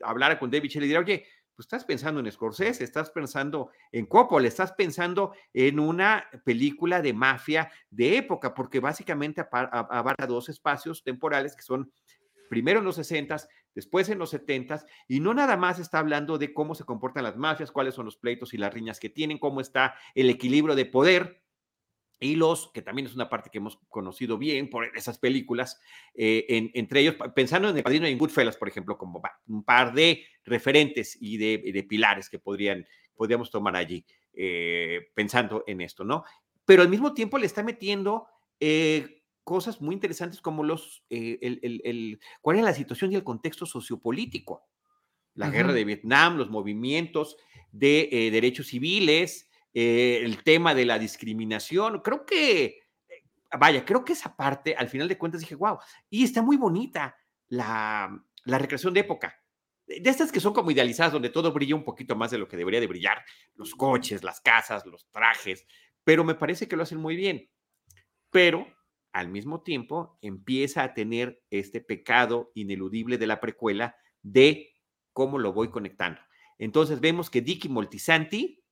hablara 0.02 0.38
con 0.38 0.52
David 0.52 0.72
y 0.76 0.80
diría, 0.80 1.00
oye, 1.00 1.26
pues 1.56 1.66
estás 1.66 1.86
pensando 1.86 2.20
en 2.20 2.32
Scorsese, 2.32 2.84
estás 2.84 3.12
pensando 3.12 3.70
en 3.92 4.06
Coppola, 4.06 4.48
estás 4.48 4.72
pensando 4.74 5.34
en 5.54 5.80
una 5.80 6.26
película 6.44 7.02
de 7.02 7.14
mafia 7.14 7.72
de 7.90 8.18
época, 8.18 8.54
porque 8.54 8.80
básicamente 8.80 9.46
abarca 9.52 10.26
dos 10.26 10.50
espacios 10.50 11.04
temporales 11.04 11.56
que 11.56 11.62
son 11.62 11.92
primero 12.50 12.80
en 12.80 12.86
los 12.86 12.96
60, 12.96 13.38
después 13.76 14.10
en 14.10 14.20
los 14.20 14.30
70, 14.32 14.86
y 15.08 15.20
no 15.20 15.34
nada 15.34 15.58
más 15.58 15.80
está 15.80 16.00
hablando 16.00 16.38
de 16.38 16.54
cómo 16.54 16.76
se 16.76 16.84
comportan 16.84 17.24
las 17.24 17.38
mafias, 17.38 17.72
cuáles 17.72 17.96
son 17.96 18.06
los 18.06 18.18
pleitos 18.18 18.54
y 18.54 18.58
las 18.58 18.74
riñas 18.74 19.00
que 19.00 19.10
tienen, 19.10 19.40
cómo 19.40 19.62
está 19.62 19.96
el 20.16 20.30
equilibrio 20.30 20.76
de 20.76 20.86
poder, 20.86 21.44
y 22.20 22.36
los, 22.36 22.72
que 22.72 22.82
también 22.82 23.08
es 23.08 23.16
una 23.16 23.30
parte 23.30 23.50
que 23.50 23.58
hemos 23.58 23.78
conocido 23.90 24.38
bien 24.38 24.70
por 24.70 24.86
esas 24.96 25.18
películas, 25.18 25.80
eh, 26.14 26.72
entre 26.74 27.02
ellos, 27.02 27.16
pensando 27.36 27.70
en 27.70 27.78
El 27.78 27.84
Padrino 27.84 28.08
y 28.08 28.12
en 28.12 28.18
Goodfellas, 28.18 28.56
por 28.56 28.70
ejemplo, 28.70 28.98
como 28.98 29.22
un 29.48 29.64
par 29.64 29.94
de 29.94 30.26
referentes 30.46 31.18
y 31.20 31.38
de, 31.38 31.84
pilares 31.84 32.30
que 32.30 32.40
podrían, 32.40 32.88
podríamos 33.16 33.52
tomar 33.52 33.76
allí, 33.76 34.06
eh, 34.34 35.12
pensando 35.14 35.64
en 35.68 35.82
esto, 35.82 36.04
¿no? 36.06 36.24
Pero 36.66 36.82
al 36.82 36.90
mismo 36.90 37.14
tiempo 37.14 37.38
le 37.38 37.46
está 37.46 37.62
metiendo 37.62 38.28
eh, 38.60 39.23
cosas 39.44 39.82
muy 39.82 39.94
interesantes 39.94 40.42
como 40.42 40.64
los, 40.64 41.04
el, 41.10 42.20
cuál 42.42 42.58
es 42.58 42.64
la 42.64 42.74
situación 42.74 43.12
y 43.12 43.16
el 43.16 43.24
contexto 43.24 43.66
sociopolítico, 43.66 44.68
la 45.36 45.50
guerra 45.50 45.74
de 45.74 45.86
Vietnam, 45.86 46.38
los 46.38 46.50
movimientos 46.50 47.38
de 47.72 48.30
derechos 48.32 48.68
civiles, 48.68 49.50
eh, 49.74 50.22
el 50.24 50.44
tema 50.44 50.76
de 50.76 50.86
la 50.86 51.00
discriminación. 51.00 52.02
Creo 52.02 52.26
que, 52.26 52.66
eh, 52.66 53.24
vaya, 53.58 53.84
creo 53.84 54.06
que 54.06 54.14
esa 54.14 54.36
parte, 54.36 54.76
al 54.76 54.88
final 54.88 55.08
de 55.08 55.18
cuentas, 55.18 55.42
dije, 55.42 55.56
wow, 55.56 55.80
y 56.12 56.24
está 56.24 56.44
muy 56.44 56.58
bonita 56.58 57.18
la, 57.48 58.24
la 58.46 58.58
recreación 58.60 58.94
de 58.94 59.00
época. 59.00 59.36
De 59.88 60.10
estas 60.10 60.32
que 60.32 60.40
son 60.40 60.54
como 60.54 60.70
idealizadas, 60.70 61.12
donde 61.12 61.30
todo 61.30 61.52
brilla 61.52 61.76
un 61.76 61.84
poquito 61.84 62.16
más 62.16 62.30
de 62.30 62.38
lo 62.38 62.48
que 62.48 62.56
debería 62.56 62.80
de 62.80 62.88
brillar, 62.88 63.24
los 63.56 63.74
coches, 63.74 64.24
las 64.24 64.40
casas, 64.42 64.86
los 64.86 65.10
trajes, 65.10 65.66
pero 66.04 66.24
me 66.24 66.36
parece 66.36 66.68
que 66.68 66.76
lo 66.76 66.84
hacen 66.84 67.00
muy 67.00 67.16
bien. 67.16 67.50
Pero 68.30 68.68
al 69.14 69.30
mismo 69.30 69.62
tiempo 69.62 70.18
empieza 70.22 70.84
a 70.84 70.94
tener 70.94 71.42
este 71.50 71.80
pecado 71.82 72.52
ineludible 72.56 73.18
de 73.18 73.28
la 73.28 73.40
precuela 73.40 73.96
de 74.22 74.74
cómo 75.14 75.40
lo 75.40 75.54
voy 75.54 75.70
conectando. 75.70 76.20
Entonces 76.58 77.00
vemos 77.00 77.30
que 77.30 77.42
Dicky 77.42 77.70
Moltisanti 77.70 78.64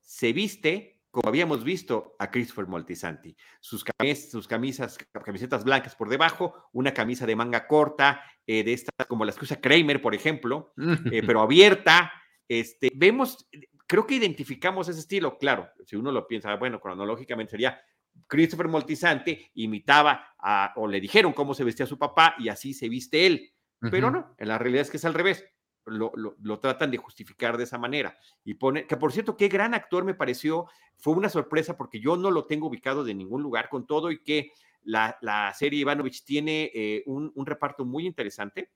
se 0.00 0.32
viste 0.32 0.94
como 1.14 1.28
habíamos 1.28 1.62
visto 1.62 2.16
a 2.18 2.28
Christopher 2.28 2.66
Moltisanti. 2.66 3.36
Sus, 3.60 3.84
sus 4.28 4.48
camisas, 4.48 4.98
camisetas 5.24 5.62
blancas 5.62 5.94
por 5.94 6.08
debajo, 6.08 6.68
una 6.72 6.92
camisa 6.92 7.24
de 7.24 7.36
manga 7.36 7.68
corta, 7.68 8.20
eh, 8.48 8.64
de 8.64 8.72
estas 8.72 9.06
como 9.06 9.24
las 9.24 9.36
que 9.36 9.44
usa 9.44 9.60
Kramer, 9.60 10.02
por 10.02 10.16
ejemplo, 10.16 10.74
eh, 11.12 11.22
pero 11.24 11.40
abierta. 11.40 12.12
Este, 12.48 12.90
vemos, 12.96 13.48
creo 13.86 14.08
que 14.08 14.16
identificamos 14.16 14.88
ese 14.88 14.98
estilo, 14.98 15.38
claro, 15.38 15.70
si 15.86 15.94
uno 15.94 16.10
lo 16.10 16.26
piensa, 16.26 16.52
bueno, 16.56 16.80
cronológicamente 16.80 17.52
sería 17.52 17.80
Christopher 18.26 18.68
Moltisanti 18.68 19.50
imitaba 19.54 20.34
a, 20.38 20.72
o 20.76 20.86
le 20.86 21.00
dijeron 21.00 21.32
cómo 21.32 21.54
se 21.54 21.64
vestía 21.64 21.86
su 21.86 21.98
papá 21.98 22.34
y 22.38 22.48
así 22.48 22.74
se 22.74 22.88
viste 22.88 23.26
él. 23.26 23.50
Pero 23.90 24.10
no, 24.10 24.34
en 24.38 24.48
la 24.48 24.56
realidad 24.56 24.80
es 24.80 24.90
que 24.90 24.96
es 24.96 25.04
al 25.04 25.12
revés 25.12 25.44
lo, 25.86 26.58
tratan 26.60 26.90
de 26.90 26.96
justificar 26.96 27.56
de 27.56 27.64
esa 27.64 27.78
manera. 27.78 28.16
Y 28.44 28.54
pone, 28.54 28.86
que 28.86 28.96
por 28.96 29.12
cierto, 29.12 29.36
qué 29.36 29.48
gran 29.48 29.74
actor 29.74 30.04
me 30.04 30.14
pareció, 30.14 30.66
fue 30.96 31.14
una 31.14 31.28
sorpresa 31.28 31.76
porque 31.76 32.00
yo 32.00 32.16
no 32.16 32.30
lo 32.30 32.46
tengo 32.46 32.68
ubicado 32.68 33.04
de 33.04 33.14
ningún 33.14 33.42
lugar 33.42 33.68
con 33.68 33.86
todo 33.86 34.10
y 34.10 34.22
que 34.22 34.52
la, 34.82 35.52
serie 35.56 35.80
Ivanovich 35.80 36.24
tiene 36.24 36.70
eh, 36.74 37.02
un, 37.06 37.32
reparto 37.46 37.84
muy 37.84 38.06
interesante 38.06 38.70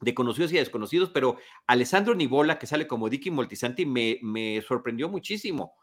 de 0.00 0.14
conocidos 0.14 0.52
y 0.52 0.56
desconocidos, 0.56 1.10
pero 1.10 1.36
Alessandro 1.66 2.14
Nibola, 2.14 2.58
que 2.58 2.66
sale 2.66 2.86
como 2.86 3.08
Dicky 3.08 3.30
Moltisanti, 3.30 3.86
me, 3.86 4.18
me 4.22 4.60
sorprendió 4.62 5.08
muchísimo 5.08 5.74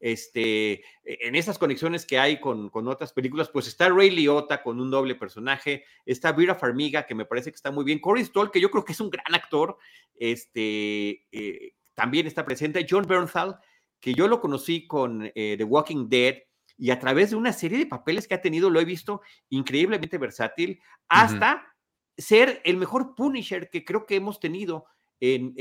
este, 0.00 0.72
e, 0.72 0.82
en 1.04 1.34
esas 1.34 1.58
conexiones 1.58 2.06
que 2.06 2.18
hay 2.18 2.40
con, 2.40 2.70
otras 2.72 3.12
películas, 3.12 3.48
pues 3.48 3.66
está 3.66 3.88
Ray 3.88 4.10
Liotta 4.10 4.62
con 4.62 4.80
un 4.80 4.90
doble 4.90 5.14
personaje, 5.14 5.84
está 6.06 6.32
Vera 6.32 6.54
Farmiga, 6.54 7.06
que 7.06 7.14
me 7.14 7.24
parece 7.24 7.50
que 7.50 7.56
está 7.56 7.70
muy 7.70 7.84
bien, 7.84 7.98
Corey 7.98 8.24
Stoll, 8.24 8.50
que 8.50 8.60
yo 8.60 8.70
creo 8.70 8.84
que 8.84 8.92
es 8.92 9.00
un 9.00 9.10
gran 9.10 9.34
actor, 9.34 9.76
este, 10.14 11.26
eh, 11.32 11.74
también 11.94 12.26
está 12.26 12.44
presente, 12.44 12.86
John 12.88 13.06
Bernthal, 13.06 13.58
que 14.00 14.14
yo 14.14 14.28
lo 14.28 14.40
conocí 14.40 14.86
con 14.86 15.30
eh, 15.34 15.56
The 15.56 15.64
Walking 15.64 16.08
Dead, 16.08 16.36
y 16.80 16.90
a 16.92 16.98
través 17.00 17.30
de 17.30 17.36
una 17.36 17.52
serie 17.52 17.78
de 17.78 17.86
papeles 17.86 18.28
que 18.28 18.34
ha 18.34 18.40
tenido, 18.40 18.70
lo 18.70 18.80
he 18.80 18.84
visto 18.84 19.20
increíblemente 19.50 20.16
versátil, 20.16 20.80
hasta 21.08 21.74
ser 22.16 22.60
el 22.64 22.76
mejor 22.76 23.16
Punisher 23.16 23.68
que 23.68 23.84
creo 23.84 24.06
que 24.06 24.14
hemos 24.14 24.38
tenido 24.38 24.86
en, 25.18 25.54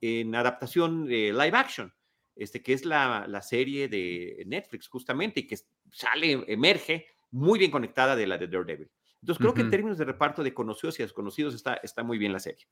en 0.00 0.34
adaptación 0.34 1.06
live 1.06 1.52
action 1.52 1.92
este, 2.36 2.62
que 2.62 2.72
es 2.72 2.84
la, 2.84 3.40
serie 3.42 3.88
de 3.88 4.42
Netflix 4.46 4.88
justamente 4.88 5.40
y 5.40 5.46
que 5.46 5.58
sale, 5.90 6.44
emerge 6.48 7.06
muy 7.30 7.58
bien 7.58 7.70
conectada 7.70 8.16
de 8.16 8.26
la 8.26 8.38
de 8.38 8.48
Daredevil. 8.48 8.90
Entonces 9.24 9.40
creo 9.40 9.54
que 9.54 9.62
en 9.62 9.70
términos 9.70 9.96
de 9.96 10.04
reparto 10.04 10.42
de 10.42 10.52
conocidos 10.52 11.00
y 11.00 11.02
desconocidos 11.02 11.54
está, 11.54 11.80
está 11.82 12.02
muy 12.02 12.18
bien 12.18 12.34
la 12.34 12.40
serie. 12.40 12.66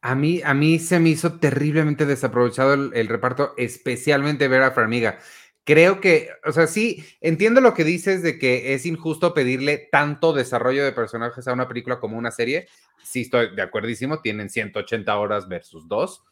A 0.00 0.14
mí, 0.14 0.40
a 0.42 0.54
mí 0.54 0.78
se 0.78 0.98
me 0.98 1.10
hizo 1.10 1.38
terriblemente 1.38 2.06
desaprovechado 2.06 2.72
el, 2.72 3.08
reparto, 3.08 3.52
especialmente 3.58 4.48
Vera 4.48 4.70
Farmiga. 4.70 5.18
Creo 5.64 6.00
que, 6.00 6.30
o 6.46 6.52
sea, 6.52 6.66
sí, 6.66 7.04
entiendo 7.20 7.60
lo 7.60 7.74
que 7.74 7.84
dices 7.84 8.22
de 8.22 8.38
que 8.38 8.72
es 8.72 8.86
injusto 8.86 9.34
pedirle 9.34 9.86
tanto 9.92 10.32
desarrollo 10.32 10.82
de 10.82 10.92
personajes 10.92 11.46
a 11.46 11.52
una 11.52 11.68
película 11.68 12.00
como 12.00 12.16
una 12.16 12.30
serie. 12.30 12.68
Sí, 13.02 13.20
estoy 13.20 13.54
de 13.54 13.60
acuerdísimo, 13.60 14.22
tienen 14.22 14.48
180 14.48 15.14
horas 15.18 15.46
versus 15.46 15.86
dos, 15.88 16.24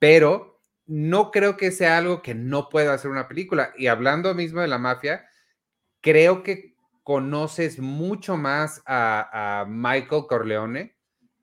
pero 0.00 0.57
no 0.88 1.30
creo 1.30 1.58
que 1.58 1.70
sea 1.70 1.98
algo 1.98 2.22
que 2.22 2.34
no 2.34 2.70
pueda 2.70 2.94
hacer 2.94 3.10
una 3.10 3.28
película. 3.28 3.72
Y 3.76 3.86
hablando 3.86 4.34
mismo 4.34 4.62
de 4.62 4.68
la 4.68 4.78
mafia, 4.78 5.28
creo 6.00 6.42
que 6.42 6.74
conoces 7.04 7.78
mucho 7.78 8.36
más 8.36 8.82
a, 8.86 9.66
Michael 9.68 10.24
Corleone 10.28 10.96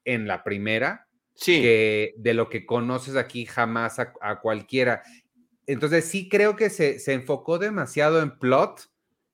en 0.04 0.28
la 0.28 0.44
primera 0.44 1.08
que 1.44 2.14
de 2.18 2.34
lo 2.34 2.50
que 2.50 2.66
conoces 2.66 3.16
aquí 3.16 3.46
jamás 3.46 4.00
a, 4.00 4.40
cualquiera. 4.42 5.04
Entonces 5.68 6.06
sí 6.06 6.28
creo 6.28 6.56
que 6.56 6.72
se, 6.72 7.00
enfocó 7.14 7.60
demasiado 7.60 8.22
en 8.22 8.38
plot, 8.40 8.90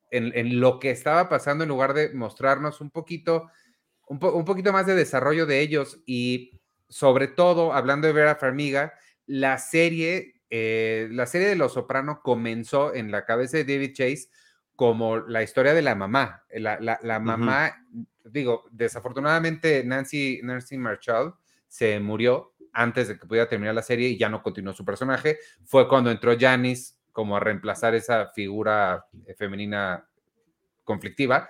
en, 0.10 0.60
lo 0.60 0.80
que 0.80 0.92
estaba 0.92 1.30
pasando 1.30 1.64
en 1.64 1.70
lugar 1.70 1.94
de 1.94 2.14
mostrarnos 2.14 2.82
un 2.82 2.92
poquito, 2.92 3.50
un, 4.08 4.20
un 4.22 4.44
poquito 4.44 4.74
más 4.74 4.86
de 4.88 4.96
desarrollo 4.96 5.46
de 5.46 5.62
ellos 5.62 6.02
y 6.06 6.60
sobre 6.90 7.28
todo, 7.30 7.72
hablando 7.72 8.08
de 8.08 8.14
Vera 8.14 8.36
Farmiga, 8.36 8.94
la 9.28 9.58
serie, 9.58 10.42
eh, 10.50 11.08
la 11.12 11.26
serie 11.26 11.48
de 11.48 11.56
Los 11.56 11.74
Soprano 11.74 12.22
comenzó 12.24 12.94
en 12.94 13.12
la 13.12 13.26
cabeza 13.26 13.58
de 13.58 13.66
David 13.66 13.94
Chase 13.94 14.30
como 14.76 15.18
la 15.18 15.44
historia 15.44 15.74
de 15.74 15.82
la 15.82 15.96
mamá. 15.96 16.44
La, 16.54 17.20
mamá, 17.20 17.86
digo, 18.26 18.64
desafortunadamente 18.72 19.84
Nancy, 19.84 20.40
Nancy 20.44 20.78
Marshall 20.78 21.36
se 21.68 22.00
murió 22.00 22.54
antes 22.74 23.08
de 23.08 23.18
que 23.18 23.26
pudiera 23.26 23.48
terminar 23.48 23.76
la 23.76 23.84
serie 23.84 24.10
y 24.10 24.18
ya 24.18 24.30
no 24.30 24.42
continuó 24.42 24.74
su 24.74 24.84
personaje. 24.84 25.38
Fue 25.66 25.88
cuando 25.88 26.10
entró 26.10 26.38
Janice 26.38 26.96
como 27.12 27.36
a 27.36 27.40
reemplazar 27.40 27.94
esa 27.96 28.28
figura 28.28 29.06
eh, 29.26 29.36
femenina 29.36 30.08
conflictiva, 30.84 31.50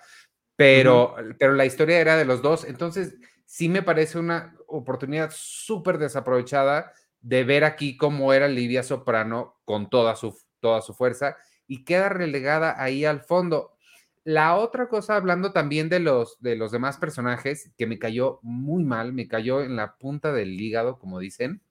pero, 0.55 1.15
pero 1.39 1.53
la 1.53 1.65
historia 1.65 1.99
era 1.99 2.17
de 2.17 2.25
los 2.25 2.41
dos. 2.41 2.65
Entonces, 2.65 3.15
sí 3.45 3.69
me 3.69 3.83
parece 3.83 4.19
una 4.19 4.55
oportunidad 4.67 5.31
súper 5.33 5.97
desaprovechada 5.97 6.93
de 7.21 7.43
ver 7.43 7.63
aquí 7.63 7.97
cómo 7.97 8.33
era 8.33 8.47
Livia 8.47 8.83
Soprano 8.83 9.59
con 9.65 9.89
toda 9.89 10.15
su, 10.15 10.37
toda 10.59 10.81
su 10.81 10.93
fuerza 10.93 11.37
y 11.67 11.85
queda 11.85 12.09
relegada 12.09 12.81
ahí 12.81 13.05
al 13.05 13.21
fondo. 13.21 13.77
La 14.23 14.55
otra 14.55 14.87
cosa, 14.87 15.15
hablando 15.15 15.51
también 15.51 15.89
de 15.89 15.99
los, 15.99 16.39
de 16.41 16.55
los 16.55 16.71
demás 16.71 16.97
personajes, 16.97 17.71
que 17.77 17.87
me 17.87 17.97
cayó 17.97 18.39
muy 18.43 18.83
mal, 18.83 19.13
me 19.13 19.27
cayó 19.27 19.61
en 19.61 19.75
la 19.75 19.95
punta 19.97 20.31
del 20.31 20.59
hígado, 20.59 20.99
como 20.99 21.19
dicen, 21.19 21.61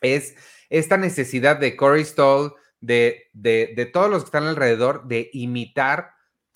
es 0.00 0.36
esta 0.68 0.96
necesidad 0.96 1.56
de 1.56 1.76
Corey 1.76 2.04
Stoll, 2.04 2.54
de, 2.80 3.30
de, 3.32 3.90
todos 3.92 4.10
los 4.10 4.22
que 4.22 4.26
están 4.26 4.44
alrededor, 4.44 5.06
de 5.06 5.30
imitar 5.32 6.10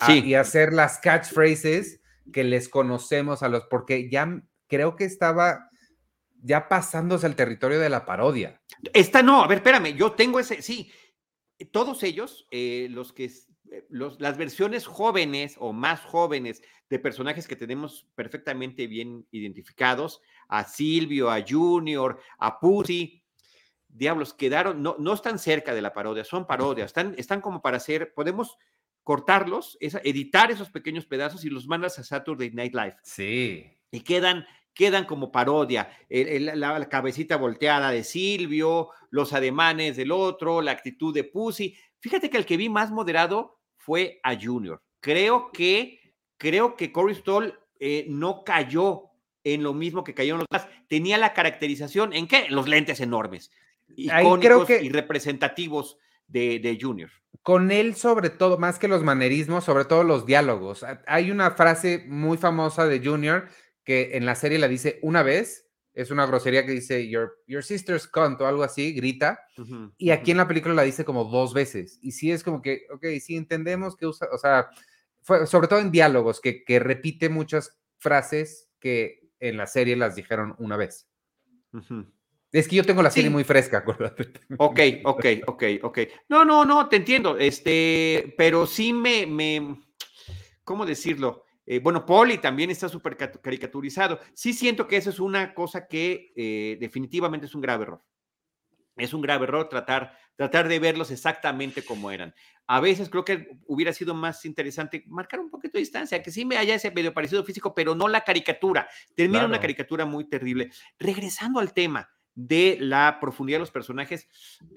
y 0.09 0.35
hacer 0.35 0.73
las 0.73 0.99
catchphrases 0.99 2.01
que 2.31 2.43
les 2.43 2.69
conocemos 2.69 3.41
a 3.41 3.49
los, 3.49 3.65
porque 3.65 4.09
ya 4.09 4.43
creo 4.67 4.95
que 4.95 5.05
estaba 5.05 5.69
ya 6.41 6.67
pasándose 6.67 7.25
al 7.25 7.35
territorio 7.35 7.79
de 7.79 7.89
la 7.89 8.05
parodia. 8.05 8.61
Esta 8.93 9.21
no, 9.21 9.43
a 9.43 9.47
ver, 9.47 9.59
espérame, 9.59 9.95
yo 9.95 10.11
tengo 10.13 10.39
ese, 10.39 10.61
sí, 10.61 10.91
todos 11.71 12.03
ellos, 12.03 12.47
eh, 12.51 12.87
los 12.91 13.13
que, 13.13 13.25
eh, 13.25 13.85
los, 13.89 14.19
las 14.21 14.37
versiones 14.37 14.85
jóvenes 14.85 15.55
o 15.59 15.73
más 15.73 16.01
jóvenes 16.01 16.61
de 16.89 16.99
personajes 16.99 17.47
que 17.47 17.55
tenemos 17.55 18.07
perfectamente 18.15 18.87
bien 18.87 19.25
identificados, 19.31 20.21
a 20.47 20.63
Silvio, 20.63 21.29
a 21.29 21.43
Junior, 21.47 22.19
a 22.37 22.59
Pussy, 22.59 23.23
diablos, 23.89 24.33
quedaron, 24.33 24.81
no, 24.81 24.95
no 24.99 25.13
están 25.13 25.39
cerca 25.39 25.73
de 25.73 25.81
la 25.81 25.93
parodia, 25.93 26.23
son 26.23 26.45
parodias, 26.45 26.87
están, 26.87 27.15
están 27.17 27.41
como 27.41 27.61
para 27.61 27.77
hacer, 27.77 28.13
podemos 28.13 28.57
cortarlos, 29.03 29.77
editar 29.79 30.51
esos 30.51 30.69
pequeños 30.69 31.05
pedazos 31.05 31.45
y 31.45 31.49
los 31.49 31.67
mandas 31.67 31.97
a 31.97 32.03
Saturday 32.03 32.51
Night 32.51 32.75
Live. 32.75 32.97
Sí. 33.03 33.65
Y 33.89 34.01
quedan 34.01 34.45
quedan 34.77 35.05
como 35.05 35.31
parodia. 35.31 35.89
la, 36.09 36.87
cabecita 36.87 37.35
volteada 37.35 37.91
de 37.91 38.03
Silvio, 38.03 38.89
los 39.09 39.33
ademanes 39.33 39.97
del 39.97 40.11
otro, 40.11 40.61
la 40.61 40.71
actitud 40.71 41.13
de 41.13 41.23
Pussy. 41.23 41.75
Fíjate 41.99 42.29
que 42.29 42.37
el 42.37 42.45
que 42.45 42.57
vi 42.57 42.69
más 42.69 42.91
moderado 42.91 43.59
fue 43.75 44.19
a 44.23 44.39
Junior. 44.39 44.81
Creo 45.01 45.51
que, 45.51 45.99
creo 46.37 46.75
que 46.75 46.91
Corey 46.91 47.15
Stoll 47.15 47.59
eh, 47.79 48.05
no 48.07 48.43
cayó 48.43 49.05
en 49.43 49.63
lo 49.63 49.73
mismo 49.73 50.03
que 50.03 50.13
cayó 50.13 50.35
en 50.35 50.39
los 50.39 50.47
demás. 50.49 50.69
Tenía 50.87 51.17
la 51.17 51.33
caracterización, 51.33 52.13
¿en 52.13 52.27
qué? 52.27 52.45
Los 52.49 52.67
lentes 52.67 52.99
enormes, 52.99 53.51
icónicos 53.95 54.69
y 54.69 54.89
representativos 54.89 55.97
de, 56.27 56.59
de 56.59 56.77
Junior. 56.79 57.09
Con 57.41 57.71
él, 57.71 57.95
sobre 57.95 58.29
todo, 58.29 58.57
más 58.57 58.77
que 58.77 58.87
los 58.87 59.03
manerismos, 59.03 59.63
sobre 59.63 59.85
todo 59.85 60.03
los 60.03 60.25
diálogos. 60.25 60.85
Hay 61.07 61.31
una 61.31 61.51
frase 61.51 62.05
muy 62.07 62.37
famosa 62.37 62.85
de 62.85 62.99
Junior 62.99 63.47
que 63.87 64.17
en 64.17 64.25
la 64.25 64.35
serie 64.35 64.59
la 64.59 64.67
dice 64.67 64.99
una 65.01 65.23
vez, 65.23 65.65
es 65.93 66.11
una 66.11 66.25
grosería 66.25 66.65
que 66.65 66.73
dice 66.73 67.07
Your, 67.07 67.41
your 67.47 67.63
sister's 67.63 68.05
cunt 68.05 68.41
o 68.41 68.45
algo 68.45 68.63
así, 68.63 68.91
grita, 68.91 69.39
y 69.97 70.09
aquí 70.09 70.31
en 70.31 70.37
la 70.37 70.47
película 70.47 70.75
la 70.75 70.81
dice 70.81 71.05
como 71.05 71.23
dos 71.23 71.53
veces. 71.53 71.97
Y 72.01 72.11
sí 72.11 72.29
es 72.29 72.43
como 72.43 72.61
que, 72.61 72.85
ok, 72.93 73.05
sí 73.21 73.37
entendemos 73.37 73.95
que 73.95 74.05
usa, 74.05 74.27
o 74.33 74.37
sea, 74.37 74.67
sobre 75.45 75.69
todo 75.69 75.79
en 75.79 75.89
diálogos, 75.89 76.41
que, 76.41 76.65
que 76.65 76.79
repite 76.79 77.29
muchas 77.29 77.79
frases 77.97 78.67
que 78.81 79.31
en 79.39 79.55
la 79.55 79.67
serie 79.67 79.95
las 79.95 80.17
dijeron 80.17 80.53
una 80.59 80.75
vez. 80.75 81.07
Es 82.51 82.67
que 82.67 82.75
yo 82.75 82.83
tengo 82.83 83.01
la 83.01 83.09
serie 83.09 83.29
muy 83.29 83.45
fresca, 83.45 83.77
acuérdate. 83.87 84.33
Ok, 84.57 84.79
ok, 85.05 85.25
ok, 85.47 85.63
ok. 85.81 85.99
No, 86.27 86.43
no, 86.43 86.65
no, 86.65 86.89
te 86.89 86.97
entiendo. 86.97 87.37
Este, 87.37 88.35
pero 88.37 88.67
sí 88.67 88.91
me, 88.91 89.25
me, 89.25 89.81
¿cómo 90.65 90.85
decirlo? 90.85 91.46
Eh, 91.67 91.79
bueno, 91.79 92.05
Poli 92.05 92.37
también 92.37 92.71
está 92.71 92.89
súper 92.89 93.17
caricaturizado. 93.17 94.19
Sí 94.33 94.53
siento 94.53 94.87
que 94.87 94.97
eso 94.97 95.09
es 95.09 95.19
una 95.19 95.53
cosa 95.53 95.87
que 95.87 96.33
eh, 96.35 96.77
definitivamente 96.79 97.45
es 97.45 97.53
un 97.53 97.61
grave 97.61 97.83
error. 97.83 98.03
Es 98.95 99.13
un 99.13 99.21
grave 99.21 99.43
error 99.43 99.69
tratar, 99.69 100.17
tratar 100.35 100.67
de 100.67 100.79
verlos 100.79 101.11
exactamente 101.11 101.83
como 101.83 102.09
eran. 102.09 102.33
A 102.65 102.79
veces 102.79 103.09
creo 103.09 103.23
que 103.23 103.59
hubiera 103.67 103.93
sido 103.93 104.15
más 104.15 104.43
interesante 104.45 105.03
marcar 105.07 105.39
un 105.39 105.51
poquito 105.51 105.73
de 105.73 105.81
distancia, 105.81 106.23
que 106.23 106.31
sí 106.31 106.45
me 106.45 106.57
haya 106.57 106.73
ese 106.73 106.89
medio 106.89 107.13
parecido 107.13 107.43
físico, 107.43 107.75
pero 107.75 107.93
no 107.93 108.07
la 108.07 108.21
caricatura. 108.21 108.89
Termina 109.13 109.45
una 109.45 109.59
caricatura 109.59 110.05
muy 110.05 110.27
terrible. 110.27 110.71
Regresando 110.97 111.59
al 111.59 111.73
tema, 111.73 112.09
de 112.37 112.77
la 112.79 113.17
profundidad 113.19 113.55
de 113.55 113.61
los 113.61 113.71
personajes. 113.71 114.29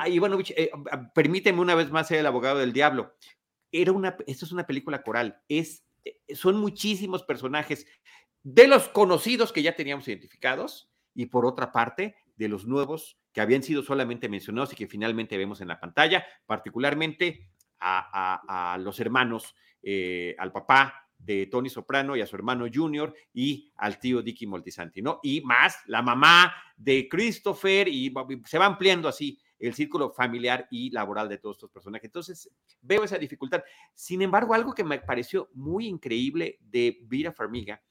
Ivanovich, 0.06 0.50
eh, 0.56 0.70
permíteme 1.14 1.60
una 1.60 1.74
vez 1.74 1.90
más 1.90 2.08
ser 2.08 2.18
el 2.18 2.26
abogado 2.26 2.58
del 2.58 2.72
diablo. 2.72 3.14
Era 3.70 3.92
una, 3.92 4.16
esto 4.26 4.46
es 4.46 4.52
una 4.52 4.66
película 4.66 5.02
coral, 5.02 5.42
es, 5.46 5.84
son 6.34 6.58
muchísimos 6.58 7.22
personajes 7.22 7.86
de 8.42 8.66
los 8.66 8.88
conocidos 8.88 9.52
que 9.52 9.62
ya 9.62 9.76
teníamos 9.76 10.08
identificados 10.08 10.90
y 11.14 11.26
por 11.26 11.44
otra 11.44 11.72
parte 11.72 12.16
de 12.36 12.48
los 12.48 12.66
nuevos 12.66 13.18
que 13.32 13.40
habían 13.40 13.62
sido 13.62 13.82
solamente 13.82 14.28
mencionados 14.28 14.72
y 14.72 14.76
que 14.76 14.86
finalmente 14.86 15.36
vemos 15.36 15.60
en 15.60 15.68
la 15.68 15.78
pantalla, 15.78 16.24
particularmente 16.46 17.50
a, 17.80 18.76
los 18.80 18.98
hermanos, 19.00 19.54
eh, 19.82 20.34
al 20.38 20.52
papá, 20.52 21.10
de 21.24 21.46
Tony 21.46 21.68
Soprano 21.68 22.16
y 22.16 22.22
a 22.22 22.26
su 22.26 22.36
hermano 22.36 22.66
Junior 22.72 23.14
y 23.32 23.72
al 23.76 23.98
tío 23.98 24.22
Dicky 24.22 24.46
Moltisanti, 24.46 25.02
¿no? 25.02 25.20
Y 25.22 25.42
más 25.42 25.76
la 25.86 26.02
mamá 26.02 26.54
de 26.76 27.08
Christopher 27.08 27.88
y 27.88 28.12
se 28.46 28.58
va 28.58 28.66
ampliando 28.66 29.08
así 29.08 29.38
el 29.60 29.74
círculo 29.74 30.10
familiar 30.10 30.66
y 30.70 30.90
laboral 30.90 31.28
de 31.28 31.38
todos 31.38 31.56
estos 31.56 31.70
personajes. 31.70 32.06
Entonces, 32.06 32.50
veo 32.80 33.04
esa 33.04 33.18
dificultad. 33.18 33.62
Sin 33.94 34.22
embargo, 34.22 34.54
algo 34.54 34.74
que 34.74 34.84
me 34.84 34.98
pareció 34.98 35.50
muy 35.52 35.86
increíble 35.86 36.58
de 36.62 36.98
Vira 37.02 37.32
Farmiga, 37.32 37.82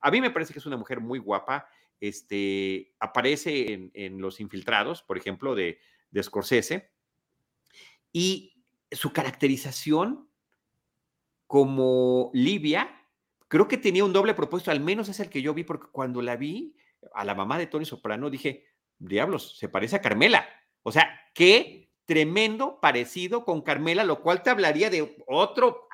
a 0.00 0.10
mí 0.10 0.20
me 0.20 0.30
parece 0.30 0.52
que 0.52 0.60
es 0.60 0.66
una 0.66 0.76
mujer 0.76 1.00
muy 1.00 1.18
guapa, 1.18 1.68
este, 2.00 2.94
aparece 3.00 3.90
en, 3.92 4.20
Los 4.20 4.40
Infiltrados, 4.40 5.02
por 5.02 5.18
ejemplo, 5.18 5.54
de, 5.54 5.80
de 6.10 6.22
Scorsese, 6.22 6.90
y 8.12 8.62
su 8.92 9.12
caracterización 9.12 10.28
como 11.46 12.30
Livia, 12.34 13.02
creo 13.48 13.68
que 13.68 13.78
tenía 13.78 14.04
un 14.04 14.12
doble 14.12 14.34
propósito, 14.34 14.70
al 14.70 14.80
menos 14.80 15.08
es 15.08 15.20
el 15.20 15.28
que 15.28 15.42
yo 15.42 15.54
vi, 15.54 15.64
porque 15.64 15.88
cuando 15.90 16.22
la 16.22 16.36
vi 16.36 16.76
a 17.14 17.24
la 17.24 17.34
mamá 17.34 17.58
de 17.58 17.66
Tony 17.66 17.84
Soprano 17.84 18.30
dije, 18.30 18.64
diablos, 18.98 19.56
se 19.58 19.68
parece 19.68 19.96
a 19.96 20.02
Carmela. 20.02 20.46
O 20.86 20.92
sea, 20.92 21.20
qué 21.34 21.90
tremendo 22.04 22.78
parecido 22.80 23.44
con 23.44 23.60
Carmela, 23.62 24.04
lo 24.04 24.22
cual 24.22 24.44
te 24.44 24.50
hablaría 24.50 24.88
de 24.88 25.16
otro, 25.26 25.88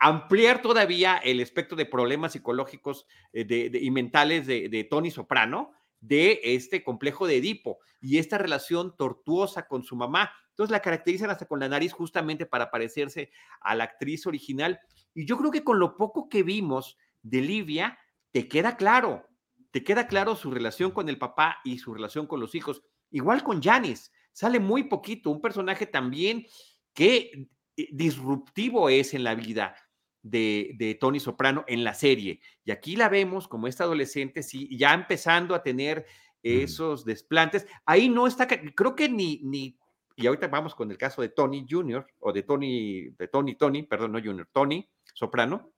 ampliar 0.00 0.60
todavía 0.60 1.18
el 1.18 1.38
espectro 1.38 1.76
de 1.76 1.86
problemas 1.86 2.32
psicológicos 2.32 3.06
eh, 3.32 3.70
y 3.80 3.90
mentales 3.92 4.48
de, 4.48 4.68
de 4.68 4.82
Tony 4.82 5.12
Soprano, 5.12 5.70
de 6.00 6.40
este 6.42 6.82
complejo 6.82 7.28
de 7.28 7.36
Edipo 7.36 7.78
y 8.00 8.18
esta 8.18 8.38
relación 8.38 8.96
tortuosa 8.96 9.68
con 9.68 9.84
su 9.84 9.94
mamá. 9.94 10.32
Entonces 10.48 10.72
la 10.72 10.82
caracterizan 10.82 11.30
hasta 11.30 11.46
con 11.46 11.60
la 11.60 11.68
nariz 11.68 11.92
justamente 11.92 12.44
para 12.44 12.72
parecerse 12.72 13.30
a 13.60 13.76
la 13.76 13.84
actriz 13.84 14.26
original. 14.26 14.80
Y 15.14 15.26
yo 15.26 15.38
creo 15.38 15.52
que 15.52 15.62
con 15.62 15.78
lo 15.78 15.96
poco 15.96 16.28
que 16.28 16.42
vimos 16.42 16.98
de 17.22 17.40
Livia, 17.40 18.00
te 18.32 18.48
queda 18.48 18.76
claro, 18.76 19.28
te 19.70 19.84
queda 19.84 20.08
claro 20.08 20.34
su 20.34 20.50
relación 20.50 20.90
con 20.90 21.08
el 21.08 21.18
papá 21.18 21.58
y 21.62 21.78
su 21.78 21.94
relación 21.94 22.26
con 22.26 22.40
los 22.40 22.56
hijos. 22.56 22.82
Igual 23.10 23.42
con 23.42 23.62
Janis, 23.62 24.12
sale 24.32 24.60
muy 24.60 24.84
poquito, 24.84 25.30
un 25.30 25.40
personaje 25.40 25.86
también 25.86 26.46
que 26.94 27.48
disruptivo 27.76 28.88
es 28.88 29.14
en 29.14 29.24
la 29.24 29.34
vida 29.34 29.74
de, 30.22 30.74
de, 30.78 30.94
Tony 30.94 31.20
Soprano 31.20 31.64
en 31.68 31.84
la 31.84 31.94
serie. 31.94 32.40
Y 32.64 32.70
aquí 32.70 32.96
la 32.96 33.08
vemos 33.08 33.48
como 33.48 33.66
esta 33.66 33.84
adolescente, 33.84 34.42
sí, 34.42 34.76
ya 34.76 34.94
empezando 34.94 35.54
a 35.54 35.62
tener 35.62 36.06
esos 36.42 37.04
desplantes. 37.04 37.66
Ahí 37.84 38.08
no 38.08 38.26
está, 38.26 38.46
creo 38.46 38.94
que 38.94 39.08
ni, 39.08 39.40
ni 39.44 39.78
y 40.18 40.26
ahorita 40.26 40.48
vamos 40.48 40.74
con 40.74 40.90
el 40.90 40.98
caso 40.98 41.22
de 41.22 41.28
Tony 41.28 41.64
Jr. 41.68 42.04
o 42.18 42.32
de 42.32 42.42
Tony, 42.42 43.10
de 43.10 43.28
Tony, 43.28 43.54
Tony, 43.54 43.84
perdón, 43.84 44.10
no 44.10 44.20
Jr., 44.20 44.48
Tony 44.52 44.88
Soprano, 45.14 45.70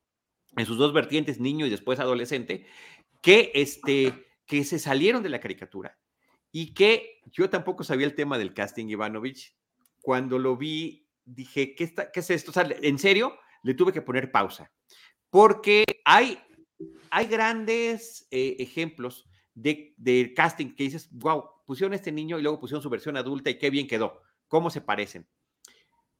en 0.56 0.64
sus 0.64 0.78
dos 0.78 0.94
vertientes, 0.94 1.38
niño 1.38 1.66
y 1.66 1.70
después 1.70 2.00
adolescente, 2.00 2.66
que, 3.20 3.52
este, 3.54 4.26
que 4.46 4.64
se 4.64 4.78
salieron 4.78 5.22
de 5.22 5.28
la 5.28 5.40
caricatura 5.40 5.98
y 6.52 6.74
que 6.74 7.20
yo 7.26 7.48
tampoco 7.50 7.84
sabía 7.84 8.06
el 8.06 8.14
tema 8.14 8.38
del 8.38 8.54
casting 8.54 8.86
Ivanovich. 8.86 9.56
Cuando 10.00 10.38
lo 10.38 10.56
vi, 10.56 11.06
dije, 11.24 11.74
¿qué, 11.74 11.84
está, 11.84 12.10
qué 12.10 12.20
es 12.20 12.30
esto? 12.30 12.50
O 12.50 12.54
sea, 12.54 12.66
en 12.82 12.98
serio, 12.98 13.36
le 13.62 13.74
tuve 13.74 13.92
que 13.92 14.02
poner 14.02 14.32
pausa, 14.32 14.72
porque 15.28 15.84
hay, 16.04 16.38
hay 17.10 17.26
grandes 17.26 18.26
eh, 18.30 18.56
ejemplos 18.58 19.28
de, 19.54 19.94
de 19.98 20.32
casting 20.34 20.74
que 20.74 20.84
dices, 20.84 21.10
wow, 21.12 21.44
pusieron 21.66 21.92
a 21.92 21.96
este 21.96 22.12
niño 22.12 22.38
y 22.38 22.42
luego 22.42 22.58
pusieron 22.58 22.82
su 22.82 22.88
versión 22.88 23.16
adulta 23.16 23.50
y 23.50 23.58
qué 23.58 23.68
bien 23.68 23.86
quedó 23.86 24.22
cómo 24.50 24.68
se 24.68 24.82
parecen. 24.82 25.26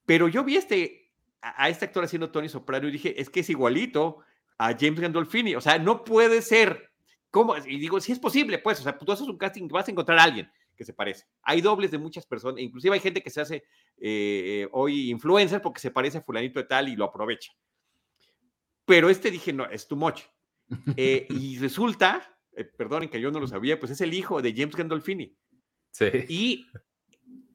Pero 0.07 0.29
yo 0.29 0.45
vi 0.45 0.57
este, 0.57 1.13
a, 1.43 1.69
este 1.69 1.85
actor 1.85 2.05
haciendo 2.05 2.31
Tony 2.31 2.49
Soprano 2.49 2.89
y 2.89 2.93
dije, 2.93 3.21
es 3.21 3.29
que 3.29 3.41
es 3.41 3.51
igualito 3.51 4.21
a 4.57 4.73
James 4.79 5.01
Gandolfini. 5.01 5.57
O 5.57 5.61
sea, 5.61 5.79
no 5.79 6.05
puede 6.05 6.41
ser. 6.41 6.90
¿Cómo? 7.31 7.57
Y 7.57 7.79
digo, 7.79 8.01
si 8.01 8.13
es 8.13 8.19
posible, 8.19 8.59
pues, 8.59 8.81
o 8.81 8.83
sea, 8.83 8.97
tú 8.99 9.11
haces 9.11 9.27
un 9.27 9.39
casting, 9.39 9.69
vas 9.69 9.87
a 9.87 9.91
encontrar 9.91 10.19
a 10.19 10.25
alguien 10.25 10.51
que 10.77 10.85
se 10.85 10.93
parece. 10.93 11.27
Hay 11.43 11.61
dobles 11.61 11.91
de 11.91 11.99
muchas 11.99 12.27
personas, 12.27 12.61
inclusive 12.61 12.95
hay 12.95 13.01
gente 13.01 13.23
que 13.23 13.31
se 13.31 13.41
hace 13.41 13.65
eh, 13.99 14.67
hoy 14.73 15.11
influencer 15.11 15.61
porque 15.61 15.81
se 15.81 15.91
parece 15.91 16.19
a 16.19 16.23
fulanito 16.23 16.59
de 16.59 16.65
tal 16.65 16.89
y 16.89 16.97
lo 16.97 17.05
aprovecha. 17.05 17.53
Pero 18.85 19.11
este 19.11 19.31
dije, 19.31 19.53
no, 19.53 19.67
es 19.67 19.87
too 19.87 19.97
much. 19.97 20.23
Eh, 20.97 21.27
y 21.31 21.59
resulta, 21.59 22.37
eh, 22.53 22.65
perdonen 22.65 23.09
que 23.09 23.21
yo 23.21 23.31
no 23.31 23.41
lo 23.41 23.47
sabía, 23.47 23.79
pues 23.79 23.93
es 23.93 24.01
el 24.01 24.15
hijo 24.15 24.43
de 24.43 24.55
James 24.55 24.75
Gandolfini. 24.75 25.37
Sí. 25.91 26.07
Y 26.29 26.67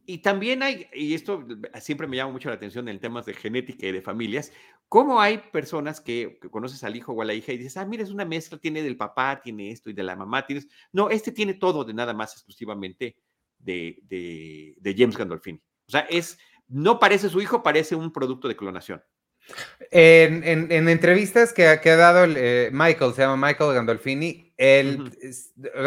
y 0.05 0.19
también 0.19 0.63
hay, 0.63 0.87
y 0.93 1.13
esto 1.13 1.45
siempre 1.79 2.07
me 2.07 2.17
llama 2.17 2.31
mucho 2.33 2.49
la 2.49 2.55
atención 2.55 2.87
en 2.87 2.99
temas 2.99 3.25
de 3.25 3.33
genética 3.33 3.87
y 3.87 3.91
de 3.91 4.01
familias, 4.01 4.51
cómo 4.87 5.19
hay 5.19 5.37
personas 5.37 5.99
que, 5.99 6.39
conoces 6.51 6.83
al 6.83 6.95
hijo 6.95 7.13
o 7.13 7.21
a 7.21 7.25
la 7.25 7.33
hija 7.33 7.51
y 7.51 7.57
dices, 7.57 7.77
ah, 7.77 7.85
mira, 7.85 8.03
es 8.03 8.11
una 8.11 8.25
mezcla, 8.25 8.57
tiene 8.57 8.83
del 8.83 8.97
papá, 8.97 9.41
tiene 9.41 9.71
esto 9.71 9.89
y 9.89 9.93
de 9.93 10.03
la 10.03 10.15
mamá, 10.15 10.45
tienes... 10.45 10.67
No, 10.91 11.09
este 11.09 11.31
tiene 11.31 11.55
todo 11.55 11.83
de 11.83 11.93
nada 11.93 12.13
más 12.13 12.33
exclusivamente 12.33 13.17
de, 13.57 13.99
de, 14.07 14.95
James 14.97 15.17
Gandolfini. 15.17 15.61
O 15.87 15.91
sea, 15.91 16.01
es, 16.01 16.37
no 16.67 16.99
parece 16.99 17.29
su 17.29 17.41
hijo, 17.41 17.63
parece 17.63 17.95
un 17.95 18.11
producto 18.11 18.47
de 18.47 18.55
clonación. 18.55 19.03
En, 19.91 20.43
en, 20.43 20.89
entrevistas 20.89 21.53
que, 21.53 21.67
ha 21.67 21.95
dado 21.95 22.25
eh, 22.25 22.69
Michael, 22.71 23.13
se 23.13 23.21
llama 23.21 23.47
Michael 23.47 23.75
Gandolfini, 23.75 24.53
él, 24.57 25.11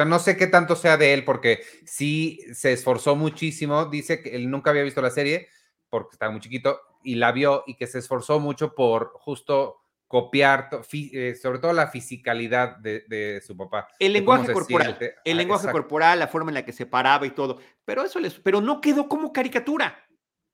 no 0.06 0.18
sé 0.18 0.36
qué 0.36 0.46
tanto 0.46 0.76
sea 0.76 0.96
de 0.96 1.14
él, 1.14 1.24
porque 1.24 1.60
sí 1.84 2.40
se 2.52 2.72
esforzó 2.72 3.16
muchísimo. 3.16 3.86
Dice 3.86 4.22
que 4.22 4.36
él 4.36 4.50
nunca 4.50 4.70
había 4.70 4.82
visto 4.82 5.02
la 5.02 5.10
serie 5.10 5.48
porque 5.88 6.10
estaba 6.12 6.32
muy 6.32 6.40
chiquito 6.40 6.80
y 7.02 7.14
la 7.14 7.32
vio 7.32 7.64
y 7.66 7.76
que 7.76 7.86
se 7.86 7.98
esforzó 7.98 8.40
mucho 8.40 8.74
por 8.74 9.12
justo 9.14 9.76
copiar, 10.06 10.70
eh, 10.92 11.34
sobre 11.40 11.58
todo 11.58 11.72
la 11.74 11.88
fisicalidad 11.88 12.76
de, 12.78 13.42
su 13.46 13.56
papá. 13.56 13.88
El 13.98 14.14
lenguaje 14.14 14.52
corporal, 14.52 14.96
el 15.00 15.36
ah, 15.36 15.36
lenguaje 15.36 15.70
corporal, 15.70 16.18
la 16.18 16.28
forma 16.28 16.50
en 16.50 16.54
la 16.54 16.64
que 16.64 16.72
se 16.72 16.86
paraba 16.86 17.26
y 17.26 17.30
todo. 17.30 17.58
Pero 17.84 18.04
eso 18.04 18.18
les, 18.18 18.34
pero 18.34 18.60
no 18.60 18.80
quedó 18.80 19.08
como 19.08 19.32
caricatura. 19.32 20.02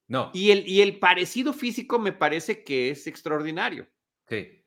No. 0.07 0.31
Y 0.35 0.51
el, 0.51 0.69
y 0.69 0.83
el 0.83 0.99
parecido 0.99 1.53
físico 1.53 1.99
me 1.99 2.13
parece 2.13 2.63
que 2.63 2.91
es 2.91 3.07
extraordinario. 3.07 3.89
Sí. 4.29 4.65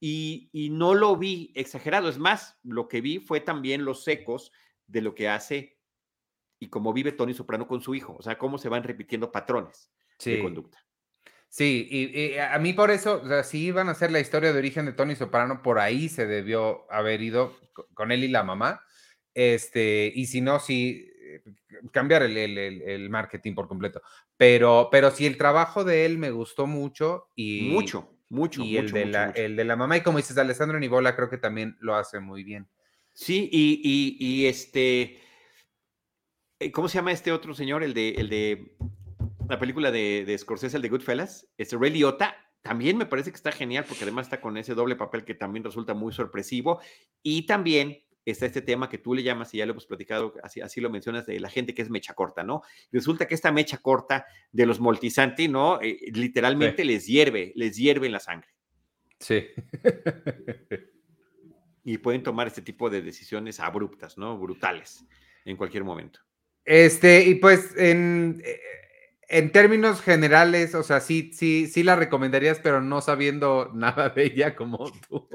y, 0.00 0.48
y, 0.52 0.70
no 0.70 0.94
lo 0.94 1.16
vi 1.16 1.52
exagerado. 1.54 2.08
Es 2.08 2.18
más, 2.18 2.58
lo 2.62 2.88
que 2.88 3.02
vi 3.02 3.18
fue 3.18 3.40
también 3.40 3.84
los 3.84 4.08
ecos 4.08 4.50
de 4.86 5.02
lo 5.02 5.14
que 5.14 5.28
hace 5.28 5.78
y 6.58 6.68
cómo 6.68 6.92
vive 6.92 7.12
Tony 7.12 7.34
Soprano 7.34 7.66
con 7.66 7.80
su 7.80 7.94
hijo, 7.94 8.16
o 8.18 8.22
sea, 8.22 8.38
cómo 8.38 8.58
se 8.58 8.68
van 8.68 8.82
repitiendo 8.82 9.30
patrones 9.30 9.90
de 10.24 10.40
conducta. 10.40 10.78
Sí, 11.48 11.86
y, 11.88 12.36
a 12.38 12.58
mí 12.58 12.72
por 12.72 12.90
eso, 12.90 13.20
o 13.22 13.28
sea, 13.28 13.44
si 13.44 13.66
iban 13.66 13.88
a 13.88 13.92
hacer 13.92 14.10
la 14.10 14.20
historia 14.20 14.52
de 14.52 14.58
origen 14.58 14.86
de 14.86 14.92
Tony 14.92 15.14
Soprano, 15.14 15.62
por 15.62 15.78
ahí 15.78 16.08
se 16.08 16.26
debió 16.26 16.90
haber 16.90 17.22
ido 17.22 17.56
con 17.94 18.10
él 18.10 18.24
y 18.24 18.28
la 18.28 18.42
mamá. 18.42 18.82
Este, 19.34 20.10
y 20.14 20.26
si 20.26 20.40
no, 20.40 20.58
sí, 20.58 21.12
cambiar 21.92 22.22
el, 22.22 22.36
el, 22.36 23.10
marketing 23.10 23.54
por 23.54 23.68
completo. 23.68 24.02
Pero, 24.36 24.88
pero 24.90 25.10
sí, 25.10 25.26
el 25.26 25.36
trabajo 25.36 25.84
de 25.84 26.06
él 26.06 26.18
me 26.18 26.30
gustó 26.30 26.66
mucho 26.66 27.28
y... 27.34 27.70
Mucho, 27.72 28.10
mucho, 28.28 28.62
y 28.62 28.76
el, 28.76 28.90
de 28.90 29.06
la, 29.06 29.30
el 29.30 29.56
de 29.56 29.64
la 29.64 29.76
mamá, 29.76 29.96
y 29.96 30.02
como 30.02 30.18
dices, 30.18 30.36
Alessandro 30.38 30.78
Nibola 30.78 31.14
creo 31.14 31.30
que 31.30 31.38
también 31.38 31.76
lo 31.80 31.94
hace 31.94 32.20
muy 32.20 32.42
bien. 32.42 32.68
Sí, 33.12 33.48
y, 33.52 34.16
y, 34.18 34.46
este, 34.46 35.20
eh, 36.58 36.72
¿cómo 36.72 36.88
se 36.88 36.98
llama 36.98 37.12
este 37.12 37.30
otro 37.30 37.54
señor? 37.54 37.84
El 37.84 37.94
de, 37.94 38.10
el 38.10 38.28
de 38.28 38.76
la 39.48 39.58
película 39.58 39.92
de, 39.92 40.24
de 40.26 40.36
Scorsese, 40.36 40.76
el 40.76 40.82
de 40.82 40.88
Goodfellas, 40.88 41.48
este 41.56 41.76
Ray 41.76 41.90
Liotta, 41.90 42.36
también 42.64 42.96
me 42.96 43.04
parece 43.04 43.30
que 43.30 43.36
está 43.36 43.52
genial 43.52 43.84
porque 43.86 44.04
además 44.04 44.26
está 44.26 44.40
con 44.40 44.56
ese 44.56 44.74
doble 44.74 44.96
papel 44.96 45.22
que 45.26 45.34
también 45.34 45.62
resulta 45.62 45.92
muy 45.92 46.14
sorpresivo. 46.14 46.80
Y 47.22 47.44
también 47.46 48.02
está 48.24 48.46
este 48.46 48.62
tema 48.62 48.88
que 48.88 48.98
tú 48.98 49.14
le 49.14 49.22
llamas, 49.22 49.52
y 49.54 49.58
ya 49.58 49.66
lo 49.66 49.72
hemos 49.72 49.86
platicado, 49.86 50.34
así, 50.42 50.60
así 50.60 50.80
lo 50.80 50.90
mencionas, 50.90 51.26
de 51.26 51.38
la 51.40 51.50
gente 51.50 51.74
que 51.74 51.82
es 51.82 51.90
mecha 51.90 52.14
corta, 52.14 52.42
¿no? 52.42 52.62
Resulta 52.92 53.26
que 53.26 53.34
esta 53.34 53.52
mecha 53.52 53.78
corta 53.78 54.26
de 54.52 54.66
los 54.66 54.80
Moltisanti, 54.80 55.48
¿no? 55.48 55.80
Eh, 55.80 55.98
literalmente 56.12 56.84
les 56.84 57.06
hierve, 57.06 57.52
les 57.56 57.76
hierve 57.76 58.06
en 58.06 58.12
la 58.12 58.20
sangre. 58.20 58.48
Sí. 59.18 59.46
y 61.84 61.98
pueden 61.98 62.22
tomar 62.22 62.46
este 62.46 62.62
tipo 62.62 62.90
de 62.90 63.02
decisiones 63.02 63.60
abruptas, 63.60 64.16
¿no? 64.16 64.38
Brutales 64.38 65.04
en 65.44 65.56
cualquier 65.56 65.84
momento. 65.84 66.20
Este, 66.64 67.24
y 67.24 67.34
pues 67.34 67.76
en, 67.76 68.42
eh, 68.44 68.60
en 69.28 69.52
términos 69.52 70.00
generales, 70.00 70.74
o 70.74 70.82
sea, 70.82 71.00
sí, 71.00 71.30
sí, 71.34 71.66
sí 71.66 71.82
la 71.82 71.96
recomendarías, 71.96 72.58
pero 72.60 72.80
no 72.80 73.00
sabiendo 73.00 73.70
nada 73.74 74.08
de 74.10 74.24
ella 74.24 74.56
como 74.56 74.90
tú. 75.08 75.28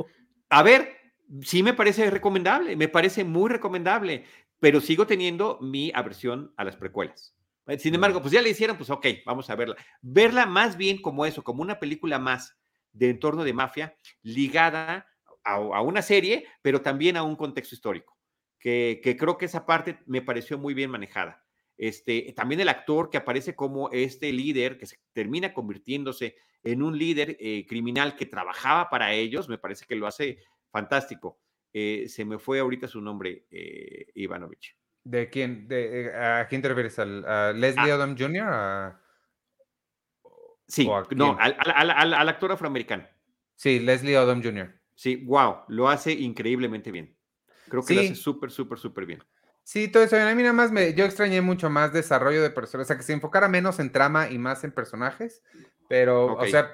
A 0.50 0.64
ver, 0.64 0.99
sí 1.42 1.64
me 1.64 1.74
parece 1.74 2.10
recomendable, 2.10 2.76
me 2.76 2.88
parece 2.88 3.24
muy 3.24 3.50
recomendable, 3.50 4.26
pero 4.60 4.82
sigo 4.82 5.08
teniendo 5.08 5.58
mi 5.62 5.92
aversión 5.94 6.54
a 6.58 6.64
las 6.64 6.76
precuelas. 6.76 7.36
Sin 7.78 7.94
embargo, 7.94 8.22
pues 8.22 8.34
ya 8.34 8.42
le 8.42 8.50
hicieron, 8.50 8.78
pues 8.78 8.90
ok, 8.90 9.06
vamos 9.26 9.50
a 9.50 9.56
verla. 9.56 9.76
Verla 10.02 10.46
más 10.48 10.76
bien 10.76 11.02
como 11.02 11.26
eso, 11.26 11.44
como 11.44 11.62
una 11.62 11.80
película 11.80 12.18
más 12.18 12.58
de 12.92 13.12
entorno 13.12 13.44
de 13.44 13.54
mafia 13.54 13.96
ligada 14.24 15.08
a, 15.44 15.82
una 15.82 16.02
serie, 16.02 16.48
pero 16.62 16.82
también 16.82 17.16
a 17.18 17.24
un 17.24 17.36
contexto 17.36 17.76
histórico, 17.76 18.18
que, 18.60 19.02
creo 19.20 19.38
que 19.38 19.46
esa 19.46 19.66
parte 19.66 20.00
me 20.06 20.22
pareció 20.22 20.58
muy 20.58 20.74
bien 20.74 20.90
manejada. 20.90 21.46
Este, 21.78 22.34
también 22.36 22.60
el 22.60 22.70
actor 22.70 23.10
que 23.10 23.18
aparece 23.18 23.56
como 23.56 23.90
este 23.92 24.34
líder, 24.34 24.78
que 24.78 24.86
se 24.86 24.98
termina 25.14 25.54
convirtiéndose 25.54 26.36
en 26.64 26.84
un 26.84 26.98
líder 26.98 27.38
eh, 27.40 27.66
criminal 27.68 28.16
que 28.16 28.26
trabajaba 28.26 28.90
para 28.90 29.14
ellos, 29.14 29.48
me 29.48 29.58
parece 29.58 29.86
que 29.86 29.96
lo 29.96 30.08
hace 30.08 30.40
fantástico. 30.72 31.40
Eh, 31.72 32.06
se 32.08 32.26
me 32.26 32.40
fue 32.40 32.60
ahorita 32.60 32.88
su 32.88 33.02
nombre, 33.02 33.46
eh, 33.52 34.08
Ivanovich. 34.16 34.76
¿De 35.04 35.30
quién? 35.30 35.68
De, 35.68 36.14
¿A 36.16 36.48
quién 36.48 36.62
te 36.62 36.68
refieres? 36.68 36.98
¿A 37.00 37.54
Leslie 37.54 37.94
Odom 37.94 38.16
Jr.? 38.18 38.96
sí, 40.68 40.88
no, 41.16 41.38
al, 41.40 42.30
actor 42.30 42.52
afroamericano. 42.52 43.08
Sí, 43.56 43.80
Leslie 43.80 44.18
Odom 44.18 44.42
Jr. 44.44 44.74
Sí, 44.96 45.16
wow, 45.16 45.62
lo 45.68 45.90
hace 45.90 46.12
increíblemente 46.12 46.92
bien. 46.92 47.16
Creo 47.70 47.84
que 47.84 47.94
lo 47.94 48.02
hace 48.02 48.16
súper, 48.16 48.52
súper, 48.52 48.78
súper 48.78 49.06
bien. 49.06 49.24
Sí, 49.64 49.88
todo 49.88 50.04
eso. 50.04 50.18
A 50.18 50.34
mí 50.34 50.42
nada 50.42 50.54
más 50.54 50.72
me, 50.72 50.94
yo 50.94 51.06
extrañé 51.06 51.42
mucho 51.42 51.70
más 51.70 51.94
desarrollo 51.94 52.42
de 52.42 52.50
personas, 52.50 52.86
o 52.86 52.88
sea, 52.88 52.98
que 52.98 53.04
se 53.04 53.14
enfocara 53.14 53.48
menos 53.48 53.80
en 53.80 53.92
trama 53.92 54.30
y 54.30 54.38
más 54.38 54.64
en 54.64 54.72
personajes, 54.72 55.44
pero, 55.88 56.36
o 56.36 56.46
sea, 56.48 56.72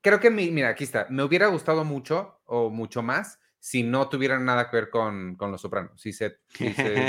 creo 0.00 0.20
que, 0.20 0.30
mi, 0.30 0.50
mira, 0.50 0.70
aquí 0.70 0.84
está, 0.84 1.06
me 1.10 1.22
hubiera 1.22 1.48
gustado 1.48 1.84
mucho 1.84 2.39
o 2.50 2.68
mucho 2.68 3.02
más 3.02 3.38
si 3.58 3.82
no 3.82 4.08
tuvieran 4.08 4.44
nada 4.44 4.70
que 4.70 4.76
ver 4.76 4.90
con, 4.90 5.36
con 5.36 5.52
Los 5.52 5.60
Sopranos, 5.60 6.00
si 6.00 6.12
se, 6.12 6.38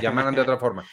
llamaran 0.01 0.35
de 0.35 0.41
otra 0.41 0.57
forma. 0.59 0.85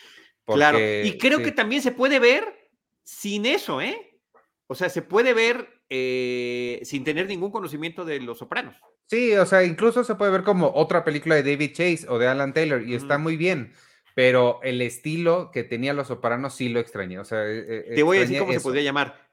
claro, 0.46 0.78
y 0.78 1.18
creo 1.18 1.38
que 1.38 1.52
también 1.52 1.82
se 1.82 1.92
puede 1.92 2.18
ver 2.18 2.70
sin 3.02 3.44
eso, 3.44 3.80
¿eh? 3.80 4.20
O 4.68 4.74
sea, 4.74 4.88
se 4.88 5.02
puede 5.02 5.34
ver 5.34 5.82
eh, 5.88 6.80
sin 6.84 7.02
tener 7.02 7.26
ningún 7.26 7.50
conocimiento 7.50 8.04
de 8.04 8.20
Los 8.20 8.38
Sopranos. 8.38 8.76
Sí, 9.06 9.32
o 9.34 9.46
sea, 9.46 9.64
incluso 9.64 10.04
se 10.04 10.14
puede 10.14 10.30
ver 10.30 10.42
como 10.42 10.70
otra 10.74 11.02
película 11.04 11.34
de 11.34 11.42
David 11.42 11.72
Chase 11.72 12.06
o 12.08 12.18
de 12.18 12.28
Alan 12.28 12.52
Taylor 12.52 12.86
y 12.86 12.94
está 12.94 13.16
muy 13.16 13.36
bien, 13.36 13.72
pero 14.14 14.60
el 14.62 14.82
estilo 14.82 15.50
que 15.50 15.64
tenía 15.64 15.94
Los 15.94 16.08
Sopranos 16.08 16.54
sí 16.54 16.68
lo 16.68 16.78
extrañé. 16.78 17.18
O 17.18 17.24
sea, 17.24 17.46
e, 17.46 17.92
e, 17.92 17.94
te 17.94 18.02
voy 18.02 18.18
a 18.18 18.20
decir 18.20 18.38
cómo 18.38 18.52
se 18.52 18.60
podría 18.60 18.82
llamar 18.82 19.28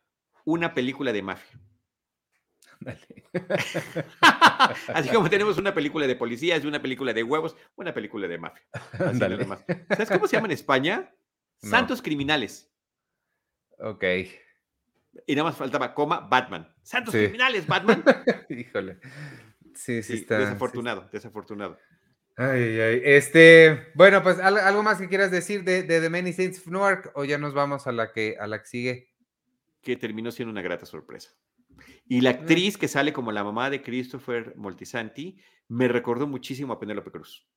una 0.45 0.73
película 0.73 1.11
de 1.11 1.21
mafia. 1.21 1.59
Así 4.93 5.09
como 5.09 5.29
tenemos 5.29 5.57
una 5.57 5.73
película 5.73 6.07
de 6.07 6.15
policías 6.15 6.63
y 6.63 6.67
una 6.67 6.81
película 6.81 7.13
de 7.13 7.23
huevos, 7.23 7.55
una 7.75 7.93
película 7.93 8.27
de 8.27 8.37
mafia. 8.37 8.63
¿Sabes 9.89 10.09
cómo 10.09 10.27
se 10.27 10.37
llama 10.37 10.47
en 10.47 10.51
España? 10.51 11.13
Santos 11.57 12.01
criminales. 12.01 12.71
Ok. 13.79 14.03
Y 15.25 15.35
nada 15.35 15.49
más 15.49 15.57
faltaba 15.57 15.93
coma 15.93 16.19
Batman. 16.19 16.73
Santos 16.83 17.13
criminales, 17.13 17.67
Batman. 17.67 18.03
Híjole. 18.49 18.99
Sí, 19.73 20.03
sí, 20.03 20.13
está. 20.13 20.39
Desafortunado, 20.39 21.09
desafortunado. 21.11 21.77
Ay, 22.37 22.79
ay. 22.79 23.01
Este, 23.03 23.91
bueno, 23.95 24.21
pues 24.21 24.39
algo 24.39 24.83
más 24.83 24.99
que 24.99 25.07
quieras 25.07 25.31
decir 25.31 25.63
de, 25.63 25.83
The 25.83 26.09
Many 26.09 26.33
Saints 26.33 26.59
of 26.59 26.67
Newark 26.67 27.11
o 27.15 27.23
ya 27.23 27.37
nos 27.37 27.53
vamos 27.53 27.87
a 27.87 27.91
la 27.91 28.11
que 28.11 28.35
a 28.39 28.47
la 28.47 28.59
que 28.59 28.67
sigue. 28.67 29.11
Que 29.81 29.95
terminó 29.95 30.31
siendo 30.31 30.51
una 30.51 30.61
grata 30.61 30.85
sorpresa. 30.85 31.31
Y 32.07 32.21
la 32.21 32.31
actriz 32.31 32.77
que 32.77 32.87
sale 32.87 33.13
como 33.13 33.31
la 33.31 33.43
mamá 33.43 33.69
de 33.69 33.81
Christopher 33.81 34.53
Moltisanti 34.55 35.37
me 35.67 35.87
recordó 35.87 36.27
muchísimo 36.27 36.73
a 36.73 36.79
Penélope 36.79 37.11
Cruz. 37.11 37.47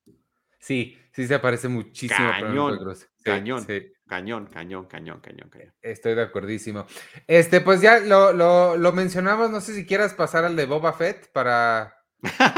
Sí, 0.59 0.97
sí 1.13 1.27
se 1.27 1.39
parece 1.39 1.67
muchísimo 1.67 2.27
a 2.27 2.37
Penélope 2.37 2.83
Cruz. 2.83 3.07
cañón, 3.23 3.65
cañón, 4.07 4.47
cañón, 4.47 4.85
cañón, 4.87 5.19
cañón, 5.21 5.49
cañón. 5.49 5.73
Estoy 5.81 6.15
de 6.15 6.23
acordísimo. 6.23 6.85
Este, 7.27 7.61
pues 7.61 7.81
ya 7.81 7.99
lo, 7.99 8.33
lo, 8.33 8.75
lo 8.75 8.91
mencionamos, 8.91 9.51
no 9.51 9.61
sé 9.61 9.73
si 9.73 9.85
quieras 9.85 10.13
pasar 10.13 10.45
al 10.45 10.55
de 10.55 10.65
Boba 10.65 10.93
Fett 10.93 11.31
para 11.31 11.95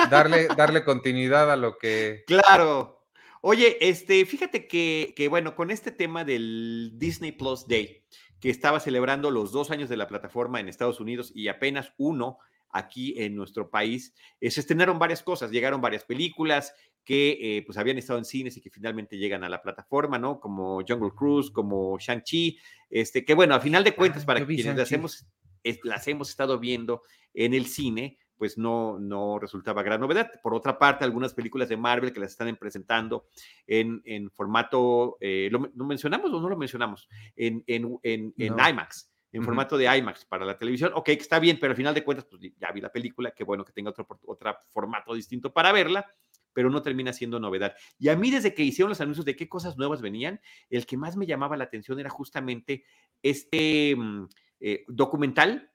darle, 0.10 0.48
darle 0.58 0.84
continuidad 0.84 1.52
a 1.52 1.56
lo 1.56 1.78
que... 1.78 2.24
Claro. 2.28 3.06
Oye, 3.42 3.78
este, 3.82 4.24
fíjate 4.26 4.68
que, 4.68 5.14
que, 5.16 5.28
bueno, 5.28 5.56
con 5.56 5.72
este 5.72 5.92
tema 5.92 6.24
del 6.24 6.92
Disney 6.96 7.32
Plus 7.32 7.68
Day, 7.68 8.06
que 8.42 8.50
estaba 8.50 8.80
celebrando 8.80 9.32
los 9.32 9.52
dos 9.52 9.72
años 9.72 9.88
de 9.88 9.96
la 9.96 10.08
plataforma 10.08 10.60
en 10.60 10.68
Estados 10.68 11.00
Unidos 11.00 11.32
y 11.34 11.48
apenas 11.48 11.94
uno 11.98 12.40
aquí 12.72 13.14
en 13.18 13.36
nuestro 13.36 13.70
país, 13.70 14.14
eh, 14.40 14.50
se 14.50 14.62
estrenaron 14.62 14.98
varias 14.98 15.22
cosas, 15.22 15.52
llegaron 15.52 15.82
varias 15.82 16.04
películas 16.04 16.74
que 17.04 17.38
eh, 17.40 17.64
pues 17.66 17.78
habían 17.78 17.98
estado 17.98 18.20
en 18.20 18.26
cines 18.26 18.58
y 18.58 18.62
que 18.62 18.70
finalmente 18.70 19.18
llegan 19.18 19.44
a 19.44 19.50
la 19.50 19.62
plataforma, 19.62 20.18
¿no? 20.18 20.40
Como 20.40 20.82
Jungle 20.88 21.12
Cruise, 21.16 21.52
como 21.52 21.98
Shang-Chi, 22.00 22.58
este, 22.90 23.26
que 23.26 23.34
bueno, 23.34 23.56
a 23.56 23.60
final 23.60 23.84
de 23.84 23.94
cuentas, 23.94 24.26
para 24.26 24.46
quienes 24.46 24.76
las 24.76 24.92
hemos, 24.92 25.26
las 25.84 26.08
hemos 26.08 26.30
estado 26.30 26.60
viendo 26.60 27.04
en 27.34 27.54
el 27.54 27.66
cine, 27.66 28.18
pues 28.42 28.58
no, 28.58 28.98
no 28.98 29.38
resultaba 29.38 29.84
gran 29.84 30.02
novedad. 30.02 30.32
Por 30.42 30.56
otra 30.56 30.80
parte, 30.80 31.06
algunas 31.06 31.32
películas 31.32 31.70
de 31.70 31.78
Marvel 31.78 32.12
que 32.12 32.20
las 32.20 32.32
están 32.32 32.56
presentando 32.56 33.28
en, 33.68 34.02
en 34.04 34.32
formato, 34.32 35.18
eh, 35.20 35.48
¿lo, 35.52 35.60
mencionamos 35.86 36.34
o 36.34 36.42
no 36.42 36.50
lo 36.50 36.58
mencionamos? 36.58 37.08
En, 37.36 37.64
en, 37.68 38.00
en, 38.02 38.34
IMAX, 38.40 39.12
en 39.32 39.44
formato 39.44 39.78
de 39.78 39.96
IMAX 39.96 40.26
para 40.26 40.44
la 40.44 40.58
televisión. 40.58 40.92
Ok, 40.96 41.10
está 41.10 41.38
bien, 41.38 41.60
pero 41.62 41.74
al 41.74 41.78
final 41.78 41.94
de 41.94 42.04
cuentas, 42.04 42.26
pues 42.26 42.42
ya 42.58 42.72
vi 42.72 42.82
la 42.82 42.92
película, 42.92 43.30
qué 43.30 43.44
bueno 43.44 43.64
que 43.64 43.74
tenga 43.74 43.92
otro, 43.92 44.08
otro 44.26 44.58
formato 44.72 45.14
distinto 45.14 45.54
para 45.54 45.72
verla 45.72 46.04
pero 46.52 46.72
no 46.72 46.82
termina 46.82 47.14
siendo 47.14 47.40
novedad. 47.40 47.76
Y 47.98 48.10
a 48.10 48.16
mí 48.18 48.32
desde 48.32 48.56
que 48.56 48.64
hicieron 48.64 48.90
los 48.90 49.00
anuncios 49.00 49.24
de 49.24 49.38
qué 49.38 49.48
cosas 49.48 49.78
nuevas 49.78 50.02
venían, 50.02 50.42
el 50.70 50.88
que 50.88 50.98
más 50.98 51.16
me 51.16 51.28
llamaba 51.28 51.56
la 51.56 51.64
atención 51.64 51.98
era 52.00 52.10
justamente 52.10 52.84
este 53.22 53.96
mm, 53.96 54.26
eh, 54.60 54.84
documental 54.90 55.71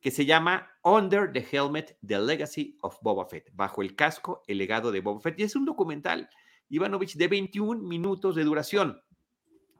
que 0.00 0.10
se 0.10 0.24
llama 0.24 0.70
Under 0.82 1.32
the 1.32 1.46
Helmet, 1.50 1.98
The 2.06 2.20
Legacy 2.20 2.76
of 2.82 2.96
Boba 3.02 3.26
Fett, 3.26 3.50
bajo 3.52 3.82
el 3.82 3.96
casco, 3.96 4.42
el 4.46 4.58
legado 4.58 4.92
de 4.92 5.00
Boba 5.00 5.20
Fett. 5.20 5.38
Y 5.40 5.42
es 5.42 5.56
un 5.56 5.64
documental, 5.64 6.28
Ivanovich, 6.68 7.16
de 7.16 7.28
21 7.28 7.82
minutos 7.82 8.34
de 8.36 8.44
duración, 8.44 9.00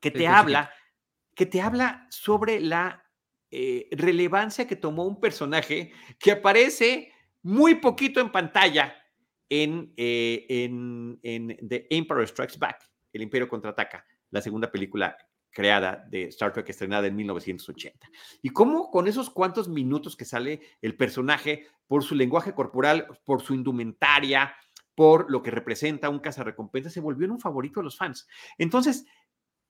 que 0.00 0.11
te 0.11 0.26
habla, 0.26 0.70
que 1.35 1.46
te 1.46 1.61
habla 1.61 2.07
sobre 2.11 2.61
la 2.61 3.04
eh, 3.50 3.88
relevancia 3.92 4.66
que 4.66 4.76
tomó 4.76 5.04
un 5.04 5.20
personaje 5.20 5.92
que 6.18 6.33
aparece 6.33 7.12
muy 7.42 7.76
poquito 7.76 8.20
en 8.20 8.31
pantalla 8.31 8.94
en, 9.48 9.92
eh, 9.96 10.44
en, 10.48 11.18
en 11.22 11.68
The 11.68 11.87
Emperor 11.90 12.26
Strikes 12.26 12.59
Back, 12.59 12.83
El 13.12 13.22
Imperio 13.22 13.48
Contraataca, 13.48 14.04
la 14.31 14.42
segunda 14.42 14.70
película 14.70 15.16
creada 15.50 16.04
de 16.08 16.24
Star 16.24 16.52
Trek 16.52 16.68
estrenada 16.68 17.06
en 17.06 17.16
1980. 17.16 18.11
Y 18.42 18.50
cómo 18.50 18.90
con 18.90 19.08
esos 19.08 19.30
cuantos 19.30 19.68
minutos 19.68 20.16
que 20.16 20.24
sale 20.24 20.61
el 20.82 20.96
personaje, 20.96 21.66
por 21.87 22.04
su 22.04 22.14
lenguaje 22.14 22.54
corporal, 22.54 23.06
por 23.24 23.42
su 23.42 23.54
indumentaria, 23.54 24.54
por 24.94 25.30
lo 25.30 25.42
que 25.42 25.50
representa 25.50 26.11
un 26.11 26.18
cazarrecompensa, 26.18 26.90
se 26.90 27.00
volvió 27.00 27.32
un 27.32 27.40
favorito 27.40 27.80
de 27.80 27.84
los 27.84 27.96
fans. 27.96 28.28
Entonces, 28.58 29.06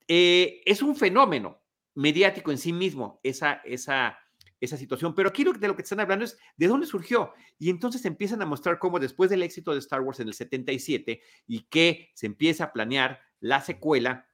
eh, 0.08 0.62
es 0.64 0.82
un 0.82 0.96
fenómeno 0.96 1.62
mediático 1.94 2.50
en 2.50 2.58
sí 2.58 2.72
mismo 2.72 3.20
esa, 3.22 3.60
esa, 3.64 4.18
esa 4.60 4.76
situación. 4.76 5.14
Pero 5.14 5.28
aquí 5.28 5.44
de 5.44 5.68
lo 5.68 5.76
que 5.76 5.82
están 5.82 6.00
hablando 6.00 6.24
es 6.24 6.38
de 6.56 6.66
dónde 6.66 6.86
surgió. 6.86 7.32
Y 7.58 7.70
entonces 7.70 8.04
empiezan 8.04 8.40
a 8.42 8.46
mostrar 8.46 8.78
cómo 8.78 8.98
después 8.98 9.30
del 9.30 9.42
éxito 9.42 9.72
de 9.72 9.80
Star 9.80 10.00
Wars 10.00 10.20
en 10.20 10.28
el 10.28 10.34
77 10.34 11.20
y 11.46 11.60
que 11.64 12.10
se 12.14 12.26
empieza 12.26 12.64
a 12.64 12.72
planear 12.72 13.20
la 13.40 13.60
secuela, 13.60 14.27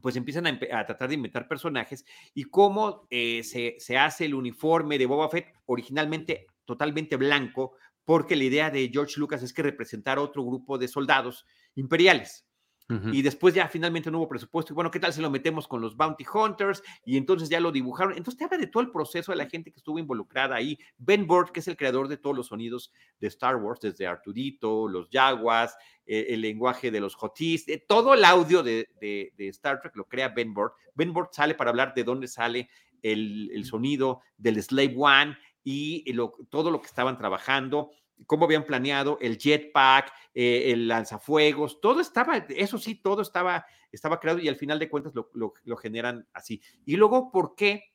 pues 0.00 0.16
empiezan 0.16 0.46
a, 0.46 0.58
tratar 0.58 1.08
de 1.08 1.14
inventar 1.14 1.48
personajes 1.48 2.04
y 2.34 2.44
cómo 2.44 3.06
eh, 3.10 3.42
se, 3.44 3.76
se, 3.78 3.96
hace 3.96 4.24
el 4.24 4.34
uniforme 4.34 4.98
de 4.98 5.06
Boba 5.06 5.28
Fett 5.28 5.54
originalmente 5.66 6.46
totalmente 6.64 7.16
blanco, 7.16 7.76
porque 8.04 8.36
la 8.36 8.44
idea 8.44 8.70
de 8.70 8.90
George 8.92 9.18
Lucas 9.18 9.42
es 9.42 9.52
que 9.52 9.62
representara 9.62 10.20
otro 10.20 10.44
grupo 10.44 10.78
de 10.78 10.88
soldados 10.88 11.46
imperiales. 11.74 12.46
Y 12.88 13.22
después 13.22 13.54
ya 13.54 13.66
finalmente 13.66 14.10
no 14.10 14.18
hubo 14.18 14.28
presupuesto. 14.28 14.72
Y 14.72 14.74
bueno, 14.74 14.90
¿qué 14.90 15.00
tal 15.00 15.12
si 15.12 15.22
lo 15.22 15.30
metemos 15.30 15.66
con 15.66 15.80
los 15.80 15.96
Bounty 15.96 16.24
Hunters? 16.32 16.82
Y 17.06 17.16
entonces 17.16 17.48
ya 17.48 17.58
lo 17.58 17.72
dibujaron. 17.72 18.12
Entonces 18.14 18.36
te 18.36 18.44
habla 18.44 18.58
de 18.58 18.66
todo 18.66 18.82
el 18.82 18.90
proceso 18.90 19.32
de 19.32 19.36
la 19.36 19.48
gente 19.48 19.70
que 19.70 19.78
estuvo 19.78 19.98
involucrada 19.98 20.56
ahí. 20.56 20.78
Ben 20.98 21.26
Burtt, 21.26 21.50
que 21.50 21.60
es 21.60 21.68
el 21.68 21.78
creador 21.78 22.08
de 22.08 22.18
todos 22.18 22.36
los 22.36 22.48
sonidos 22.48 22.92
de 23.20 23.28
Star 23.28 23.56
Wars, 23.56 23.80
desde 23.80 24.06
Arturito, 24.06 24.86
los 24.86 25.08
Jaguars, 25.10 25.74
eh, 26.06 26.26
el 26.28 26.42
lenguaje 26.42 26.90
de 26.90 27.00
los 27.00 27.16
Hotis, 27.18 27.64
de 27.64 27.78
todo 27.78 28.12
el 28.12 28.24
audio 28.24 28.62
de, 28.62 28.86
Star 29.38 29.80
Trek 29.80 29.96
lo 29.96 30.04
crea 30.04 30.28
Ben 30.28 30.52
Burtt. 30.52 30.74
Ben 30.94 31.12
Burtt 31.12 31.32
sale 31.32 31.54
para 31.54 31.70
hablar 31.70 31.94
de 31.94 32.04
dónde 32.04 32.28
sale 32.28 32.68
el, 33.00 33.64
sonido 33.64 34.20
del 34.36 34.62
Slave 34.62 34.94
One 34.96 35.38
y 35.62 36.04
todo 36.50 36.70
lo 36.70 36.80
que 36.80 36.88
estaban 36.88 37.16
trabajando 37.16 37.90
cómo 38.26 38.44
habían 38.44 38.64
planeado 38.64 39.18
el 39.20 39.38
jetpack, 39.38 40.12
eh, 40.34 40.72
el 40.72 40.88
lanzafuegos, 40.88 41.80
todo 41.80 42.00
estaba, 42.00 42.36
eso 42.48 42.78
sí, 42.78 42.94
todo 42.96 43.22
estaba, 43.22 43.66
estaba 43.92 44.20
creado 44.20 44.38
y 44.40 44.48
al 44.48 44.56
final 44.56 44.78
de 44.78 44.88
cuentas 44.88 45.12
lo, 45.14 45.76
generan 45.76 46.26
así. 46.32 46.60
Y 46.84 46.96
luego, 46.96 47.30
¿por 47.30 47.54
qué 47.54 47.92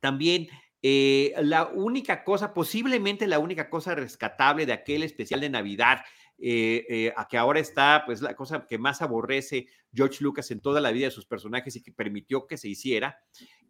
también 0.00 0.48
eh, 0.82 1.32
la 1.42 1.66
única 1.66 2.24
cosa, 2.24 2.54
posiblemente 2.54 3.26
la 3.26 3.38
única 3.38 3.70
cosa 3.70 3.94
rescatable 3.94 4.66
de 4.66 4.72
aquel 4.72 5.02
especial 5.02 5.40
de 5.40 5.50
Navidad, 5.50 6.00
eh, 6.44 7.12
a 7.16 7.28
que 7.28 7.38
ahora 7.38 7.60
está, 7.60 8.02
pues 8.04 8.20
la 8.20 8.34
cosa 8.34 8.66
que 8.66 8.76
más 8.76 9.00
aborrece 9.00 9.68
George 9.94 10.24
Lucas 10.24 10.50
en 10.50 10.60
toda 10.60 10.80
la 10.80 10.90
vida 10.90 11.06
de 11.06 11.12
sus 11.12 11.26
personajes 11.26 11.76
y 11.76 11.82
que 11.82 11.92
permitió 11.92 12.48
que 12.48 12.56
se 12.56 12.68
hiciera, 12.68 13.20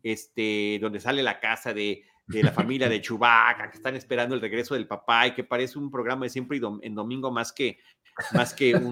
este, 0.03 0.79
donde 0.81 1.01
sale 1.01 1.23
la 1.23 1.39
casa 1.39 1.75
de 1.75 2.03
de 2.33 2.43
la 2.43 2.53
familia 2.53 2.89
de 2.89 3.01
Chewbacca, 3.01 3.71
que 3.71 3.77
están 3.77 3.95
esperando 3.95 4.35
el 4.35 4.41
regreso 4.41 4.75
del 4.75 4.87
papá 4.87 5.27
y 5.27 5.35
que 5.35 5.45
parece 5.45 5.79
un 5.79 5.91
programa 5.91 6.25
de 6.25 6.31
siempre 6.31 6.61
en 6.83 6.95
domingo 6.95 7.31
más 7.31 7.53
que, 7.53 7.79
más 8.33 8.55
que 8.55 8.75
un, 8.75 8.91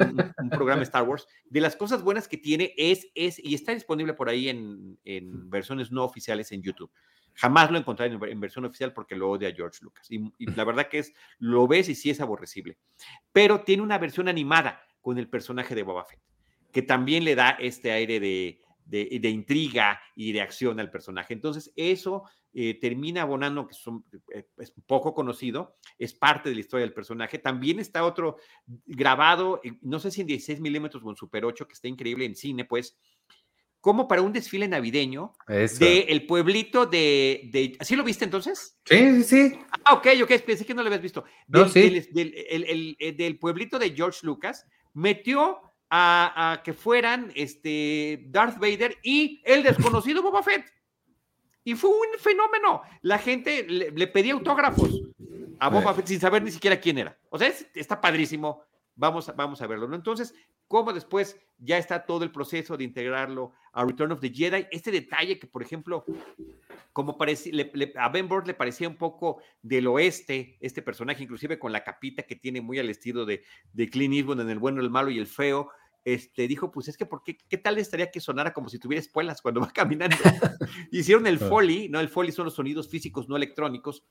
programa 0.50 0.83
Star 0.83 1.03
Wars. 1.05 1.26
De 1.44 1.61
las 1.61 1.74
cosas 1.74 2.03
buenas 2.03 2.29
que 2.29 2.37
tiene 2.37 2.74
es, 2.76 3.09
es 3.14 3.38
y 3.42 3.55
está 3.55 3.72
disponible 3.72 4.14
por 4.14 4.29
ahí 4.29 4.48
en, 4.48 4.98
en 5.05 5.48
versiones 5.48 5.90
no 5.90 6.05
oficiales 6.05 6.53
en 6.53 6.62
YouTube. 6.62 6.90
Jamás 7.35 7.70
lo 7.70 7.79
encontré 7.79 8.07
en, 8.07 8.40
versión 8.40 8.64
oficial 8.66 8.92
porque 8.92 9.16
lo 9.16 9.31
odia 9.31 9.55
George 9.55 9.79
Lucas. 9.83 10.11
Y, 10.11 10.33
y, 10.38 10.46
la 10.50 10.64
verdad 10.64 10.88
que 10.88 10.98
es, 10.98 11.14
lo 11.38 11.66
ves 11.66 11.88
y 11.88 11.94
sí 11.94 12.11
es 12.11 12.20
aborrecible. 12.20 12.76
Pero 13.33 13.62
tiene 13.62 13.83
una 13.83 13.98
versión 13.98 14.29
animada 14.29 14.83
con 15.00 15.16
el 15.16 15.29
personaje 15.29 15.74
de 15.74 15.83
Boba 15.83 16.05
Fett, 16.05 16.20
que 16.72 16.83
también 16.83 17.24
le 17.24 17.35
da 17.35 17.50
este 17.50 17.92
aire 17.92 18.20
de, 18.20 18.61
de, 18.90 19.29
intriga 19.29 20.00
y 20.14 20.33
de 20.33 20.40
acción 20.40 20.81
al 20.81 20.90
personaje. 20.90 21.33
Entonces, 21.33 21.72
eso 21.76 22.24
eh, 22.53 22.79
termina 22.81 23.22
abonando, 23.22 23.66
que 23.66 23.76
eh, 24.35 24.46
es 24.59 24.72
poco 24.87 25.14
conocido, 25.14 25.76
es 25.98 26.12
parte 26.14 26.48
de 26.48 26.57
la 26.57 26.61
historia 26.61 26.85
del 26.85 26.94
personaje. 26.94 27.38
También 27.38 27.79
está 27.79 28.05
otro 28.05 28.37
grabado, 28.87 29.61
no 29.83 30.00
sé 30.00 30.11
si 30.11 30.22
en 30.22 30.26
16 30.26 30.61
milímetros 30.61 31.03
o 31.05 31.11
en 31.11 31.16
Super 31.16 31.44
8, 31.44 31.66
que 31.66 31.74
está 31.74 31.88
increíble 31.88 32.24
en 32.24 32.35
cine, 32.35 32.64
pues, 32.64 32.98
como 33.81 34.07
para 34.07 34.20
un 34.20 34.33
desfile 34.33 34.68
navideño 34.68 35.33
del 35.48 36.05
el 36.09 36.26
pueblito 36.26 36.85
de, 36.85 37.48
de, 37.50 37.79
¿Sí 37.81 37.96
lo 37.96 38.05
viste 38.05 38.26
entonces? 38.26 38.79
Sí, 38.85 39.22
sí, 39.22 39.22
sí. 39.22 39.59
Ah, 39.85 39.94
ok, 39.94 40.09
ok, 40.22 40.33
pensé 40.44 40.66
que 40.66 40.74
no 40.74 40.83
lo 40.83 40.88
habías 40.88 41.00
visto. 41.00 41.24
No, 41.48 41.66
sí. 41.66 42.05
del, 42.12 42.35
eh, 42.37 43.14
del 43.16 43.38
pueblito 43.38 43.79
de 43.79 43.92
George 43.92 44.18
Lucas, 44.24 44.66
metió 44.92 45.69
a, 45.90 46.61
que 46.64 46.72
fueran 46.72 47.33
este, 47.35 48.24
Darth 48.29 48.59
Vader 48.59 48.96
y 49.03 49.42
el 49.44 49.62
desconocido 49.62 50.22
Boba 50.22 50.42
Fett. 50.42 50.64
Y 51.64 51.74
fue 51.74 51.90
un 51.90 52.18
fenómeno. 52.18 52.83
La 53.03 53.18
gente 53.18 53.66
le, 53.68 54.07
pedía 54.07 54.33
autógrafos 54.33 55.03
a 55.59 55.68
Boba 55.68 55.92
Fett 55.94 56.07
sin 56.07 56.20
saber 56.20 56.42
ni 56.42 56.50
siquiera 56.50 56.81
quién 56.81 56.98
era. 56.98 57.18
O 57.29 57.38
sea, 57.38 57.53
está 57.74 58.00
padrísimo. 58.00 58.62
Vamos 58.94 59.29
a, 59.29 59.33
vamos 59.33 59.62
a 59.62 59.66
verlo, 59.66 59.88
¿no? 59.88 59.96
Entonces, 59.96 60.35
¿cómo 60.68 60.92
después 60.92 61.38
ya 61.59 61.79
está 61.79 62.05
todo 62.05 62.22
el 62.22 62.31
proceso 62.31 62.76
de 62.76 62.85
integrarlo 62.85 63.53
a 63.72 63.85
Return 63.85 64.12
of 64.12 64.20
the 64.20 64.31
Jedi? 64.31 64.66
Este 64.70 64.90
detalle 64.90 65.38
que, 65.38 65.46
por 65.46 65.62
ejemplo, 65.62 66.05
como 66.92 67.16
parece, 67.16 67.50
a 67.96 68.09
Ben 68.09 68.29
Burtt 68.29 68.46
le 68.46 68.55
parecía 68.55 68.88
un 68.88 68.96
poco 68.96 69.40
del 69.62 69.87
oeste, 69.87 70.59
este 70.61 70.83
personaje, 70.83 71.22
inclusive 71.22 71.59
con 71.59 71.72
la 71.72 71.85
capita 71.85 72.24
que 72.24 72.37
tiene 72.37 72.61
muy 72.61 72.79
al 72.79 72.90
estilo 72.90 73.24
de, 73.24 73.42
de 73.72 73.88
Clint 73.88 74.14
Eastwood 74.14 74.40
en 74.40 74.50
El 74.50 74.59
bueno, 74.59 74.81
el 74.81 74.90
malo 74.90 75.11
y 75.11 75.18
el 75.18 75.26
feo, 75.26 75.70
este, 76.05 76.49
dijo, 76.49 76.71
pues 76.71 76.89
es 76.89 76.97
que, 76.97 77.05
¿por 77.05 77.23
qué, 77.23 77.37
qué 77.37 77.59
tal 77.59 77.79
estaría 77.79 78.11
que 78.11 78.21
sonara 78.21 78.53
como 78.53 78.69
si 78.69 78.79
tuviera 78.79 79.01
espuelas 79.01 79.43
cuando 79.43 79.61
va 79.61 79.71
caminando? 79.75 80.17
Hicieron 80.91 81.27
el 81.27 81.39
Foley, 81.39 81.89
¿no? 81.89 82.01
El 82.01 82.09
Foley 82.09 82.33
son 82.33 82.47
los 82.47 82.55
sonidos 82.55 82.89
físicos 82.89 83.29
no 83.29 83.37
electrónicos 83.37 84.05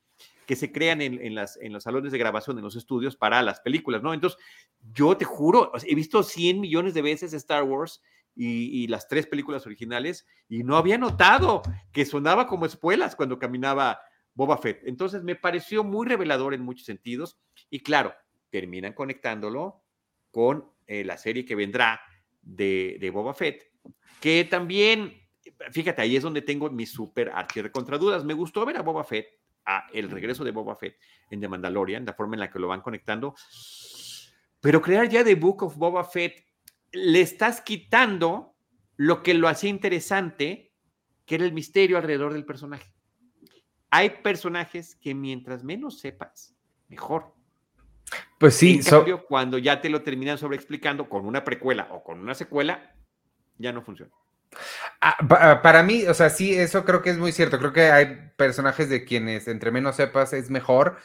que 0.45 0.55
se 0.55 0.71
crean 0.71 1.01
en, 1.01 1.35
las, 1.35 1.57
en 1.57 1.73
los 1.73 1.83
salones 1.83 2.11
de 2.11 2.17
grabación, 2.17 2.57
en 2.57 2.63
los 2.63 2.75
estudios 2.75 3.15
para 3.15 3.41
las 3.41 3.59
películas, 3.61 4.01
¿no? 4.01 4.13
Entonces, 4.13 4.39
yo 4.93 5.15
te 5.15 5.25
juro, 5.25 5.71
he 5.85 5.95
visto 5.95 6.23
100 6.23 6.59
millones 6.59 6.93
de 6.93 7.01
veces 7.01 7.33
Star 7.33 7.63
Wars 7.63 8.01
y, 8.35 8.87
las 8.87 9.07
tres 9.07 9.27
películas 9.27 9.65
originales 9.65 10.25
y 10.47 10.63
no 10.63 10.77
había 10.77 10.97
notado 10.97 11.61
que 11.91 12.05
sonaba 12.05 12.47
como 12.47 12.65
espuelas 12.65 13.15
cuando 13.15 13.37
caminaba 13.37 13.99
Boba 14.33 14.57
Fett. 14.57 14.81
Entonces, 14.85 15.23
me 15.23 15.35
pareció 15.35 15.83
muy 15.83 16.07
revelador 16.07 16.53
en 16.53 16.61
muchos 16.61 16.85
sentidos 16.85 17.37
y 17.69 17.81
claro, 17.81 18.13
terminan 18.49 18.93
conectándolo 18.93 19.83
con 20.31 20.71
eh, 20.89 21.03
la 21.03 21.17
serie 21.17 21.45
que 21.45 21.53
vendrá 21.53 22.01
de, 22.41 22.97
de, 22.99 23.11
Boba 23.11 23.35
Fett, 23.35 23.71
que 24.19 24.43
también, 24.45 25.21
fíjate, 25.69 26.01
ahí 26.01 26.15
es 26.15 26.23
donde 26.23 26.41
tengo 26.41 26.67
mi 26.71 26.87
súper 26.87 27.29
archivo 27.29 27.69
contra 27.71 27.99
dudas. 27.99 28.25
Me 28.25 28.33
gustó 28.33 28.65
ver 28.65 28.77
a 28.77 28.81
Boba 28.81 29.03
Fett, 29.03 29.27
el 29.93 30.09
regreso 30.09 30.43
de 30.43 30.49
Boba 30.49 30.75
Fett 30.75 30.97
en 31.29 31.41
The 31.41 31.47
Mandalorian, 31.47 32.05
la 32.05 32.15
forma 32.15 32.35
en 32.35 32.39
la 32.39 32.49
que 32.49 32.57
lo 32.57 32.67
van 32.67 32.81
conectando. 32.81 33.35
Pero 34.59 34.81
crear 34.81 35.07
ya 35.07 35.23
The 35.23 35.35
Book 35.35 35.61
of 35.61 35.77
Boba 35.77 36.03
Fett, 36.03 36.43
le 36.91 37.21
estás 37.21 37.61
quitando 37.61 38.55
lo 38.97 39.21
que 39.21 39.35
lo 39.35 39.47
hacía 39.47 39.69
interesante, 39.69 40.73
que 41.27 41.35
era 41.35 41.45
el 41.45 41.53
misterio 41.53 41.97
alrededor 41.97 42.33
del 42.33 42.45
personaje. 42.45 42.91
Hay 43.91 44.09
personajes 44.23 44.95
que 44.95 45.13
mientras 45.13 45.63
menos 45.63 45.99
sepas, 45.99 46.55
mejor. 46.87 47.35
Pues 48.37 48.55
sí. 48.55 48.79
cuando 49.27 49.57
ya 49.57 49.81
te 49.81 49.89
lo 49.89 50.01
terminan 50.01 50.37
sobreexplicando 50.37 51.09
con 51.09 51.25
una 51.25 51.43
precuela 51.43 51.89
o 51.91 52.03
con 52.03 52.19
una 52.19 52.33
secuela, 52.33 52.93
ya 53.57 53.73
no 53.73 53.81
funciona. 53.81 54.11
Ah, 55.01 55.59
para 55.61 55.83
mí, 55.83 56.05
o 56.07 56.13
sea, 56.13 56.29
sí, 56.29 56.53
eso 56.57 56.85
creo 56.85 57.01
que 57.01 57.11
es 57.11 57.17
muy 57.17 57.31
cierto. 57.31 57.59
Creo 57.59 57.73
que 57.73 57.91
hay 57.91 58.31
personajes 58.35 58.89
de 58.89 59.05
quienes 59.05 59.47
entre 59.47 59.71
menos 59.71 59.95
sepas 59.97 60.33
es 60.33 60.49
mejor, 60.49 60.97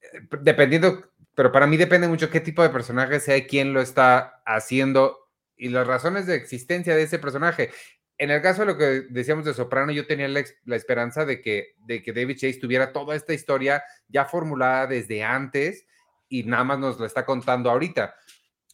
eh, 0.00 0.20
dependiendo, 0.40 1.12
pero 1.34 1.52
para 1.52 1.66
mí 1.66 1.76
depende 1.76 2.08
mucho 2.08 2.30
qué 2.30 2.40
tipo 2.40 2.62
de 2.62 2.70
personaje 2.70 3.20
sea 3.20 3.46
quién 3.46 3.72
lo 3.72 3.80
está 3.80 4.42
haciendo 4.44 5.28
y 5.56 5.68
las 5.68 5.86
razones 5.86 6.26
de 6.26 6.34
existencia 6.34 6.96
de 6.96 7.02
ese 7.02 7.18
personaje. 7.18 7.70
En 8.16 8.30
el 8.30 8.42
caso 8.42 8.62
de 8.62 8.66
lo 8.66 8.78
que 8.78 9.06
decíamos 9.10 9.44
de 9.44 9.54
Soprano, 9.54 9.92
yo 9.92 10.06
tenía 10.06 10.28
la, 10.28 10.42
la 10.64 10.76
esperanza 10.76 11.24
de 11.24 11.40
que, 11.40 11.74
de 11.78 12.02
que 12.02 12.12
David 12.12 12.36
Chase 12.36 12.60
tuviera 12.60 12.92
toda 12.92 13.16
esta 13.16 13.34
historia 13.34 13.84
ya 14.08 14.24
formulada 14.24 14.86
desde 14.86 15.22
antes 15.22 15.86
y 16.34 16.42
nada 16.42 16.64
más 16.64 16.80
nos 16.80 16.98
lo 16.98 17.06
está 17.06 17.24
contando 17.24 17.70
ahorita. 17.70 18.16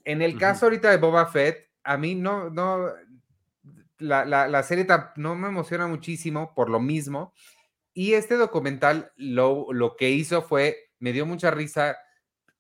En 0.05 0.23
el 0.23 0.39
caso 0.39 0.65
ahorita 0.65 0.91
de 0.91 0.97
Boba 0.97 1.27
Fett, 1.27 1.69
a 1.85 1.99
mí 1.99 2.15
no, 2.15 2.49
no, 2.49 2.89
la, 3.99 4.25
la, 4.25 4.63
serie 4.63 4.87
no 5.17 5.35
me 5.35 5.49
emociona 5.49 5.87
muchísimo 5.87 6.55
por 6.55 6.71
lo 6.71 6.81
mismo. 6.81 7.35
Y 7.93 8.15
este 8.15 8.37
documental 8.37 9.13
lo, 9.17 9.67
lo 9.73 9.97
que 9.97 10.09
hizo 10.09 10.41
fue, 10.41 10.91
me 11.01 11.13
dio 11.13 11.27
mucha 11.27 11.51
risa, 11.51 11.99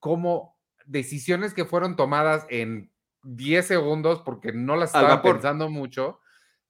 como 0.00 0.58
decisiones 0.84 1.54
que 1.54 1.64
fueron 1.64 1.96
tomadas 1.96 2.44
en 2.50 2.92
10 3.22 3.66
segundos, 3.66 4.20
porque 4.20 4.52
no 4.52 4.76
las 4.76 4.90
estaba 4.90 5.22
pensando 5.22 5.70
mucho, 5.70 6.20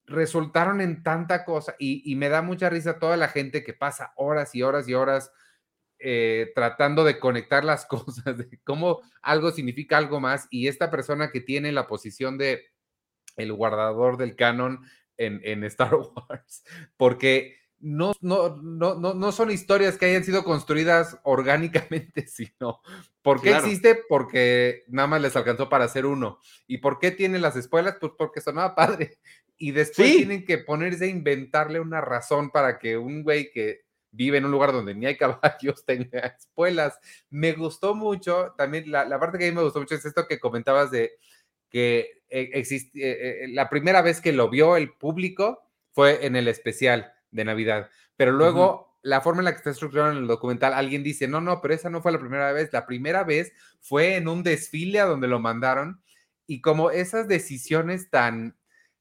resultaron 0.04 0.80
en 0.80 1.02
tanta 1.02 1.44
cosa. 1.44 1.74
Y, 1.80 2.02
y 2.04 2.14
me 2.14 2.28
da 2.28 2.42
mucha 2.42 2.70
risa 2.70 3.00
toda 3.00 3.16
la 3.16 3.26
gente 3.26 3.64
que 3.64 3.74
pasa 3.74 4.12
horas 4.14 4.54
y 4.54 4.62
horas 4.62 4.88
y 4.88 4.94
horas 4.94 5.32
eh, 6.00 6.52
tratando 6.54 7.04
de 7.04 7.18
conectar 7.18 7.64
las 7.64 7.86
cosas, 7.86 8.36
de 8.36 8.58
cómo 8.64 9.00
algo 9.22 9.50
significa 9.50 9.98
algo 9.98 10.20
más, 10.20 10.48
y 10.50 10.68
esta 10.68 10.90
persona 10.90 11.30
que 11.30 11.40
tiene 11.40 11.72
la 11.72 11.86
posición 11.86 12.38
de 12.38 12.64
el 13.36 13.52
guardador 13.52 14.16
del 14.16 14.36
canon 14.36 14.80
en, 15.16 15.40
en 15.44 15.64
Star 15.64 15.94
Wars, 15.94 16.64
porque 16.96 17.60
no, 17.80 18.12
no, 18.20 18.56
no, 18.56 18.94
no, 18.94 19.32
son 19.32 19.50
historias 19.50 19.96
que 19.96 20.04
hayan 20.06 20.22
sido 20.22 20.44
construidas 20.44 21.18
orgánicamente, 21.22 22.26
sino 22.28 22.80
¿por 23.22 23.40
qué 23.40 23.52
existe? 23.52 23.98
Porque 24.08 24.84
nada 24.88 25.08
más 25.08 25.22
les 25.22 25.34
alcanzó 25.34 25.68
para 25.68 25.86
hacer 25.86 26.04
uno. 26.04 26.38
¿Y 26.66 26.78
por 26.78 26.98
qué 26.98 27.10
tiene 27.10 27.38
las 27.38 27.56
espuelas? 27.56 27.96
Pues 27.98 28.12
porque 28.18 28.42
sonaba 28.42 28.74
padre. 28.74 29.18
Y 29.56 29.72
después 29.72 30.14
tienen 30.14 30.44
que 30.44 30.58
ponerse 30.58 31.06
a 31.06 31.08
inventarle 31.08 31.80
una 31.80 32.00
razón 32.00 32.50
para 32.50 32.78
que 32.78 32.96
un 32.96 33.22
güey 33.22 33.50
que 33.50 33.82
vive 34.12 34.38
en 34.38 34.44
un 34.44 34.50
lugar 34.50 34.72
donde 34.72 34.94
ni 34.94 35.06
hay 35.06 35.16
caballos 35.16 35.84
tenga 35.84 36.20
espuelas. 36.20 36.98
Me 37.30 37.52
gustó 37.52 37.94
mucho, 37.94 38.54
también 38.56 38.90
la, 38.90 39.06
parte 39.18 39.38
que 39.38 39.46
a 39.46 39.50
mí 39.50 39.56
me 39.56 39.62
gustó 39.62 39.80
mucho 39.80 39.94
es 39.94 40.04
esto 40.04 40.26
que 40.26 40.40
comentabas 40.40 40.90
de 40.90 41.12
que 41.68 42.22
eh, 42.28 42.50
existe, 42.54 42.98
eh, 42.98 43.44
eh, 43.44 43.48
la 43.48 43.68
primera 43.68 44.02
vez 44.02 44.20
que 44.20 44.32
lo 44.32 44.50
vio 44.50 44.76
el 44.76 44.92
público 44.92 45.70
fue 45.92 46.26
en 46.26 46.36
el 46.36 46.48
especial 46.48 47.12
de 47.30 47.44
Navidad. 47.44 47.90
Pero 48.16 48.32
luego, 48.32 48.98
la 49.02 49.20
forma 49.20 49.40
en 49.40 49.46
la 49.46 49.52
que 49.52 49.58
está 49.58 49.70
estructurado 49.70 50.10
en 50.10 50.18
el 50.18 50.26
documental, 50.26 50.74
alguien 50.74 51.02
dice, 51.02 51.28
no, 51.28 51.40
no, 51.40 51.60
pero 51.60 51.74
esa 51.74 51.90
no 51.90 52.02
fue 52.02 52.12
la 52.12 52.18
primera 52.18 52.52
vez. 52.52 52.72
La 52.72 52.86
primera 52.86 53.24
vez 53.24 53.52
fue 53.80 54.16
en 54.16 54.28
un 54.28 54.42
desfile 54.42 55.00
a 55.00 55.06
donde 55.06 55.28
lo 55.28 55.38
mandaron. 55.38 56.02
Y 56.46 56.60
como 56.60 56.90
esas 56.90 57.28
decisiones 57.28 58.10
tan 58.10 58.56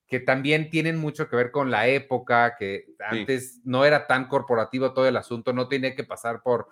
que 0.09 0.19
también 0.19 0.71
tienen 0.71 0.97
mucho 0.97 1.29
que 1.29 1.35
ver 1.35 1.51
con 1.51 1.69
la 1.69 1.87
época, 1.87 2.55
que 2.57 2.87
antes 2.99 3.59
no 3.63 3.85
era 3.85 4.07
tan 4.07 4.27
corporativo 4.27 4.91
todo 4.91 5.07
el 5.07 5.15
asunto, 5.15 5.53
no 5.53 5.67
tenía 5.67 5.95
que 5.95 6.03
pasar 6.03 6.41
por 6.41 6.67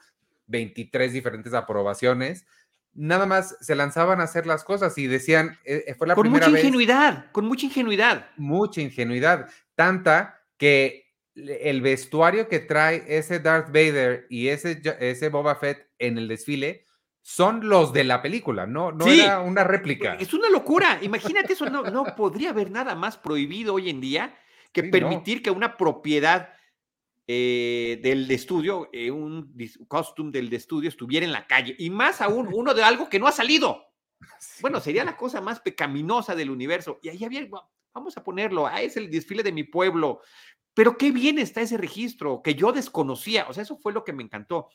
23 0.48 1.14
diferentes 1.14 1.54
aprobaciones. 1.54 2.48
Nada 2.96 3.28
más 3.28 3.56
se 3.62 3.76
lanzaban 3.76 4.22
a 4.22 4.24
hacer 4.24 4.48
las 4.48 4.64
cosas 4.64 4.98
y 4.98 5.06
decían, 5.06 5.60
eh, 5.66 5.84
eh, 5.86 5.94
fue 5.94 6.08
la 6.08 6.16
con 6.16 6.30
mucha 6.32 6.50
ingenuidad, 6.50 7.32
con 7.32 7.46
mucha 7.46 7.68
ingenuidad. 7.68 8.28
Mucha 8.38 8.82
ingenuidad, 8.82 9.48
tanta 9.76 10.42
que 10.58 11.06
el 11.36 11.82
vestuario 11.82 12.48
que 12.50 12.58
trae 12.58 13.04
ese 13.08 13.40
Darth 13.40 13.68
Vader 13.68 14.26
y 14.32 14.48
ese, 14.48 14.82
ese 15.00 15.30
Boba 15.30 15.54
Fett 15.58 15.88
en 16.00 16.18
el 16.18 16.28
desfile 16.28 16.87
son 17.30 17.68
los 17.68 17.92
de 17.92 18.06
la 18.06 18.22
película, 18.22 18.66
no, 18.66 18.94
no 18.94 19.06
era 19.06 19.42
una 19.42 19.66
réplica. 19.66 20.14
Es 20.14 20.34
una 20.34 20.50
locura. 20.50 20.98
Imagínate 21.02 21.52
eso, 21.52 21.70
no, 21.70 21.84
no 21.84 22.06
podría 22.16 22.52
haber 22.52 22.72
nada 22.72 22.96
más 22.96 23.18
prohibido 23.18 23.74
hoy 23.74 23.90
en 23.90 24.00
día 24.00 24.34
que 24.72 24.84
permitir 24.84 25.44
que 25.44 25.52
una 25.52 25.76
propiedad 25.76 26.54
eh, 27.28 28.00
del 28.02 28.32
estudio, 28.32 28.90
eh, 28.94 29.12
un 29.12 29.54
costume 29.90 30.32
del 30.32 30.54
estudio 30.54 30.88
estuviera 30.88 31.26
en 31.26 31.34
la 31.34 31.46
calle 31.46 31.76
y 31.78 31.90
más 31.90 32.22
aún 32.22 32.48
uno 32.54 32.74
de 32.74 32.84
algo 32.84 33.10
que 33.10 33.20
no 33.20 33.28
ha 33.28 33.34
salido. 33.34 33.84
Bueno, 34.62 34.80
sería 34.80 35.04
la 35.04 35.18
cosa 35.18 35.42
más 35.42 35.60
pecaminosa 35.60 36.34
del 36.34 36.50
universo. 36.50 36.98
Y 37.04 37.10
ahí 37.10 37.26
había, 37.26 37.46
vamos 37.94 38.16
a 38.16 38.24
ponerlo, 38.24 38.68
ah, 38.68 38.82
es 38.82 38.96
el 38.96 39.12
desfile 39.12 39.44
de 39.44 39.52
mi 39.52 39.66
pueblo, 39.66 40.22
pero 40.74 40.98
qué 40.98 41.12
bien 41.12 41.40
está 41.40 41.60
ese 41.60 41.76
registro 41.76 42.42
que 42.42 42.56
yo 42.56 42.72
desconocía. 42.72 43.48
O 43.50 43.54
sea, 43.54 43.64
eso 43.64 43.78
fue 43.78 43.92
lo 43.92 44.06
que 44.06 44.14
me 44.14 44.24
encantó. 44.24 44.70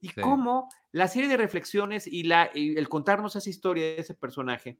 Y 0.00 0.10
cómo 0.10 0.68
la 0.92 1.08
serie 1.08 1.28
de 1.28 1.36
reflexiones 1.36 2.06
y, 2.06 2.24
la, 2.24 2.44
el 2.54 2.88
contarnos 2.88 3.36
esa 3.36 3.50
historia 3.50 3.84
de 3.84 4.00
ese 4.00 4.14
personaje 4.14 4.78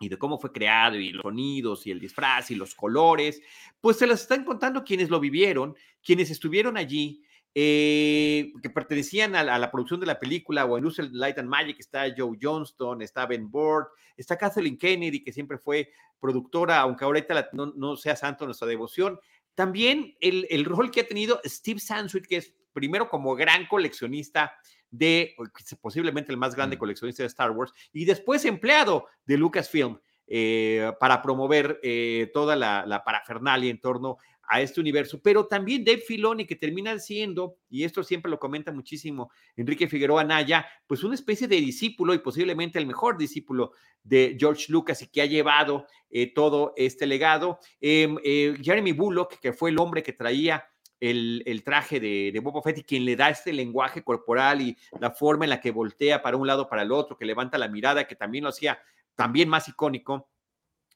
y 0.00 0.08
de 0.08 0.18
cómo 0.18 0.38
fue 0.38 0.52
creado 0.52 0.96
y 0.96 1.10
los 1.10 1.22
sonidos 1.22 1.86
y 1.86 1.90
el 1.90 2.00
disfraz 2.00 2.50
y 2.50 2.56
los 2.56 2.74
colores, 2.74 3.40
pues 3.80 3.98
se 3.98 4.06
las 4.06 4.22
están 4.22 4.44
contando 4.44 4.84
quienes 4.84 5.10
lo 5.10 5.20
vivieron, 5.20 5.76
quienes 6.02 6.30
estuvieron 6.30 6.76
allí, 6.76 7.22
eh, 7.54 8.52
que 8.60 8.70
pertenecían 8.70 9.36
a 9.36 9.44
la, 9.44 9.70
producción 9.70 10.00
de 10.00 10.06
la 10.06 10.18
película 10.18 10.64
o 10.64 10.76
en 10.76 10.86
Use 10.86 11.04
Light 11.12 11.38
and 11.38 11.48
Magic, 11.48 11.76
está 11.78 12.06
Joe 12.16 12.36
Johnston, 12.40 13.02
está 13.02 13.26
Ben 13.26 13.48
Bord, 13.50 13.86
está 14.16 14.36
Kathleen 14.36 14.76
Kennedy, 14.76 15.22
que 15.22 15.32
siempre 15.32 15.58
fue 15.58 15.90
productora, 16.18 16.80
aunque 16.80 17.04
ahorita 17.04 17.50
no, 17.52 17.66
no 17.76 17.96
sea 17.96 18.16
santo 18.16 18.44
nuestra 18.44 18.66
devoción, 18.66 19.20
también 19.54 20.16
el, 20.20 20.64
rol 20.64 20.90
que 20.90 21.02
ha 21.02 21.06
tenido 21.06 21.40
Steve 21.44 21.78
Sansweet, 21.78 22.26
que 22.26 22.36
es 22.38 22.54
primero 22.74 23.08
como 23.08 23.34
gran 23.34 23.66
coleccionista 23.66 24.52
de, 24.90 25.34
posiblemente 25.80 26.30
el 26.30 26.38
más 26.38 26.54
grande 26.54 26.76
mm. 26.76 26.78
coleccionista 26.78 27.22
de 27.22 27.28
Star 27.28 27.50
Wars, 27.52 27.72
y 27.92 28.04
después 28.04 28.44
empleado 28.44 29.06
de 29.24 29.38
Lucasfilm 29.38 29.98
eh, 30.26 30.92
para 31.00 31.20
promover 31.20 31.80
eh, 31.82 32.30
toda 32.32 32.56
la, 32.56 32.84
la, 32.86 33.04
parafernalia 33.04 33.70
en 33.70 33.78
torno 33.78 34.16
a 34.46 34.60
este 34.60 34.80
universo, 34.80 35.20
pero 35.22 35.46
también 35.46 35.84
Dave 35.84 35.98
Filoni, 35.98 36.46
que 36.46 36.56
termina 36.56 36.98
siendo, 36.98 37.56
y 37.68 37.84
esto 37.84 38.02
siempre 38.02 38.30
lo 38.30 38.38
comenta 38.38 38.72
muchísimo 38.72 39.30
Enrique 39.56 39.88
Figueroa 39.88 40.24
Naya, 40.24 40.66
pues 40.86 41.02
una 41.02 41.14
especie 41.14 41.48
de 41.48 41.56
discípulo 41.56 42.14
y 42.14 42.18
posiblemente 42.18 42.78
el 42.78 42.86
mejor 42.86 43.18
discípulo 43.18 43.72
de 44.02 44.36
George 44.38 44.66
Lucas 44.70 45.02
y 45.02 45.08
que 45.08 45.22
ha 45.22 45.26
llevado 45.26 45.86
eh, 46.10 46.32
todo 46.32 46.74
este 46.76 47.06
legado. 47.06 47.58
Em, 47.80 48.16
Jeremy 48.62 48.92
Bullock, 48.92 49.40
que 49.40 49.52
fue 49.52 49.70
el 49.70 49.78
hombre 49.78 50.02
que 50.02 50.12
traía 50.12 50.64
el, 51.00 51.62
traje 51.64 52.00
de, 52.00 52.30
de, 52.32 52.40
Boba 52.40 52.62
Fett 52.62 52.78
y 52.78 52.84
quien 52.84 53.04
le 53.04 53.16
da 53.16 53.30
este 53.30 53.52
lenguaje 53.52 54.02
corporal 54.02 54.60
y 54.60 54.76
la 55.00 55.10
forma 55.10 55.44
en 55.44 55.50
la 55.50 55.60
que 55.60 55.70
voltea 55.70 56.22
para 56.22 56.36
un 56.36 56.46
lado, 56.46 56.68
para 56.68 56.82
el 56.82 56.92
otro, 56.92 57.16
que 57.16 57.24
levanta 57.24 57.58
la 57.58 57.68
mirada, 57.68 58.06
que 58.06 58.16
también 58.16 58.44
lo 58.44 58.50
hacía 58.50 58.78
también 59.14 59.48
más 59.48 59.68
icónico 59.68 60.28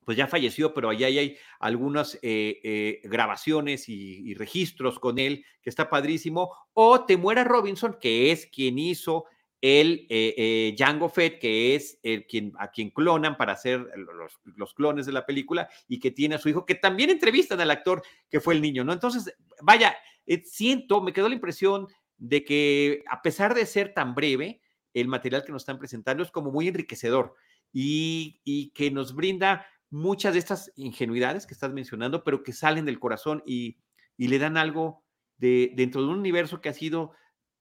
pues 0.09 0.17
ya 0.17 0.27
falleció, 0.27 0.73
pero 0.73 0.89
allá 0.89 1.09
hay 1.09 1.37
algunas 1.61 2.15
eh, 2.23 2.61
eh, 2.63 3.03
grabaciones 3.05 3.91
y, 3.91 4.33
registros 4.33 4.99
con 4.99 5.19
él, 5.19 5.45
que 5.61 5.69
está 5.69 5.91
padrísimo. 5.91 6.55
O 6.73 7.05
Temuera 7.05 7.45
Robinson, 7.45 7.95
que 8.01 8.33
es 8.33 8.47
quien 8.47 8.79
hizo 8.79 9.27
el 9.61 10.07
eh, 10.09 10.75
Django 10.77 11.09
Fett, 11.09 11.41
que 11.41 11.75
es 11.75 11.99
el 12.03 12.27
quien, 12.27 12.53
a 12.59 12.71
quien 12.71 12.91
clonan 12.91 13.37
para 13.37 13.53
hacer 13.53 13.87
los, 13.97 14.39
los, 14.57 14.75
clones 14.75 15.07
de 15.07 15.13
la 15.13 15.27
película 15.27 15.69
y 15.89 15.99
que 15.99 16.11
tiene 16.11 16.37
a 16.37 16.39
su 16.39 16.49
hijo, 16.49 16.65
que 16.65 16.77
también 16.77 17.11
entrevistan 17.11 17.61
al 17.61 17.71
actor 17.71 18.03
que 18.31 18.41
fue 18.41 18.55
el 18.55 18.63
niño, 18.63 18.85
¿no? 18.85 18.93
Entonces, 18.93 19.35
vaya, 19.61 19.97
siento, 20.45 21.01
me 21.03 21.13
quedó 21.13 21.29
la 21.29 21.35
impresión 21.35 21.89
de 22.17 22.45
que 22.45 23.03
a 23.09 23.23
pesar 23.23 23.55
de 23.55 23.67
ser 23.67 23.95
tan 23.95 24.15
breve, 24.15 24.61
el 24.95 25.09
material 25.09 25.45
que 25.45 25.53
nos 25.53 25.63
están 25.63 25.79
presentando 25.79 26.23
es 26.23 26.31
como 26.31 26.51
muy 26.51 26.69
enriquecedor 26.69 27.35
y, 27.73 28.41
y 28.45 28.71
que 28.71 28.91
nos 28.91 29.15
brinda 29.15 29.67
muchas 29.91 30.35
de 30.35 30.39
estas 30.39 30.73
ingenuidades 30.77 31.47
que 31.47 31.55
estás 31.55 31.73
mencionando, 31.73 32.25
pero 32.25 32.43
que 32.43 32.53
salen 32.53 32.85
del 32.85 33.01
corazón 33.01 33.43
y, 33.47 33.79
le 34.17 34.39
dan 34.39 34.57
algo 34.57 35.05
de, 35.37 35.73
dentro 35.77 36.03
de 36.03 36.09
un 36.09 36.19
universo 36.19 36.61
que 36.61 36.69
ha 36.69 36.75
sido 36.75 37.13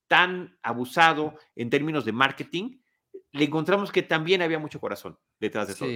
tan 0.07 0.57
abusado 0.61 1.35
en 1.55 1.69
términos 1.69 2.05
de 2.05 2.11
marketing, 2.11 2.79
le 3.31 3.45
encontramos 3.45 3.91
que 3.91 4.03
también 4.03 4.41
había 4.41 4.59
mucho 4.59 4.79
corazón 4.79 5.17
detrás 5.39 5.67
de 5.67 5.75
todo. 5.75 5.89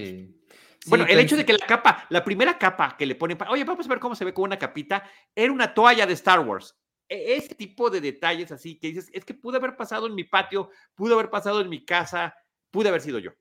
bueno, 0.87 1.05
el 1.07 1.19
hecho 1.19 1.37
de 1.37 1.45
que 1.45 1.53
la 1.53 1.65
capa, 1.65 2.05
la 2.09 2.23
primera 2.23 2.57
capa 2.57 2.95
que 2.97 3.05
le 3.05 3.15
ponen, 3.15 3.37
oye, 3.49 3.63
vamos 3.63 3.85
a 3.85 3.89
ver 3.89 3.99
cómo 3.99 4.15
se 4.15 4.25
ve 4.25 4.33
con 4.33 4.45
una 4.45 4.59
capita, 4.59 5.09
era 5.35 5.51
una 5.51 5.73
toalla 5.73 6.05
de 6.05 6.13
Star 6.13 6.39
Wars. 6.41 6.75
E, 7.07 7.35
ese 7.35 7.55
tipo 7.55 7.89
de 7.89 7.99
detalles 8.01 8.51
así 8.51 8.79
que 8.79 8.87
dices, 8.87 9.09
es 9.13 9.25
que 9.25 9.33
pudo 9.33 9.57
haber 9.57 9.75
pasado 9.75 10.07
en 10.07 10.15
mi 10.15 10.23
patio, 10.23 10.69
pudo 10.95 11.15
haber 11.15 11.29
pasado 11.29 11.61
en 11.61 11.69
mi 11.69 11.83
casa, 11.85 12.35
pude 12.71 12.89
haber 12.89 13.01
sido 13.01 13.19
yo. 13.19 13.31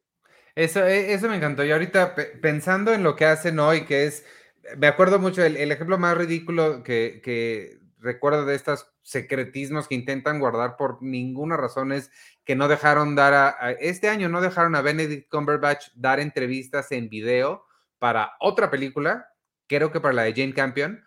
Eso, 0.54 0.84
e, 0.84 1.12
eso 1.12 1.28
me 1.28 1.36
encantó. 1.36 1.64
Y 1.64 1.70
ahorita 1.70 2.14
pensando 2.42 2.92
en 2.92 3.02
lo 3.02 3.16
que 3.16 3.26
hacen 3.26 3.58
hoy, 3.58 3.84
que 3.84 4.06
es, 4.06 4.24
me 4.76 4.86
acuerdo 4.86 5.18
mucho, 5.18 5.44
el, 5.44 5.56
ejemplo 5.70 5.98
más 5.98 6.16
ridículo 6.16 6.82
que, 6.82 7.20
que, 7.22 7.78
recuerdo 8.00 8.44
de 8.44 8.54
estos 8.54 8.90
secretismos 9.02 9.88
que 9.88 9.94
intentan 9.94 10.40
guardar 10.40 10.76
por 10.76 11.02
ninguna 11.02 11.56
razón 11.56 11.92
es 11.92 12.10
que 12.44 12.56
no 12.56 12.68
dejaron 12.68 13.14
dar 13.14 13.34
a, 13.34 13.72
este 13.72 14.08
año 14.08 14.28
no 14.28 14.40
dejaron 14.40 14.74
a 14.74 14.82
Benedict 14.82 15.30
Cumberbatch 15.30 15.88
dar 15.94 16.20
entrevistas 16.20 16.90
en 16.92 17.08
video 17.08 17.64
para 17.98 18.32
otra 18.40 18.70
película, 18.70 19.28
creo 19.66 19.92
que 19.92 20.00
para 20.00 20.14
la 20.14 20.22
de 20.22 20.32
Jane 20.32 20.54
Campion, 20.54 21.04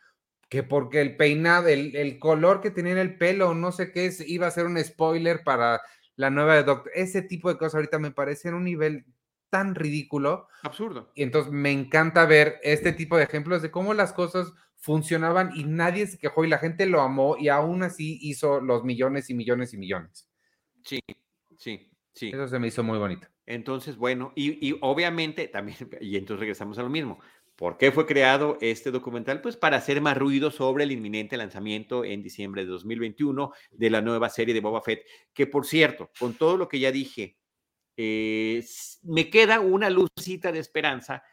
que 0.48 0.62
porque 0.62 1.02
el 1.02 1.18
peinado, 1.18 1.68
el, 1.68 1.96
el 1.96 2.20
color 2.20 2.62
que 2.62 2.70
tenía 2.70 2.94
en 2.94 3.00
el 3.00 3.18
pelo, 3.18 3.56
no 3.56 3.72
sé 3.72 3.92
qué 3.92 4.06
es, 4.06 4.22
iba 4.22 4.46
a 4.46 4.52
ser 4.52 4.68
un 4.68 4.82
spoiler 4.82 5.44
para 5.44 5.82
la 6.16 6.30
nueva 6.30 6.56
de 6.56 6.64
Doctor. 6.64 6.92
Ese 6.96 7.24
tipo 7.24 7.50
de 7.50 7.58
cosas 7.58 7.76
ahorita 7.76 7.98
me 7.98 8.12
parecen 8.12 8.54
un 8.54 8.64
nivel 8.64 9.06
tan 9.50 9.76
ridículo. 9.76 10.48
Absurdo. 10.62 11.12
Y 11.16 11.24
entonces 11.24 11.52
me 11.52 11.72
encanta 11.72 12.26
ver 12.26 12.60
este 12.64 12.94
tipo 12.94 13.18
de 13.18 13.24
ejemplos 13.24 13.62
de 13.62 13.72
cómo 13.72 13.94
las 13.94 14.14
cosas 14.14 14.54
funcionaban 14.84 15.52
y 15.56 15.64
nadie 15.64 16.06
se 16.08 16.18
quejó 16.18 16.44
y 16.44 16.50
la 16.50 16.58
gente 16.58 16.86
lo 16.86 17.00
amó 17.00 17.38
y 17.40 17.48
aún 17.48 17.84
así 17.84 18.20
hizo 18.22 18.60
los 18.60 18.84
millones 18.84 19.30
y 19.30 19.34
millones 19.34 19.74
y 19.74 19.78
millones. 19.78 20.30
Sí, 20.84 21.00
sí, 21.58 21.90
sí. 22.14 22.32
Eso 22.34 22.50
se 22.50 22.60
me 22.60 22.68
hizo 22.68 22.84
muy 22.84 22.98
bonito. 22.98 23.26
Entonces, 23.46 23.96
bueno, 23.96 24.34
y, 24.36 24.76
obviamente 24.82 25.48
también, 25.48 25.78
y 26.02 26.18
entonces 26.18 26.42
regresamos 26.42 26.78
a 26.80 26.84
lo 26.84 26.90
mismo. 26.90 27.18
¿Por 27.56 27.78
qué 27.78 27.94
fue 27.94 28.06
creado 28.06 28.58
este 28.60 28.92
documental? 28.92 29.40
Pues 29.40 29.56
para 29.56 29.78
hacer 29.78 30.02
más 30.02 30.18
ruido 30.18 30.52
sobre 30.52 30.84
el 30.84 30.92
inminente 30.92 31.38
lanzamiento 31.38 32.04
en 32.04 32.22
diciembre 32.22 32.66
de 32.66 32.72
2021 32.72 33.54
de 33.72 33.90
la 33.90 34.02
nueva 34.02 34.28
serie 34.28 34.54
de 34.54 34.60
Boba 34.60 34.82
Fett, 34.82 35.06
que 35.34 35.48
por 35.48 35.66
cierto, 35.66 36.12
con 36.20 36.34
todo 36.34 36.58
lo 36.58 36.68
que 36.68 36.82
ya 36.82 36.92
dije 36.92 37.38
eh, 37.96 38.66
me 39.04 39.30
queda 39.30 39.62
una 39.62 39.90
lucita 39.90 40.52
de 40.52 40.60
esperanza 40.60 41.24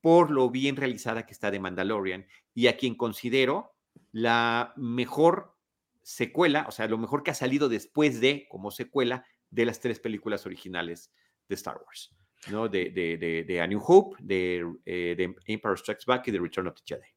por 0.00 0.30
lo 0.30 0.50
bien 0.50 0.76
realizada 0.76 1.26
que 1.26 1.32
está 1.32 1.50
de 1.50 1.60
Mandalorian 1.60 2.26
y 2.54 2.66
a 2.66 2.76
quien 2.76 2.94
considero 2.94 3.74
la 4.12 4.72
mejor 4.76 5.54
secuela, 6.02 6.64
o 6.68 6.70
sea, 6.70 6.88
lo 6.88 6.98
mejor 6.98 7.22
que 7.22 7.30
ha 7.30 7.34
salido 7.34 7.68
después 7.68 8.20
de, 8.20 8.46
como 8.48 8.70
secuela, 8.70 9.26
de 9.50 9.64
las 9.66 9.80
tres 9.80 10.00
películas 10.00 10.46
originales 10.46 11.12
de 11.48 11.54
Star 11.54 11.78
Wars, 11.84 12.14
¿no? 12.50 12.68
De, 12.68 12.90
de, 12.90 13.44
de, 13.46 13.60
A 13.60 13.66
New 13.66 13.82
Hope, 13.84 14.16
de, 14.20 14.64
eh, 14.86 15.14
de 15.16 15.34
Empire 15.46 15.76
Strikes 15.76 16.04
Back 16.06 16.28
y 16.28 16.30
de 16.30 16.38
Return 16.38 16.68
of 16.68 16.74
the 16.76 16.82
Jedi. 16.86 17.08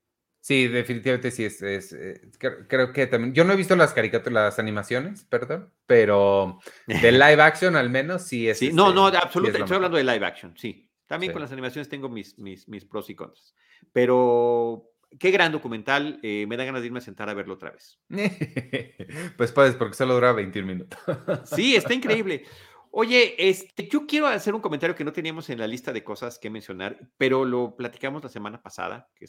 Sí, 0.42 0.68
definitivamente 0.68 1.30
sí 1.30 1.46
es, 1.46 1.62
eh, 1.62 2.20
creo, 2.68 2.92
que 2.92 3.06
también. 3.06 3.34
Yo 3.34 3.44
no 3.44 3.54
he 3.54 3.56
visto 3.56 3.76
las 3.76 3.94
caricaturas, 3.94 4.34
las 4.34 4.60
animaciones, 4.60 5.24
perdón, 5.24 5.72
pero 5.86 6.60
de 6.88 7.12
live 7.12 7.42
action 7.42 7.76
al 7.76 7.92
menos 7.92 8.24
sí 8.24 8.50
es. 8.50 8.58
Sí, 8.58 8.74
no, 8.74 8.92
no, 8.92 9.08
este, 9.08 9.20
absolutamente. 9.20 9.64
estoy 9.66 9.76
hablando 9.76 9.98
de 9.98 10.04
live 10.04 10.26
action, 10.26 10.58
sí. 10.58 10.91
También 11.12 11.34
con 11.34 11.42
las 11.42 11.52
animaciones 11.52 11.90
tengo 11.90 12.08
mis, 12.08 12.40
mis, 12.40 12.68
mis, 12.70 12.86
pros 12.86 13.10
y 13.10 13.16
contras. 13.16 13.54
Pero 13.92 14.92
qué 15.20 15.30
gran 15.30 15.52
documental. 15.52 16.20
Eh, 16.24 16.46
me 16.48 16.56
da 16.56 16.64
ganas 16.64 16.82
de 16.82 16.88
irme 16.88 17.00
a 17.00 17.02
sentar 17.02 17.30
a 17.30 17.34
verlo 17.34 17.56
otra 17.56 17.72
vez. 17.72 18.00
pues 19.38 19.52
puedes, 19.52 19.76
porque 19.76 19.96
solo 19.96 20.14
dura 20.14 20.32
21 20.32 20.66
minutos. 20.66 21.00
sí, 21.44 21.76
está 21.76 21.94
increíble. 21.94 22.46
Oye, 22.94 23.36
este, 23.50 23.88
yo 23.88 24.06
quiero 24.06 24.28
hacer 24.28 24.54
un 24.54 24.60
comentario 24.60 24.94
que 24.96 25.06
no 25.06 25.14
teníamos 25.14 25.50
en 25.50 25.60
la 25.60 25.68
lista 25.68 25.94
de 25.94 26.04
cosas 26.04 26.38
que 26.38 26.50
mencionar, 26.50 27.00
pero 27.18 27.46
lo 27.46 27.78
platicamos 27.78 28.22
la 28.22 28.30
semana 28.30 28.62
pasada. 28.62 29.10
Que 29.16 29.28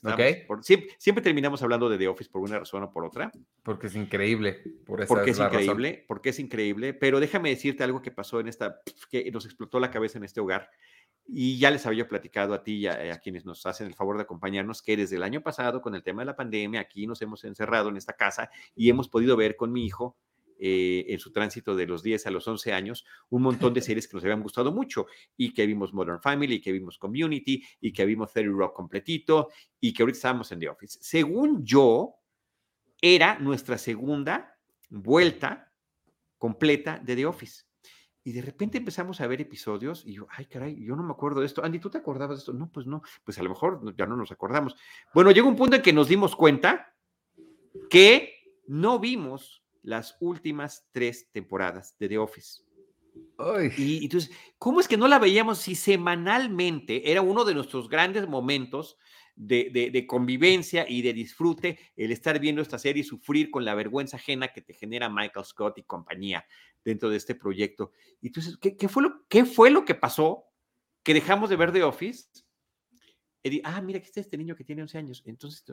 siempre, 0.98 1.22
terminamos 1.22 1.62
hablando 1.62 1.88
de 1.88 1.96
The 1.96 2.08
Office 2.08 2.28
por 2.28 2.42
una 2.42 2.58
razón 2.58 2.82
o 2.82 2.92
por 2.92 3.04
otra. 3.04 3.30
Porque 3.62 3.86
es 3.86 3.94
increíble. 3.94 4.62
Por 4.84 5.06
porque 5.06 5.30
es, 5.30 5.38
increíble, 5.38 6.04
porque 6.08 6.30
es 6.30 6.40
increíble. 6.40 6.92
Pero 6.92 7.20
déjame 7.20 7.50
decirte 7.50 7.84
algo 7.84 8.02
que 8.02 8.10
pasó 8.10 8.40
en 8.40 8.48
esta, 8.48 8.80
que 9.08 9.30
nos 9.30 9.44
explotó 9.44 9.78
la 9.78 9.92
cabeza 9.92 10.18
en 10.18 10.24
este 10.24 10.40
hogar. 10.40 10.68
Y 11.26 11.58
ya 11.58 11.70
les 11.70 11.86
había 11.86 12.08
platicado 12.08 12.52
a 12.52 12.62
ti 12.62 12.74
y 12.74 12.86
a, 12.86 13.14
a, 13.14 13.18
quienes 13.18 13.44
nos 13.44 13.64
hacen 13.66 13.86
el 13.86 13.94
favor 13.94 14.16
de 14.16 14.24
acompañarnos 14.24 14.82
que 14.82 14.96
desde 14.96 15.16
el 15.16 15.22
año 15.22 15.42
pasado, 15.42 15.80
con 15.80 15.94
el 15.94 16.02
tema 16.02 16.22
de 16.22 16.26
la 16.26 16.36
pandemia, 16.36 16.80
aquí 16.80 17.06
nos 17.06 17.22
hemos 17.22 17.44
encerrado 17.44 17.88
en 17.88 17.96
esta 17.96 18.14
casa 18.14 18.50
y 18.74 18.90
hemos 18.90 19.08
podido 19.08 19.36
ver 19.36 19.56
con 19.56 19.72
mi 19.72 19.86
hijo 19.86 20.16
eh, 20.64 21.12
en 21.12 21.18
su 21.18 21.32
tránsito 21.32 21.74
de 21.74 21.88
los 21.88 22.04
10 22.04 22.24
a 22.28 22.30
los 22.30 22.46
11 22.46 22.72
años, 22.72 23.04
un 23.30 23.42
montón 23.42 23.74
de 23.74 23.80
series 23.82 24.06
que 24.06 24.16
nos 24.16 24.22
habían 24.22 24.42
gustado 24.42 24.70
mucho 24.70 25.06
y 25.36 25.52
que 25.52 25.66
vimos 25.66 25.92
Modern 25.92 26.20
Family, 26.20 26.60
que 26.60 26.70
vimos 26.70 26.98
Community 26.98 27.64
y 27.80 27.92
que 27.92 28.06
vimos 28.06 28.32
30 28.32 28.56
Rock 28.56 28.76
completito 28.76 29.48
y 29.80 29.92
que 29.92 30.04
ahorita 30.04 30.18
estábamos 30.18 30.52
en 30.52 30.60
The 30.60 30.68
Office. 30.68 30.98
Según 31.02 31.64
yo, 31.64 32.14
era 33.00 33.40
nuestra 33.40 33.76
segunda 33.76 34.56
vuelta 34.88 35.72
completa 36.38 37.00
de 37.02 37.16
The 37.16 37.26
Office. 37.26 37.64
Y 38.24 38.32
de 38.32 38.42
repente 38.42 38.78
empezamos 38.78 39.20
a 39.20 39.26
ver 39.26 39.40
episodios 39.40 40.04
y 40.06 40.14
yo, 40.14 40.26
ay, 40.30 40.46
caray, 40.46 40.76
yo 40.84 40.94
no 40.94 41.02
me 41.02 41.12
acuerdo 41.12 41.40
de 41.40 41.46
esto. 41.46 41.64
Andy, 41.64 41.80
¿tú 41.80 41.90
te 41.90 41.98
acordabas 41.98 42.36
de 42.36 42.40
esto? 42.40 42.52
No, 42.52 42.70
pues 42.70 42.86
no, 42.86 43.02
pues 43.24 43.38
a 43.38 43.42
lo 43.42 43.48
mejor 43.48 43.94
ya 43.96 44.06
no 44.06 44.16
nos 44.16 44.30
acordamos. 44.30 44.76
Bueno, 45.12 45.32
llegó 45.32 45.48
un 45.48 45.56
punto 45.56 45.76
en 45.76 45.82
que 45.82 45.92
nos 45.92 46.08
dimos 46.08 46.36
cuenta 46.36 46.94
que 47.90 48.34
no 48.66 49.00
vimos 49.00 49.64
las 49.82 50.16
últimas 50.20 50.86
tres 50.92 51.30
temporadas 51.32 51.96
de 51.98 52.08
The 52.08 52.18
Office. 52.18 52.62
Y 53.76 54.04
entonces, 54.04 54.30
¿cómo 54.58 54.80
es 54.80 54.88
que 54.88 54.96
no 54.96 55.08
la 55.08 55.18
veíamos 55.18 55.58
si 55.58 55.74
semanalmente 55.74 57.10
era 57.10 57.22
uno 57.22 57.44
de 57.44 57.54
nuestros 57.54 57.88
grandes 57.88 58.28
momentos 58.28 58.96
de, 59.46 60.06
convivencia 60.06 60.86
y 60.88 61.02
de 61.02 61.12
disfrute 61.12 61.78
el 61.96 62.12
estar 62.12 62.38
viendo 62.38 62.62
esta 62.62 62.78
serie 62.78 63.02
y 63.02 63.04
sufrir 63.04 63.50
con 63.50 63.64
la 63.64 63.74
vergüenza 63.74 64.16
ajena 64.16 64.48
que 64.48 64.62
te 64.62 64.74
genera 64.74 65.08
Michael 65.08 65.44
Scott 65.44 65.78
y 65.78 65.82
compañía 65.82 66.46
dentro 66.84 67.10
de 67.10 67.16
este 67.16 67.34
proyecto? 67.34 67.92
Y 68.20 68.28
entonces, 68.28 68.58
¿qué, 68.58 68.88
fue, 68.88 69.02
lo, 69.02 69.26
qué 69.28 69.44
fue 69.44 69.70
lo 69.70 69.84
que 69.84 69.94
pasó 69.94 70.44
que 71.02 71.14
dejamos 71.14 71.50
de 71.50 71.56
ver 71.56 71.72
The 71.72 71.82
Office? 71.82 72.28
Y, 73.42 73.60
ah, 73.64 73.80
mira, 73.80 73.98
que 73.98 74.06
está 74.06 74.20
este 74.20 74.38
niño 74.38 74.54
que 74.54 74.64
tiene 74.64 74.82
11 74.82 74.98
años. 74.98 75.22
Entonces, 75.26 75.64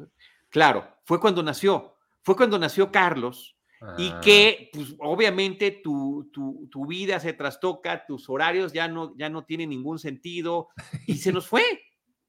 claro, 0.49 0.87
fue 1.05 1.19
cuando 1.19 1.43
nació, 1.43 1.97
fue 2.23 2.35
cuando 2.35 2.57
nació 2.57 2.91
Carlos 2.91 3.55
y 3.97 4.09
ah. 4.09 4.21
que, 4.21 4.69
pues, 4.73 4.95
obviamente 4.99 5.71
tu, 5.71 6.29
tu, 6.33 6.85
vida 6.85 7.19
se 7.19 7.33
trastoca, 7.33 8.05
tus 8.05 8.27
horarios 8.27 8.73
ya 8.73 8.87
no, 8.87 9.15
ya 9.17 9.29
no 9.29 9.45
tienen 9.45 9.69
ningún 9.69 9.99
sentido 9.99 10.69
y 11.07 11.15
se 11.15 11.31
nos 11.31 11.47
fue. 11.47 11.63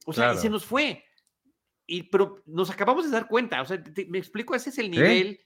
O 0.07 0.13
sea, 0.13 0.35
y 0.35 0.39
se 0.39 0.51
nos 0.51 0.65
fue. 0.65 1.05
Y, 1.93 2.05
pero 2.05 2.43
nos 2.47 2.71
acabamos 2.71 3.05
de 3.05 3.11
dar 3.11 3.27
cuenta, 3.27 3.61
o 3.63 3.65
sea, 3.65 3.83
me 4.09 4.19
explico, 4.19 4.55
ese 4.55 4.71
es 4.71 4.79
el 4.79 4.91
nivel 4.91 5.41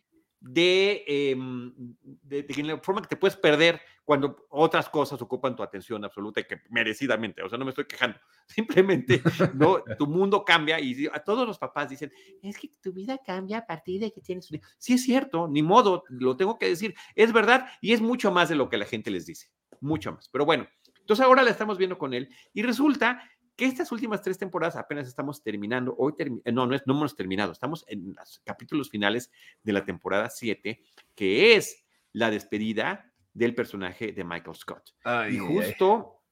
Em, 0.47 1.73
de, 2.03 2.43
de, 2.43 2.63
la 2.63 2.79
forma 2.79 3.01
que 3.01 3.09
te 3.09 3.17
puedes 3.17 3.35
perder 3.35 3.81
cuando 4.05 4.47
otras 4.51 4.91
cosas 4.91 5.21
ocupan 5.23 5.57
tu 5.57 5.63
atención 5.63 6.05
absoluta 6.05 6.41
y 6.41 6.45
que 6.45 6.61
merecidamente, 6.69 7.43
o 7.43 7.49
sea, 7.49 7.57
no 7.57 7.65
me 7.65 7.71
estoy 7.71 7.87
quejando, 7.87 8.19
simplemente 8.47 9.23
no, 9.55 9.83
tu 9.99 10.07
mundo 10.07 10.45
cambia 10.45 10.79
y 10.79 11.07
a 11.11 11.21
todos 11.21 11.47
los 11.47 11.59
papás 11.59 11.89
dicen, 11.89 12.13
es 12.43 12.59
que 12.59 12.69
tu 12.83 12.93
vida 12.93 13.19
cambia 13.25 13.59
a 13.59 13.67
partir 13.67 14.01
de 14.01 14.13
que 14.13 14.21
tienes 14.21 14.51
un... 14.51 14.61
Sí 14.77 14.95
es 14.95 15.05
cierto, 15.05 15.49
ni 15.49 15.63
modo, 15.63 16.05
lo 16.11 16.37
tengo 16.37 16.59
que 16.59 16.69
decir, 16.69 16.95
es 17.15 17.33
verdad 17.33 17.67
y 17.81 17.95
es 17.95 18.03
mucho 18.03 18.31
más 18.31 18.51
de 18.51 18.57
lo 18.57 18.69
que 18.69 18.77
la 18.77 18.85
gente 18.85 19.11
les 19.11 19.25
dice, 19.25 19.49
mucho 19.81 20.13
más, 20.13 20.29
pero 20.29 20.45
bueno, 20.45 20.69
entonces 21.01 21.25
ahora 21.25 21.43
la 21.43 21.51
estamos 21.51 21.79
viendo 21.79 21.97
con 21.97 22.13
él 22.13 22.29
y 22.53 22.63
resulta 22.63 23.23
que 23.57 23.67
estas 23.67 23.93
últimas 23.93 24.23
tres 24.23 24.39
temporadas 24.39 24.77
apenas 24.77 25.07
estamos 25.07 25.43
terminando. 25.43 25.95
Hoy 25.99 26.15
eh, 26.19 26.53
no, 26.53 26.67
no, 26.67 26.75
es, 26.75 26.83
no 26.87 26.95
hemos 26.95 27.17
terminado, 27.17 27.53
estamos 27.53 27.85
en 27.89 28.15
los 28.15 28.41
capítulos 28.45 28.91
finales 28.91 29.31
de 29.63 29.73
la 29.73 29.85
temporada 29.85 30.31
7, 30.31 30.83
que 31.15 31.55
es 31.55 31.85
la 32.13 32.31
despedida 32.31 33.13
del 33.33 33.55
personaje 33.55 34.13
de 34.13 34.25
Michael 34.25 34.57
Scott. 34.57 34.95
y 35.31 35.39
justo 35.39 36.23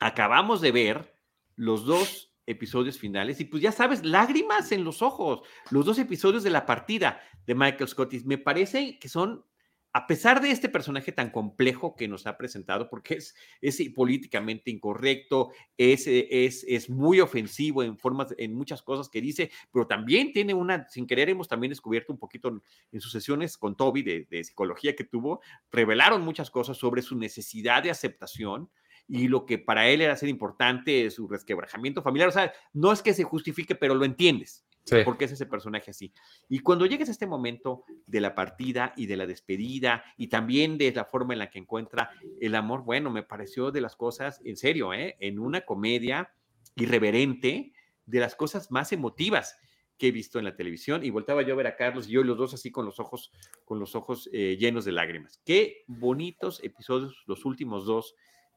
acabamos 0.00 0.60
de 0.60 0.72
ver 0.72 1.14
los 1.56 1.84
dos 1.84 2.34
episodios 2.46 2.98
finales 2.98 3.40
y 3.40 3.44
pues 3.44 3.62
ya 3.62 3.72
sabes, 3.72 4.04
lágrimas 4.04 4.72
en 4.72 4.82
los 4.82 5.02
ojos, 5.02 5.42
los 5.70 5.84
dos 5.84 5.98
episodios 5.98 6.42
de 6.42 6.50
la 6.50 6.64
partida 6.64 7.20
de 7.46 7.54
Michael 7.54 7.88
Scott. 7.88 8.14
Y 8.14 8.24
me 8.24 8.38
parece 8.38 8.98
que 8.98 9.08
son 9.08 9.44
a 9.92 10.06
pesar 10.06 10.40
de 10.40 10.50
este 10.50 10.68
personaje 10.68 11.12
tan 11.12 11.30
complejo 11.30 11.96
que 11.96 12.08
nos 12.08 12.26
ha 12.26 12.36
presentado, 12.36 12.88
porque 12.88 13.14
es, 13.14 13.34
es 13.60 13.80
políticamente 13.94 14.70
incorrecto, 14.70 15.50
es, 15.76 16.06
eh, 16.06 16.28
es, 16.30 16.64
es, 16.68 16.90
muy 16.90 17.20
ofensivo 17.20 17.82
en, 17.82 17.98
formas, 17.98 18.34
en 18.38 18.54
muchas 18.54 18.82
cosas 18.82 19.08
que 19.08 19.20
dice, 19.20 19.50
pero 19.72 19.86
también 19.86 20.32
tiene 20.32 20.54
una, 20.54 20.88
sin 20.88 21.06
querer 21.06 21.30
hemos 21.30 21.48
también 21.48 21.70
descubierto 21.70 22.12
un 22.12 22.18
poquito 22.18 22.60
en 22.92 23.00
sus 23.00 23.12
sesiones 23.12 23.56
con 23.56 23.76
Toby 23.76 24.02
de, 24.02 24.26
de 24.30 24.44
psicología 24.44 24.94
que 24.94 25.04
tuvo, 25.04 25.40
revelaron 25.70 26.22
muchas 26.22 26.50
cosas 26.50 26.76
sobre 26.76 27.02
su 27.02 27.16
necesidad 27.16 27.82
de 27.82 27.90
aceptación, 27.90 28.70
y 29.10 29.26
lo 29.26 29.46
que 29.46 29.58
para 29.58 29.88
él 29.88 30.02
era 30.02 30.14
ser 30.16 30.28
importante, 30.28 31.10
su 31.10 31.26
resquebrajamiento 31.26 32.02
familiar. 32.02 32.28
O 32.28 32.32
sea, 32.32 32.52
no 32.74 32.92
es 32.92 33.00
que 33.00 33.14
se 33.14 33.24
justifique, 33.24 33.74
pero 33.74 33.94
lo 33.94 34.04
entiendes. 34.04 34.67
Porque 35.04 35.24
es 35.26 35.32
ese 35.32 35.46
personaje 35.46 35.90
así. 35.90 36.12
Y 36.48 36.60
cuando 36.60 36.86
llegues 36.86 37.08
a 37.08 37.12
este 37.12 37.26
momento 37.26 37.84
de 38.06 38.20
la 38.20 38.34
partida 38.34 38.92
y 38.96 39.06
de 39.06 39.16
la 39.16 39.26
despedida 39.26 40.04
y 40.16 40.28
también 40.28 40.78
de 40.78 40.92
la 40.92 41.04
forma 41.04 41.32
en 41.32 41.40
la 41.40 41.50
que 41.50 41.58
encuentra 41.58 42.10
el 42.40 42.54
amor, 42.54 42.84
bueno, 42.84 43.10
me 43.10 43.22
pareció 43.22 43.70
de 43.70 43.80
las 43.80 43.96
cosas, 43.96 44.40
en 44.44 44.56
serio, 44.56 44.92
¿eh? 44.92 45.16
en 45.20 45.38
una 45.38 45.62
comedia 45.62 46.32
irreverente, 46.76 47.72
de 48.06 48.20
las 48.20 48.34
cosas 48.34 48.70
más 48.70 48.92
emotivas 48.92 49.58
que 49.98 50.08
he 50.08 50.12
visto 50.12 50.38
en 50.38 50.44
la 50.44 50.56
televisión. 50.56 51.04
Y 51.04 51.10
voltaba 51.10 51.42
yo 51.42 51.52
a 51.54 51.56
ver 51.56 51.66
a 51.66 51.76
Carlos 51.76 52.08
y 52.08 52.12
yo 52.12 52.22
los 52.22 52.38
dos 52.38 52.54
así 52.54 52.70
con 52.70 52.86
los 52.86 53.00
ojos, 53.00 53.32
con 53.64 53.78
los 53.78 53.94
ojos 53.94 54.30
eh, 54.32 54.56
llenos 54.58 54.84
de 54.84 54.92
lágrimas. 54.92 55.42
Qué 55.44 55.84
bonitos 55.86 56.62
episodios, 56.62 57.22
los 57.26 57.44
últimos 57.44 57.84
dos 57.84 58.14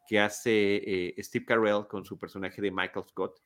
que 0.07 0.19
hace 0.19 0.81
eh, 0.85 1.15
Steve 1.19 1.45
Carell 1.45 1.87
con 1.87 2.05
su 2.05 2.17
personaje 2.17 2.61
de 2.61 2.71
Michael 2.71 3.05
Scott, 3.07 3.41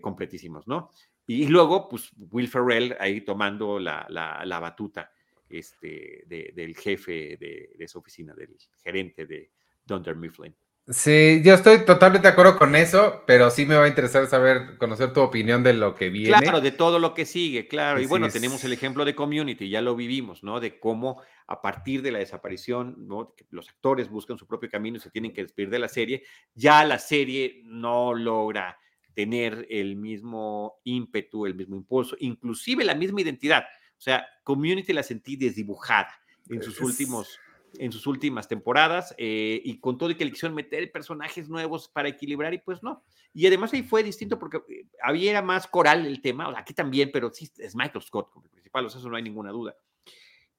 completísimos, 0.00 0.66
¿no? 0.66 0.90
Y 1.26 1.46
luego, 1.46 1.88
pues, 1.88 2.10
Will 2.30 2.48
Ferrell 2.48 2.96
ahí 3.00 3.22
tomando 3.22 3.78
la, 3.78 4.06
la, 4.08 4.58
batuta 4.60 5.10
este, 5.48 6.24
del 6.26 6.76
jefe 6.76 7.36
de, 7.38 7.76
esa 7.78 7.98
oficina, 7.98 8.34
del 8.34 8.56
gerente 8.82 9.26
de 9.26 9.50
Dunder 9.86 10.16
Mifflin. 10.16 10.54
Sí, 10.86 11.40
yo 11.42 11.54
estoy 11.54 11.82
totalmente 11.86 12.28
de 12.28 12.32
acuerdo 12.32 12.58
con 12.58 12.76
eso, 12.76 13.22
pero 13.26 13.50
sí 13.50 13.64
me 13.64 13.74
va 13.74 13.84
a 13.84 13.88
interesar 13.88 14.26
saber, 14.26 14.76
conocer 14.76 15.14
tu 15.14 15.22
opinión 15.22 15.62
de 15.62 15.72
lo 15.72 15.94
que 15.94 16.10
viene. 16.10 16.36
Claro, 16.36 16.60
de 16.60 16.72
todo 16.72 16.98
lo 16.98 17.14
que 17.14 17.24
sigue, 17.24 17.66
claro. 17.66 18.02
y 18.02 18.06
bueno, 18.06 18.28
tenemos 18.28 18.62
el 18.64 18.74
ejemplo 18.74 19.06
de 19.06 19.14
Community, 19.14 19.70
ya 19.70 19.80
lo 19.80 19.96
vivimos, 19.96 20.42
¿no? 20.42 20.60
De 20.60 20.78
cómo 20.78 21.22
a 21.46 21.62
partir 21.62 22.02
de 22.02 22.12
la 22.12 22.18
desaparición, 22.18 22.96
¿no? 23.08 23.34
los 23.48 23.70
actores 23.70 24.10
buscan 24.10 24.36
su 24.36 24.46
propio 24.46 24.68
camino 24.68 24.98
y 24.98 25.00
se 25.00 25.10
tienen 25.10 25.32
que 25.32 25.42
despedir 25.42 25.70
de 25.70 25.78
la 25.78 25.88
serie, 25.88 26.22
ya 26.54 26.84
la 26.84 26.98
serie 26.98 27.62
no 27.64 28.12
logra 28.12 28.78
tener 29.14 29.66
el 29.70 29.96
mismo 29.96 30.80
ímpetu, 30.84 31.46
el 31.46 31.54
mismo 31.54 31.76
impulso, 31.76 32.16
inclusive 32.20 32.84
la 32.84 32.94
misma 32.94 33.20
identidad. 33.20 33.64
O 33.96 34.00
sea, 34.00 34.26
Community 34.42 34.92
la 34.92 35.02
sentí 35.02 35.36
desdibujada 35.36 36.10
en 36.48 36.62
sus 36.62 36.80
últimos 36.80 37.38
en 37.78 37.92
sus 37.92 38.06
últimas 38.06 38.48
temporadas 38.48 39.14
eh, 39.18 39.60
y 39.64 39.78
con 39.80 39.98
todo 39.98 40.10
y 40.10 40.14
que 40.14 40.24
le 40.24 40.30
quisieron 40.30 40.54
meter 40.54 40.90
personajes 40.92 41.48
nuevos 41.48 41.88
para 41.88 42.08
equilibrar 42.08 42.54
y 42.54 42.58
pues 42.58 42.82
no. 42.82 43.02
Y 43.32 43.46
además 43.46 43.72
ahí 43.72 43.82
fue 43.82 44.02
distinto 44.02 44.38
porque 44.38 44.58
eh, 44.68 44.86
había 45.02 45.42
más 45.42 45.66
coral 45.66 46.06
el 46.06 46.22
tema, 46.22 46.52
aquí 46.56 46.74
también, 46.74 47.10
pero 47.12 47.30
sí 47.30 47.50
es 47.58 47.74
Michael 47.74 48.04
Scott 48.04 48.30
como 48.30 48.44
el 48.46 48.50
principal, 48.50 48.86
o 48.86 48.90
sea, 48.90 49.00
eso 49.00 49.08
no 49.08 49.16
hay 49.16 49.22
ninguna 49.22 49.50
duda. 49.50 49.76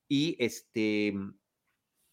Y 0.08 0.36
este 0.40 1.14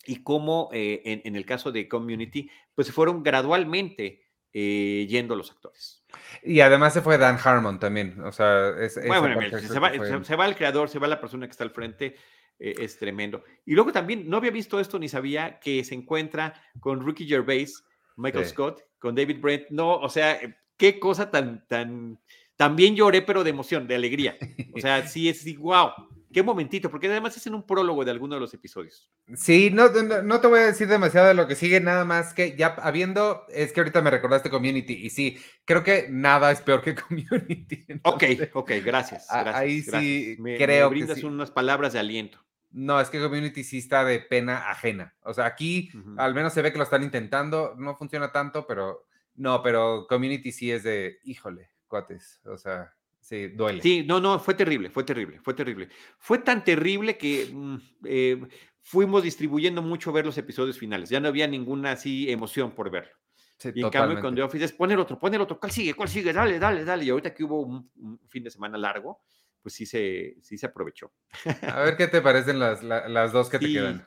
y 0.05 0.23
como 0.23 0.69
eh, 0.73 1.03
en, 1.05 1.23
en, 1.25 1.37
el 1.37 1.47
caso 1.47 1.71
de 1.71 1.89
Community, 1.89 2.51
pues 2.75 2.89
se 2.89 2.93
fueron 2.93 3.23
gradualmente 3.23 4.22
eh, 4.53 5.07
yendo 5.09 5.35
los 5.35 5.51
actores. 5.51 6.05
Y 6.43 6.61
además 6.61 6.93
se 6.93 7.01
fue 7.01 7.19
Dan 7.19 7.39
Harmon 7.43 7.79
también. 7.79 8.21
O 8.21 8.33
sea, 8.33 8.71
es, 8.81 8.95
se, 8.95 9.09
va, 9.09 10.47
el 10.47 10.57
creador, 10.57 10.89
se 10.89 10.99
va 10.99 11.09
la 11.09 11.21
persona 11.21 11.47
que 11.47 11.53
está 11.53 11.65
al 11.65 11.71
frente. 11.71 12.17
Eh, 12.59 12.75
es 12.79 12.99
tremendo. 12.99 13.43
Y 13.65 13.75
luego 13.75 13.93
también, 13.93 14.29
no 14.29 14.37
había 14.37 14.51
visto 14.51 14.79
esto 14.79 14.99
ni 14.99 15.09
sabía 15.09 15.59
que 15.59 15.83
se 15.85 15.95
encuentra 15.95 16.55
con 16.81 17.05
Ricky 17.05 17.27
Gervais, 17.27 17.85
Michael 18.17 18.47
Scott, 18.47 18.83
con 18.99 19.15
David 19.15 19.41
Brent. 19.41 19.71
No, 19.71 19.95
o 19.95 20.09
sea, 20.09 20.39
qué 20.77 21.01
cosa 21.01 21.31
tan, 21.31 21.67
tan, 21.67 22.21
También 22.57 22.95
lloré, 22.95 23.23
pero 23.23 23.43
de 23.43 23.51
emoción, 23.51 23.87
de 23.87 23.95
alegría. 23.95 24.37
O 24.75 24.81
sea, 24.81 25.07
sí 25.09 25.29
es 25.29 25.45
wow. 25.59 25.91
Qué 26.33 26.43
momentito, 26.43 26.91
porque 26.91 27.09
además 27.09 27.37
es 27.37 27.47
en 27.47 27.55
un 27.55 27.67
prólogo 27.67 28.05
de 28.05 28.11
alguno 28.11 28.35
de 28.35 28.41
los 28.41 28.55
episodios. 28.55 29.11
Sí, 29.35 29.71
no, 29.73 29.89
no, 29.89 30.41
te 30.41 30.47
voy 30.47 30.61
a 30.61 30.67
decir 30.67 30.89
demasiado 30.89 31.29
de 31.29 31.35
lo 31.35 31.47
que 31.47 31.55
sigue, 31.55 31.81
nada 31.81 32.05
más 32.05 32.35
que 32.35 32.57
ya 32.57 32.69
habiendo, 32.83 33.45
es 33.49 33.73
que 33.73 33.81
ahorita 33.81 34.01
me 34.03 34.11
recordaste 34.11 34.51
Community 34.51 34.95
y 34.95 35.11
sí, 35.11 35.39
creo 35.65 35.85
que 35.85 36.09
nada 36.11 36.51
es 36.51 36.61
peor 36.61 36.83
que 36.83 36.95
Community. 36.95 37.87
ok, 38.03 38.25
ok, 38.55 38.71
gracias. 38.85 39.31
ahí 39.31 39.83
sí 39.83 40.37
me, 40.39 40.57
creo 40.57 40.89
me 40.89 40.97
brindas 40.97 41.23
unas 41.23 41.51
palabras 41.51 41.93
de 41.93 41.99
aliento. 41.99 42.39
No, 42.71 43.01
es 43.01 43.11
que 43.11 43.21
Community 43.21 43.65
sí 43.65 43.79
está 43.79 44.05
de 44.05 44.19
pena 44.19 44.71
ajena. 44.71 45.15
O 45.23 45.35
sea, 45.35 45.45
aquí 45.45 45.91
al 46.17 46.35
menos 46.35 46.55
se 46.55 46.63
ve 46.63 46.73
que 46.73 46.79
lo 46.79 46.85
están 46.85 47.03
intentando, 47.03 47.75
no 47.77 47.97
funciona 47.97 48.33
tanto, 48.33 48.67
pero 48.67 49.07
no, 49.35 49.63
pero 49.63 50.07
Community 50.09 50.53
sí 50.53 50.73
es 50.73 50.83
de, 50.83 51.19
híjole, 51.25 51.71
cuates, 51.87 52.41
o 52.47 52.57
sea, 52.57 52.95
Sí, 53.23 53.49
duele. 53.49 53.81
Sí, 53.81 54.05
no, 54.07 54.21
no, 54.21 54.39
fue 54.41 54.55
terrible, 54.55 54.91
fue 54.91 55.05
terrible, 55.05 55.41
fue 55.41 55.55
terrible. 55.55 55.89
Fue 56.19 56.39
tan 56.39 56.65
terrible 56.65 57.17
que 57.17 57.49
mm, 57.51 57.77
eh, 58.05 58.41
fuimos 58.83 59.23
distribuyendo 59.23 59.81
mucho 59.81 60.13
ver 60.13 60.27
los 60.27 60.37
episodios 60.39 60.77
finales. 60.77 61.09
Ya 61.09 61.21
no 61.21 61.29
había 61.29 61.47
ninguna 61.47 61.93
así 61.93 62.31
emoción 62.31 62.73
por 62.73 62.91
verlo. 62.91 63.13
y 63.75 63.81
en 63.81 63.91
cambio 63.91 64.21
con 64.21 64.35
The 64.35 64.43
Office 64.43 64.65
es 64.65 64.73
pon 64.73 64.91
el 64.91 64.99
otro, 64.99 65.21
pon 65.21 65.33
el 65.33 65.41
otro, 65.41 65.59
¿cuál 65.59 65.71
sigue? 65.71 65.95
¿Cuál 65.95 66.09
sigue? 66.09 66.33
Dale, 66.33 66.59
dale, 66.59 66.85
dale. 66.85 67.05
Y 67.05 67.11
ahorita 67.11 67.33
que 67.33 67.45
hubo 67.45 67.63
un, 67.63 68.19
fin 68.29 68.43
de 68.43 68.51
semana 68.51 68.77
largo, 68.77 69.21
pues 69.63 69.75
sí 69.75 69.87
se, 69.87 70.37
sí 70.43 70.59
se 70.59 70.67
aprovechó. 70.67 71.13
A 71.63 71.81
ver 71.83 71.97
qué 71.97 72.09
te 72.09 72.21
parecen 72.21 72.59
las, 72.59 72.83
las, 72.83 73.33
dos 73.33 73.49
que 73.49 73.61
te 73.61 73.73
quedan. 73.73 74.05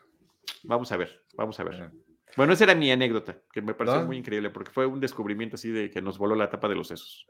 Vamos 0.64 0.92
a 0.92 0.98
ver, 0.98 1.24
vamos 1.36 1.58
a 1.58 1.64
ver. 1.64 1.90
Bueno, 2.36 2.52
esa 2.52 2.66
era 2.66 2.76
mi 2.76 2.92
anécdota, 2.92 3.40
que 3.54 3.62
me 3.62 3.74
pareció 3.74 4.06
muy 4.06 4.18
increíble, 4.18 4.50
porque 4.50 4.72
fue 4.72 4.86
un 4.86 5.00
descubrimiento 5.00 5.56
así 5.56 5.70
de 5.70 5.90
que 5.90 6.02
nos 6.02 6.18
voló 6.18 6.36
la 6.36 6.50
tapa 6.50 6.68
de 6.68 6.76
los 6.76 6.90
sesos. 6.90 7.26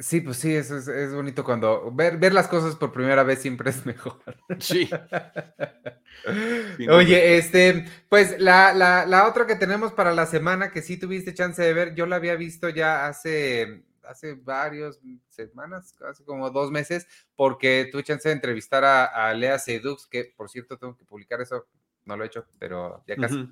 Sí, 0.00 0.20
pues 0.20 0.38
sí, 0.38 0.54
es, 0.54 0.70
es, 0.70 1.14
bonito 1.14 1.44
cuando 1.44 1.92
ver, 1.92 2.18
ver 2.18 2.32
las 2.32 2.48
cosas 2.48 2.74
por 2.74 2.92
primera 2.92 3.22
vez 3.22 3.40
siempre 3.40 3.70
es 3.70 3.86
mejor. 3.86 4.20
Sí. 4.58 4.88
Oye, 6.90 7.38
este, 7.38 7.84
pues 8.08 8.38
la, 8.40 8.72
la, 8.74 9.06
la, 9.06 9.28
otra 9.28 9.46
que 9.46 9.56
tenemos 9.56 9.92
para 9.92 10.12
la 10.12 10.26
semana 10.26 10.70
que 10.70 10.82
sí 10.82 10.96
tuviste 10.96 11.34
chance 11.34 11.62
de 11.62 11.72
ver, 11.72 11.94
yo 11.94 12.06
la 12.06 12.16
había 12.16 12.34
visto 12.34 12.68
ya 12.68 13.06
hace, 13.06 13.84
hace 14.02 14.34
varias 14.34 14.98
semanas, 15.28 15.94
hace 16.08 16.24
como 16.24 16.50
dos 16.50 16.70
meses, 16.70 17.06
porque 17.36 17.88
tuve 17.90 18.04
chance 18.04 18.28
de 18.28 18.34
entrevistar 18.34 18.84
a, 18.84 19.32
Lea 19.34 19.58
Sedux, 19.58 20.06
que 20.06 20.32
por 20.36 20.48
cierto 20.48 20.76
tengo 20.76 20.96
que 20.96 21.04
publicar 21.04 21.40
eso, 21.40 21.66
no 22.04 22.16
lo 22.16 22.24
he 22.24 22.26
hecho, 22.26 22.46
pero 22.58 23.04
ya 23.06 23.16
casi. 23.16 23.48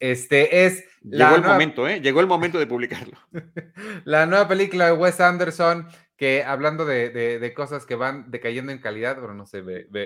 Este 0.00 0.66
es. 0.66 0.84
Llegó 1.02 1.36
el 1.36 1.42
momento, 1.42 1.88
¿eh? 1.88 2.00
Llegó 2.00 2.20
el 2.20 2.26
momento 2.26 2.58
de 2.58 2.66
publicarlo. 2.66 3.18
la 4.04 4.26
nueva 4.26 4.48
película 4.48 4.86
de 4.86 4.92
Wes 4.92 5.20
Anderson, 5.20 5.86
que 6.16 6.42
hablando 6.44 6.84
de, 6.84 7.52
cosas 7.54 7.86
que 7.86 7.94
van 7.94 8.30
decayendo 8.30 8.72
en 8.72 8.78
calidad, 8.78 9.18
bueno, 9.18 9.34
no 9.34 9.46
sé, 9.46 9.62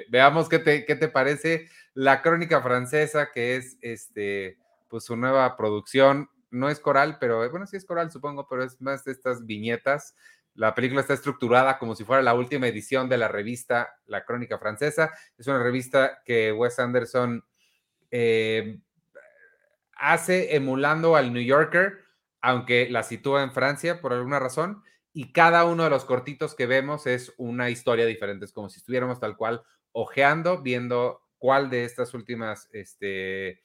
veamos 0.08 0.48
qué 0.48 0.58
te, 0.58 0.84
qué 0.84 0.96
te 0.96 1.08
parece. 1.08 1.68
La 1.94 2.22
crónica 2.22 2.62
francesa, 2.62 3.30
que 3.32 3.56
es 3.56 3.78
este, 3.80 4.58
pues 4.88 5.04
su 5.04 5.16
nueva 5.16 5.56
producción, 5.56 6.28
no 6.50 6.68
es 6.68 6.80
coral, 6.80 7.18
pero 7.20 7.48
bueno, 7.50 7.66
sí 7.66 7.76
es 7.76 7.84
coral, 7.84 8.10
supongo, 8.10 8.48
pero 8.48 8.64
es 8.64 8.80
más 8.80 9.04
de 9.04 9.12
estas 9.12 9.44
viñetas. 9.44 10.16
La 10.54 10.74
película 10.74 11.02
está 11.02 11.14
estructurada 11.14 11.78
como 11.78 11.94
si 11.94 12.04
fuera 12.04 12.22
la 12.22 12.34
última 12.34 12.66
edición 12.66 13.08
de 13.08 13.18
la 13.18 13.28
revista 13.28 13.94
La 14.06 14.24
Crónica 14.24 14.58
Francesa. 14.58 15.12
Es 15.36 15.46
una 15.46 15.62
revista 15.62 16.20
que 16.24 16.52
Wes 16.52 16.78
Anderson 16.80 17.44
eh, 18.10 18.80
hace 19.98 20.56
emulando 20.56 21.16
al 21.16 21.32
New 21.32 21.42
Yorker, 21.42 21.98
aunque 22.40 22.88
la 22.88 23.02
sitúa 23.02 23.42
en 23.42 23.52
Francia 23.52 24.00
por 24.00 24.12
alguna 24.12 24.38
razón, 24.38 24.82
y 25.12 25.32
cada 25.32 25.64
uno 25.64 25.84
de 25.84 25.90
los 25.90 26.04
cortitos 26.04 26.54
que 26.54 26.66
vemos 26.66 27.06
es 27.06 27.34
una 27.36 27.70
historia 27.70 28.06
diferente, 28.06 28.44
es 28.44 28.52
como 28.52 28.68
si 28.68 28.78
estuviéramos 28.78 29.18
tal 29.20 29.36
cual 29.36 29.62
ojeando, 29.92 30.62
viendo 30.62 31.22
cuál 31.38 31.70
de 31.70 31.84
estas 31.84 32.14
últimas, 32.14 32.68
este, 32.72 33.62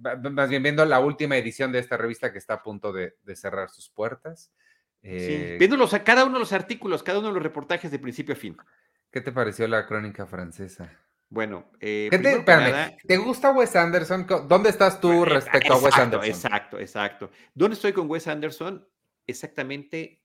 más 0.00 0.48
bien 0.48 0.62
viendo 0.62 0.84
la 0.84 1.00
última 1.00 1.36
edición 1.36 1.72
de 1.72 1.78
esta 1.78 1.96
revista 1.96 2.32
que 2.32 2.38
está 2.38 2.54
a 2.54 2.62
punto 2.62 2.92
de, 2.92 3.14
cerrar 3.34 3.70
sus 3.70 3.88
puertas. 3.88 4.52
Eh, 5.02 5.56
viéndolos 5.58 5.92
a 5.92 6.02
cada 6.02 6.24
uno 6.24 6.34
de 6.34 6.40
los 6.40 6.52
artículos, 6.52 7.02
cada 7.02 7.18
uno 7.18 7.28
de 7.28 7.34
los 7.34 7.42
reportajes 7.42 7.90
de 7.90 7.98
principio 7.98 8.34
a 8.34 8.38
fin. 8.38 8.56
¿Qué 9.10 9.20
te 9.20 9.32
pareció 9.32 9.68
la 9.68 9.86
crónica 9.86 10.26
francesa? 10.26 10.90
Bueno, 11.28 11.70
eh, 11.80 12.08
te, 12.10 13.16
gusta 13.16 13.50
Wes 13.50 13.74
Anderson? 13.74 14.26
¿Dónde 14.48 14.68
estás 14.68 15.00
tú 15.00 15.24
respecto 15.24 15.74
a 15.74 15.78
Wes 15.78 15.96
Anderson? 15.96 16.28
Exacto, 16.28 16.78
exacto. 16.78 17.30
¿Dónde 17.54 17.74
estoy 17.74 17.92
con 17.92 18.08
Wes 18.08 18.28
Anderson? 18.28 18.86
Exactamente 19.26 20.22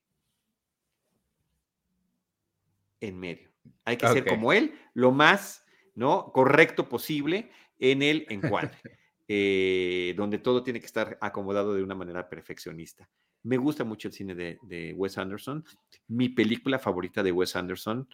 en 3.00 3.20
medio. 3.20 3.50
Hay 3.86 3.97
que 3.97 4.08
ser 4.08 4.26
como 4.26 4.54
él, 4.54 4.78
lo 4.93 5.12
más 5.12 5.66
¿no? 5.95 6.32
correcto 6.32 6.88
posible 6.88 7.50
en 7.80 8.02
el 8.02 8.26
encuadre, 8.30 8.78
eh, 9.28 10.14
donde 10.16 10.38
todo 10.38 10.64
tiene 10.64 10.80
que 10.80 10.86
estar 10.86 11.18
acomodado 11.22 11.74
de 11.74 11.84
una 11.84 11.95
manera 11.95 12.30
perfeccionista. 12.30 13.10
Me 13.41 13.58
gusta 13.58 13.84
mucho 13.84 14.10
el 14.10 14.14
cine 14.14 14.36
de, 14.36 14.60
de 14.64 14.93
Wes 14.93 15.18
Anderson. 15.18 15.66
Mi 16.08 16.30
película 16.30 16.78
favorita 16.78 17.24
de 17.24 17.32
Wes 17.32 17.56
Anderson 17.56 18.08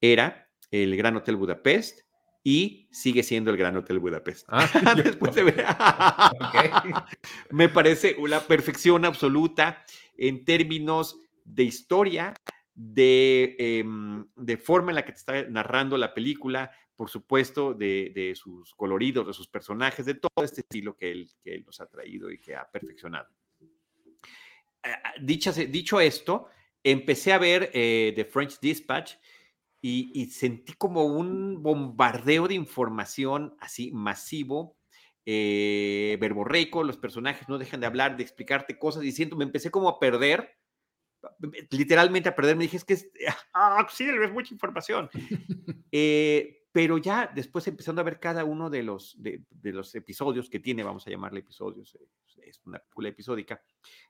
era 0.00 0.49
el 0.70 0.96
Gran 0.96 1.16
Hotel 1.16 1.36
Budapest 1.36 2.00
y 2.42 2.88
sigue 2.90 3.22
siendo 3.22 3.50
el 3.50 3.56
Gran 3.56 3.76
Hotel 3.76 3.98
Budapest. 3.98 4.46
Ah, 4.48 4.68
Después 5.04 5.34
de 5.34 5.44
ver. 5.44 5.66
Me 7.50 7.68
parece 7.68 8.16
una 8.18 8.40
perfección 8.40 9.04
absoluta 9.04 9.84
en 10.16 10.44
términos 10.44 11.20
de 11.44 11.64
historia, 11.64 12.34
de, 12.74 13.56
em, 13.58 14.24
de, 14.36 14.56
forma 14.56 14.90
en 14.90 14.96
la 14.96 15.04
que 15.04 15.12
te 15.12 15.18
está 15.18 15.42
narrando 15.48 15.98
la 15.98 16.14
película, 16.14 16.70
por 16.96 17.10
supuesto, 17.10 17.74
de, 17.74 18.32
sus 18.36 18.74
coloridos, 18.74 19.26
de 19.26 19.32
sus 19.32 19.48
personajes, 19.48 20.06
de 20.06 20.14
todo 20.14 20.44
este 20.44 20.60
estilo 20.62 20.96
que 20.96 21.10
él, 21.10 21.30
que 21.42 21.54
él 21.54 21.64
nos 21.64 21.80
ha 21.80 21.86
traído 21.86 22.30
y 22.30 22.38
que 22.38 22.54
ha 22.54 22.70
perfeccionado. 22.70 23.28
dicho 25.20 26.00
esto, 26.00 26.48
empecé 26.82 27.32
a 27.32 27.38
ver 27.38 27.70
eh, 27.74 28.12
The 28.14 28.24
French 28.24 28.60
Dispatch 28.60 29.14
y, 29.82 30.26
sentí 30.26 30.74
como 30.74 31.04
un 31.04 31.62
bombardeo 31.62 32.48
de 32.48 32.54
información 32.54 33.56
así 33.60 33.90
masivo, 33.92 34.76
eh, 35.24 36.18
verborreico, 36.20 36.84
los 36.84 36.98
personajes 36.98 37.48
no 37.48 37.58
dejan 37.58 37.80
de 37.80 37.86
hablar, 37.86 38.16
de 38.16 38.22
explicarte 38.22 38.78
cosas, 38.78 39.04
y 39.04 39.12
siento, 39.12 39.36
me 39.36 39.44
empecé 39.44 39.70
como 39.70 39.88
a 39.88 39.98
perder, 39.98 40.56
literalmente 41.70 42.28
a 42.28 42.34
perder, 42.34 42.56
me 42.56 42.64
dije, 42.64 42.76
es 42.76 42.84
que 42.84 42.94
es, 42.94 43.10
ah, 43.54 43.86
sí, 43.90 44.04
es 44.08 44.32
mucha 44.32 44.54
información. 44.54 45.08
Eh, 45.92 46.60
pero 46.70 46.98
ya 46.98 47.26
después 47.34 47.66
empezando 47.66 48.00
a 48.00 48.04
ver 48.04 48.20
cada 48.20 48.44
uno 48.44 48.70
de 48.70 48.84
los, 48.84 49.20
de, 49.20 49.42
de, 49.50 49.72
los 49.72 49.92
episodios 49.96 50.48
que 50.48 50.60
tiene, 50.60 50.84
vamos 50.84 51.04
a 51.04 51.10
llamarle 51.10 51.40
episodios, 51.40 51.96
eh, 51.96 52.06
es 52.46 52.60
una 52.64 52.78
película 52.78 53.08
episódica, 53.08 53.60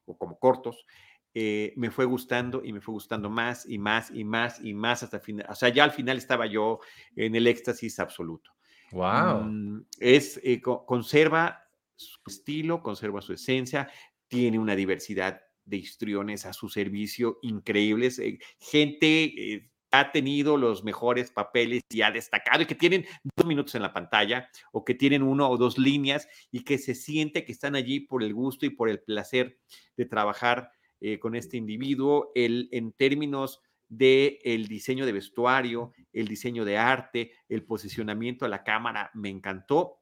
o 0.04 0.18
como 0.18 0.38
cortos, 0.38 0.84
eh, 1.32 1.72
me 1.76 1.90
fue 1.90 2.06
gustando 2.06 2.62
y 2.64 2.72
me 2.72 2.80
fue 2.80 2.92
gustando 2.92 3.30
más 3.30 3.64
y 3.68 3.78
más 3.78 4.10
y 4.10 4.24
más 4.24 4.60
y 4.60 4.74
más 4.74 5.02
hasta 5.02 5.18
el 5.18 5.22
final. 5.22 5.46
O 5.48 5.54
sea, 5.54 5.68
ya 5.68 5.84
al 5.84 5.92
final 5.92 6.18
estaba 6.18 6.46
yo 6.46 6.80
en 7.14 7.36
el 7.36 7.46
éxtasis 7.46 8.00
absoluto. 8.00 8.50
Wow. 8.90 9.44
Mm, 9.44 9.86
es, 10.00 10.40
eh, 10.42 10.60
conserva 10.60 11.64
su 11.94 12.18
estilo, 12.26 12.82
conserva 12.82 13.20
su 13.20 13.32
esencia, 13.32 13.88
tiene 14.26 14.58
una 14.58 14.74
diversidad 14.74 15.40
de 15.64 15.76
histriones 15.76 16.46
a 16.46 16.52
su 16.52 16.68
servicio 16.68 17.38
increíbles. 17.42 18.18
Eh, 18.18 18.40
gente 18.58 19.70
ha 19.92 20.10
tenido 20.10 20.56
los 20.56 20.82
mejores 20.82 21.30
papeles 21.30 21.82
y 21.90 22.02
ha 22.02 22.10
destacado 22.10 22.62
y 22.62 22.66
que 22.66 22.74
tienen 22.74 23.06
dos 23.36 23.46
minutos 23.46 23.74
en 23.74 23.82
la 23.82 23.92
pantalla 23.92 24.48
o 24.72 24.84
que 24.84 24.94
tienen 24.94 25.22
uno 25.22 25.48
o 25.48 25.56
dos 25.56 25.78
líneas 25.78 26.28
y 26.50 26.64
que 26.64 26.78
se 26.78 26.94
siente 26.94 27.44
que 27.44 27.52
están 27.52 27.74
allí 27.74 28.00
por 28.00 28.22
el 28.22 28.34
gusto 28.34 28.66
y 28.66 28.70
por 28.70 28.88
el 28.88 29.00
placer 29.00 29.58
de 29.96 30.06
trabajar 30.06 30.70
eh, 31.00 31.18
con 31.18 31.34
este 31.34 31.56
individuo, 31.56 32.32
el, 32.34 32.68
en 32.72 32.92
términos 32.92 33.60
del 33.88 34.38
el 34.44 34.68
diseño 34.68 35.06
de 35.06 35.12
vestuario, 35.12 35.92
el 36.12 36.28
diseño 36.28 36.64
de 36.64 36.78
arte, 36.78 37.32
el 37.48 37.64
posicionamiento 37.64 38.44
de 38.44 38.50
la 38.50 38.62
cámara, 38.62 39.10
me 39.14 39.28
encantó. 39.28 39.98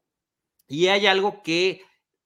Y 0.67 0.87
hay 0.87 1.07
algo 1.07 1.41
que 1.41 1.81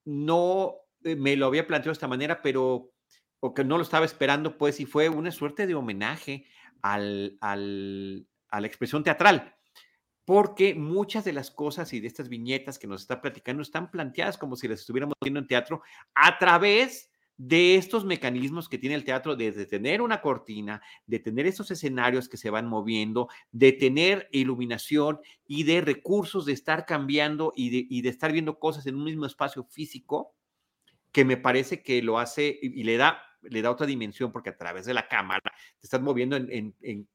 no 0.06 0.76
eh, 1.04 1.16
me 1.16 1.36
lo 1.36 1.46
había 1.46 1.68
planteado 1.68 1.92
de 1.92 1.98
esta 1.98 2.08
manera, 2.08 2.42
pero 2.42 2.92
o 3.40 3.54
que 3.54 3.64
no 3.64 3.78
lo 3.78 3.84
estaba 3.84 4.06
esperando, 4.06 4.58
pues, 4.58 4.80
y 4.80 4.86
fue 4.86 5.10
una 5.10 5.32
suerte 5.32 5.68
de 5.68 5.76
homenaje 5.76 6.46
al, 6.82 7.38
al, 7.42 8.28
a 8.50 8.62
la 8.62 8.68
expresión 8.68 9.04
teatral 9.04 9.56
porque 10.26 10.74
muchas 10.74 11.26
de 11.26 11.34
las 11.34 11.52
cosas 11.52 11.92
y 11.94 12.00
de 12.00 12.08
estas 12.08 12.30
viñetas 12.30 12.80
que 12.80 12.88
nos 12.88 13.02
está 13.02 13.22
platicando 13.22 13.62
están 13.62 13.92
planteadas 13.92 14.38
como 14.38 14.56
si 14.56 14.68
las 14.68 14.80
estuviéramos 14.80 15.16
viendo 15.22 15.40
en 15.40 15.48
teatro 15.48 15.82
a 16.16 16.38
través 16.38 17.12
de 17.38 17.76
estos 17.76 18.06
mecanismos 18.06 18.70
que 18.70 18.78
tiene 18.78 18.96
el 18.96 19.04
teatro, 19.04 19.36
de, 19.36 19.52
tener 19.66 20.02
una 20.02 20.22
cortina, 20.22 20.82
de 21.08 21.20
tener 21.20 21.48
estos 21.48 21.72
escenarios 21.72 22.30
que 22.30 22.38
se 22.38 22.50
van 22.50 22.68
moviendo, 22.68 23.28
de 23.52 23.72
tener 23.72 24.30
iluminación 24.32 25.20
y 25.48 25.64
de 25.64 25.82
recursos 25.82 26.46
de 26.46 26.54
estar 26.54 26.86
cambiando 26.86 27.52
y 27.56 28.02
de, 28.02 28.10
estar 28.10 28.32
viendo 28.32 28.60
cosas 28.60 28.86
en 28.86 28.96
un 28.96 29.06
mismo 29.06 29.26
espacio 29.26 29.64
físico, 29.64 30.36
que 31.12 31.26
me 31.26 31.38
parece 31.38 31.82
que 31.82 32.02
lo 32.02 32.20
hace 32.20 32.60
y, 32.62 32.84
le 32.84 32.98
da 32.98 33.22
le 33.42 33.62
da 33.62 33.72
otra 33.72 33.86
dimensión 33.86 34.32
porque 34.32 34.52
a 34.52 34.58
través 34.58 34.86
de 34.86 34.94
la 34.94 35.10
cámara 35.10 35.42
te 35.78 35.86
estás 35.86 36.02
moviendo 36.02 36.38
en, 36.38 36.74
en 36.82 37.08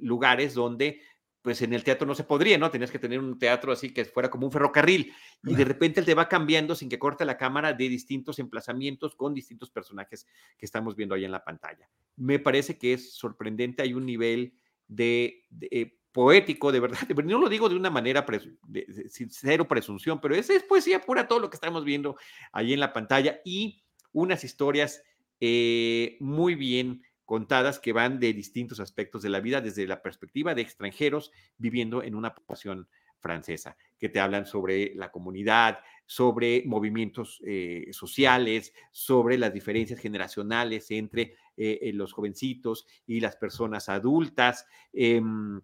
lugares 0.00 0.54
donde 0.54 1.00
pues 1.44 1.60
en 1.60 1.74
el 1.74 1.84
teatro 1.84 2.06
no 2.06 2.14
se 2.14 2.24
podría, 2.24 2.56
¿no? 2.56 2.70
Tenías 2.70 2.90
que 2.90 2.98
tener 2.98 3.18
un 3.18 3.38
teatro 3.38 3.70
así 3.70 3.92
que 3.92 4.06
fuera 4.06 4.30
como 4.30 4.46
un 4.46 4.52
ferrocarril 4.52 5.12
y 5.42 5.54
de 5.54 5.64
repente 5.66 6.00
él 6.00 6.06
te 6.06 6.14
va 6.14 6.26
cambiando 6.26 6.74
sin 6.74 6.88
que 6.88 6.98
corte 6.98 7.26
la 7.26 7.36
cámara 7.36 7.74
de 7.74 7.86
distintos 7.90 8.38
emplazamientos 8.38 9.14
con 9.14 9.34
distintos 9.34 9.68
personajes 9.68 10.26
que 10.56 10.64
estamos 10.64 10.96
viendo 10.96 11.14
ahí 11.14 11.26
en 11.26 11.32
la 11.32 11.44
pantalla. 11.44 11.86
Me 12.16 12.38
parece 12.38 12.78
que 12.78 12.94
es 12.94 13.12
sorprendente, 13.12 13.82
hay 13.82 13.92
un 13.92 14.06
nivel 14.06 14.54
de, 14.88 15.44
eh, 15.70 15.98
poético, 16.12 16.72
de 16.72 16.80
verdad, 16.80 17.06
no 17.22 17.38
lo 17.38 17.50
digo 17.50 17.68
de 17.68 17.76
una 17.76 17.90
manera 17.90 18.24
de, 18.66 18.86
cero 19.28 19.68
presunción, 19.68 20.22
pero 20.22 20.34
es, 20.34 20.48
es 20.48 20.62
poesía 20.62 21.02
pura 21.02 21.28
todo 21.28 21.40
lo 21.40 21.50
que 21.50 21.56
estamos 21.56 21.84
viendo 21.84 22.16
ahí 22.52 22.72
en 22.72 22.80
la 22.80 22.94
pantalla 22.94 23.42
y 23.44 23.84
unas 24.12 24.44
historias 24.44 25.02
eh, 25.40 26.16
muy 26.20 26.54
bien 26.54 27.02
contadas 27.24 27.78
que 27.78 27.92
van 27.92 28.20
de 28.20 28.32
distintos 28.32 28.80
aspectos 28.80 29.22
de 29.22 29.30
la 29.30 29.40
vida 29.40 29.60
desde 29.60 29.86
la 29.86 30.02
perspectiva 30.02 30.54
de 30.54 30.62
extranjeros 30.62 31.32
viviendo 31.56 32.02
en 32.02 32.14
una 32.14 32.34
población 32.34 32.88
francesa, 33.24 33.74
que 33.98 34.10
te 34.10 34.20
hablan 34.20 34.44
sobre 34.44 34.94
la 34.94 35.10
comunidad, 35.10 35.78
sobre 36.04 36.62
movimientos 36.66 37.40
eh, 37.46 37.88
sociales, 37.90 38.74
sobre 38.92 39.38
las 39.38 39.54
diferencias 39.54 39.98
generacionales 39.98 40.90
entre 40.90 41.34
eh, 41.56 41.78
eh, 41.80 41.92
los 41.94 42.12
jovencitos 42.12 42.86
y 43.06 43.20
las 43.20 43.36
personas 43.36 43.88
adultas, 43.88 44.66
em, 44.92 45.58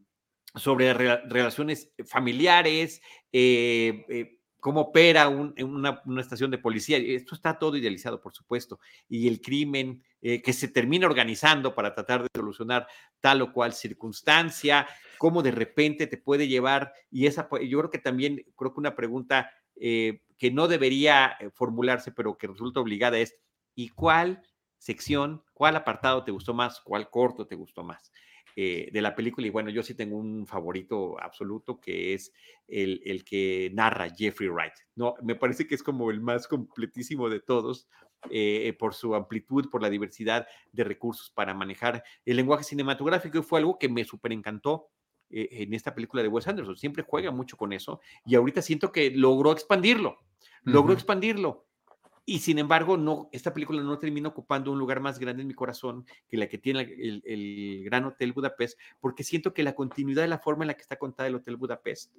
sobre 0.54 0.94
relaciones 0.94 1.92
familiares, 2.06 3.02
cómo 4.61 4.82
opera 4.82 5.28
una, 5.28 6.02
estación 6.18 6.50
de 6.50 6.58
policía. 6.58 6.98
Esto 6.98 7.34
está 7.34 7.58
todo 7.58 7.76
idealizado, 7.76 8.20
por 8.20 8.32
supuesto. 8.32 8.78
Y 9.08 9.26
el 9.26 9.40
crimen 9.40 10.02
eh, 10.20 10.42
que 10.42 10.52
se 10.52 10.68
termina 10.68 11.06
organizando 11.06 11.74
para 11.74 11.94
tratar 11.94 12.22
de 12.22 12.28
solucionar 12.34 12.86
tal 13.20 13.42
o 13.42 13.52
cual 13.52 13.72
circunstancia, 13.72 14.86
cómo 15.18 15.42
de 15.42 15.50
repente 15.50 16.06
te 16.06 16.18
puede 16.18 16.46
llevar. 16.46 16.92
Y 17.11 17.26
esa, 17.26 17.48
yo 17.62 17.78
creo 17.78 17.90
que 17.90 17.98
también, 17.98 18.44
creo 18.56 18.72
que 18.72 18.80
una 18.80 18.94
pregunta 18.94 19.50
eh, 19.76 20.22
que 20.38 20.50
no 20.50 20.68
debería 20.68 21.36
eh, 21.40 21.50
formularse, 21.50 22.12
pero 22.12 22.36
que 22.36 22.46
resulta 22.46 22.80
obligada 22.80 23.18
es, 23.18 23.36
¿y 23.74 23.88
cuál 23.88 24.42
sección, 24.78 25.42
cuál 25.52 25.76
apartado 25.76 26.24
te 26.24 26.32
gustó 26.32 26.54
más, 26.54 26.80
cuál 26.80 27.11
corto 27.11 27.46
te 27.46 27.56
gustó 27.56 27.82
más? 27.82 28.12
Eh, 28.57 28.90
de 28.92 29.03
la 29.03 29.14
película. 29.14 29.46
Y 29.46 29.51
bueno, 29.51 29.70
yo 29.70 29.82
sí 29.82 29.94
tengo 29.94 30.16
un 30.16 30.46
favorito 30.46 31.20
absoluto 31.20 31.80
que 31.80 32.14
es 32.14 32.32
el, 32.66 33.01
el, 33.05 33.24
que 33.24 33.70
narra 33.72 34.11
Jeffrey 34.11 34.48
Wright. 34.48 34.72
No, 34.96 35.14
me 35.22 35.36
parece 35.36 35.66
que 35.66 35.74
es 35.74 35.82
como 35.82 36.11
el 36.11 36.20
más 36.20 36.48
completísimo 36.48 37.28
de 37.28 37.40
todos. 37.40 37.88
Eh, 38.30 38.76
por 38.78 38.92
su 38.92 39.14
amplitud, 39.14 39.70
por 39.70 39.80
la 39.80 39.88
diversidad 39.88 40.46
de 40.72 40.84
recursos 40.84 41.30
para 41.30 41.55
manejar 41.55 42.05
el 42.26 42.36
lenguaje 42.36 42.64
cinematográfico 42.64 43.38
y 43.38 43.42
fue 43.42 43.61
algo 43.61 43.78
que 43.78 43.88
me 43.88 44.05
súper 44.05 44.32
encantó 44.32 44.90
eh, 45.30 45.48
en 45.53 45.72
esta 45.72 45.94
película 45.94 46.22
de 46.22 46.28
Wes 46.28 46.46
Anderson. 46.46 46.76
Siempre 46.76 47.03
juega 47.03 47.30
mucho 47.30 47.57
con 47.57 47.72
eso 47.72 47.98
y 48.26 48.34
ahorita 48.34 48.61
siento 48.61 48.92
que 48.92 49.11
logró 49.11 49.53
expandirlo, 49.53 50.18
logró 50.64 50.92
expandirlo. 50.92 51.66
Y 52.31 52.39
sin 52.39 52.61
embargo, 52.61 52.97
no, 52.97 53.28
esta 53.33 53.53
película 53.53 53.83
no 53.83 53.99
termina 53.99 54.28
ocupando 54.28 54.70
un 54.70 54.78
lugar 54.78 55.01
más 55.01 55.18
grande 55.18 55.43
en 55.43 55.49
mi 55.49 55.55
corazón 55.55 56.07
que 56.28 56.37
la 56.37 56.47
que 56.47 56.59
tiene 56.59 56.83
el, 56.83 57.83
Gran 57.85 58.05
Hotel 58.05 58.33
Budapest, 58.33 58.78
porque 59.01 59.24
siento 59.24 59.53
que 59.53 59.64
la 59.64 59.74
continuidad 59.74 60.22
de 60.22 60.28
la 60.28 60.39
forma 60.39 60.62
en 60.62 60.68
la 60.68 60.74
que 60.74 60.83
está 60.83 60.95
contada 60.95 61.26
el 61.26 61.35
Hotel 61.35 61.57
Budapest 61.57 62.14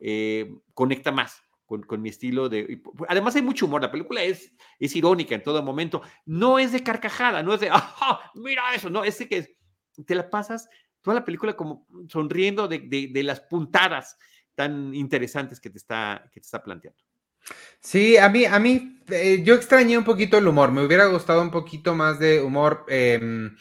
eh, 0.00 0.50
conecta 0.72 1.12
más 1.12 1.42
con, 1.66 2.00
mi 2.00 2.08
estilo 2.08 2.48
de... 2.48 2.80
Además 3.06 3.36
hay 3.36 3.42
mucho 3.42 3.66
humor, 3.66 3.82
la 3.82 3.90
película 3.90 4.22
es, 4.22 4.50
es 4.78 4.96
irónica 4.96 5.34
en 5.34 5.42
todo 5.42 5.62
momento, 5.62 6.00
no 6.24 6.58
es 6.58 6.72
de 6.72 6.82
carcajada, 6.82 7.42
no 7.42 7.52
es 7.52 7.60
de, 7.60 7.68
¡ah, 7.70 8.32
mira 8.36 8.74
eso! 8.74 8.88
No, 8.88 9.04
es 9.04 9.18
de 9.18 9.28
que 9.28 9.58
te 10.06 10.14
la 10.14 10.30
pasas 10.30 10.70
toda 11.02 11.16
la 11.16 11.24
película 11.26 11.54
como 11.54 11.86
sonriendo 12.08 12.66
de, 12.66 12.78
de 13.12 13.22
las 13.22 13.42
puntadas 13.42 14.16
tan 14.54 14.94
interesantes 14.94 15.60
que 15.60 15.68
te 15.68 15.76
está, 15.76 16.30
que 16.32 16.40
te 16.40 16.46
está 16.46 16.62
planteando. 16.62 17.09
Sí, 17.80 18.16
a 18.16 18.28
mí, 18.28 18.44
a 18.44 18.58
mí, 18.58 19.00
eh, 19.10 19.42
yo 19.42 19.54
extrañé 19.54 19.96
un 19.96 20.04
poquito 20.04 20.38
el 20.38 20.46
humor. 20.46 20.70
Me 20.70 20.84
hubiera 20.84 21.06
gustado 21.06 21.42
un 21.42 21.50
poquito 21.50 21.94
más 21.94 22.18
de 22.18 22.40
humor, 22.40 22.84
em, 22.88 23.56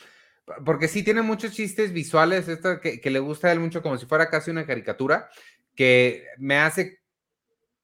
porque 0.65 0.88
sí 0.88 1.03
tiene 1.03 1.21
muchos 1.21 1.53
chistes 1.53 1.93
visuales, 1.93 2.47
esto 2.47 2.80
que, 2.82 3.01
le 3.03 3.19
gusta 3.19 3.47
a 3.47 3.51
él 3.51 3.59
mucho, 3.59 3.82
como 3.82 3.97
si 3.97 4.05
fuera 4.05 4.30
casi 4.30 4.51
una 4.51 4.65
caricatura, 4.65 5.30
que 5.75 6.25
me 6.38 6.57
hace 6.57 6.99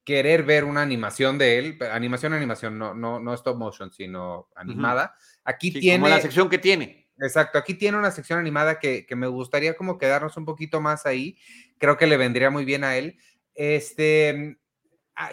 querer 0.03 0.43
ver 0.43 0.65
una 0.65 0.81
animación 0.81 1.37
de 1.37 1.57
él, 1.57 1.79
animación, 1.91 2.33
animación, 2.33 2.77
no, 2.77 2.93
no, 2.93 3.19
no 3.19 3.33
stop 3.33 3.57
motion, 3.57 3.91
sino 3.91 4.49
animada. 4.55 5.15
Aquí 5.43 5.71
tiene. 5.71 5.99
Como 5.99 6.09
la 6.09 6.21
sección 6.21 6.49
que 6.49 6.57
tiene. 6.57 7.07
Exacto, 7.17 7.57
aquí 7.57 7.75
tiene 7.75 7.97
una 7.97 8.11
sección 8.11 8.39
animada 8.39 8.77
que, 8.77 9.05
que 9.05 9.15
me 9.15 9.27
gustaría 9.27 9.75
como 9.77 9.97
quedarnos 9.97 10.35
un 10.35 10.45
poquito 10.45 10.81
más 10.81 11.05
ahí. 11.05 11.37
Creo 11.77 11.97
que 11.97 12.07
le 12.07 12.17
vendría 12.17 12.49
muy 12.49 12.65
bien 12.65 12.83
a 12.83 12.97
él. 12.97 13.17
Este, 13.55 14.57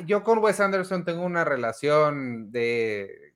yo 0.06 0.22
con 0.22 0.38
Wes 0.38 0.60
Anderson 0.60 1.04
tengo 1.04 1.22
una 1.22 1.44
relación 1.44 2.50
de, 2.50 3.34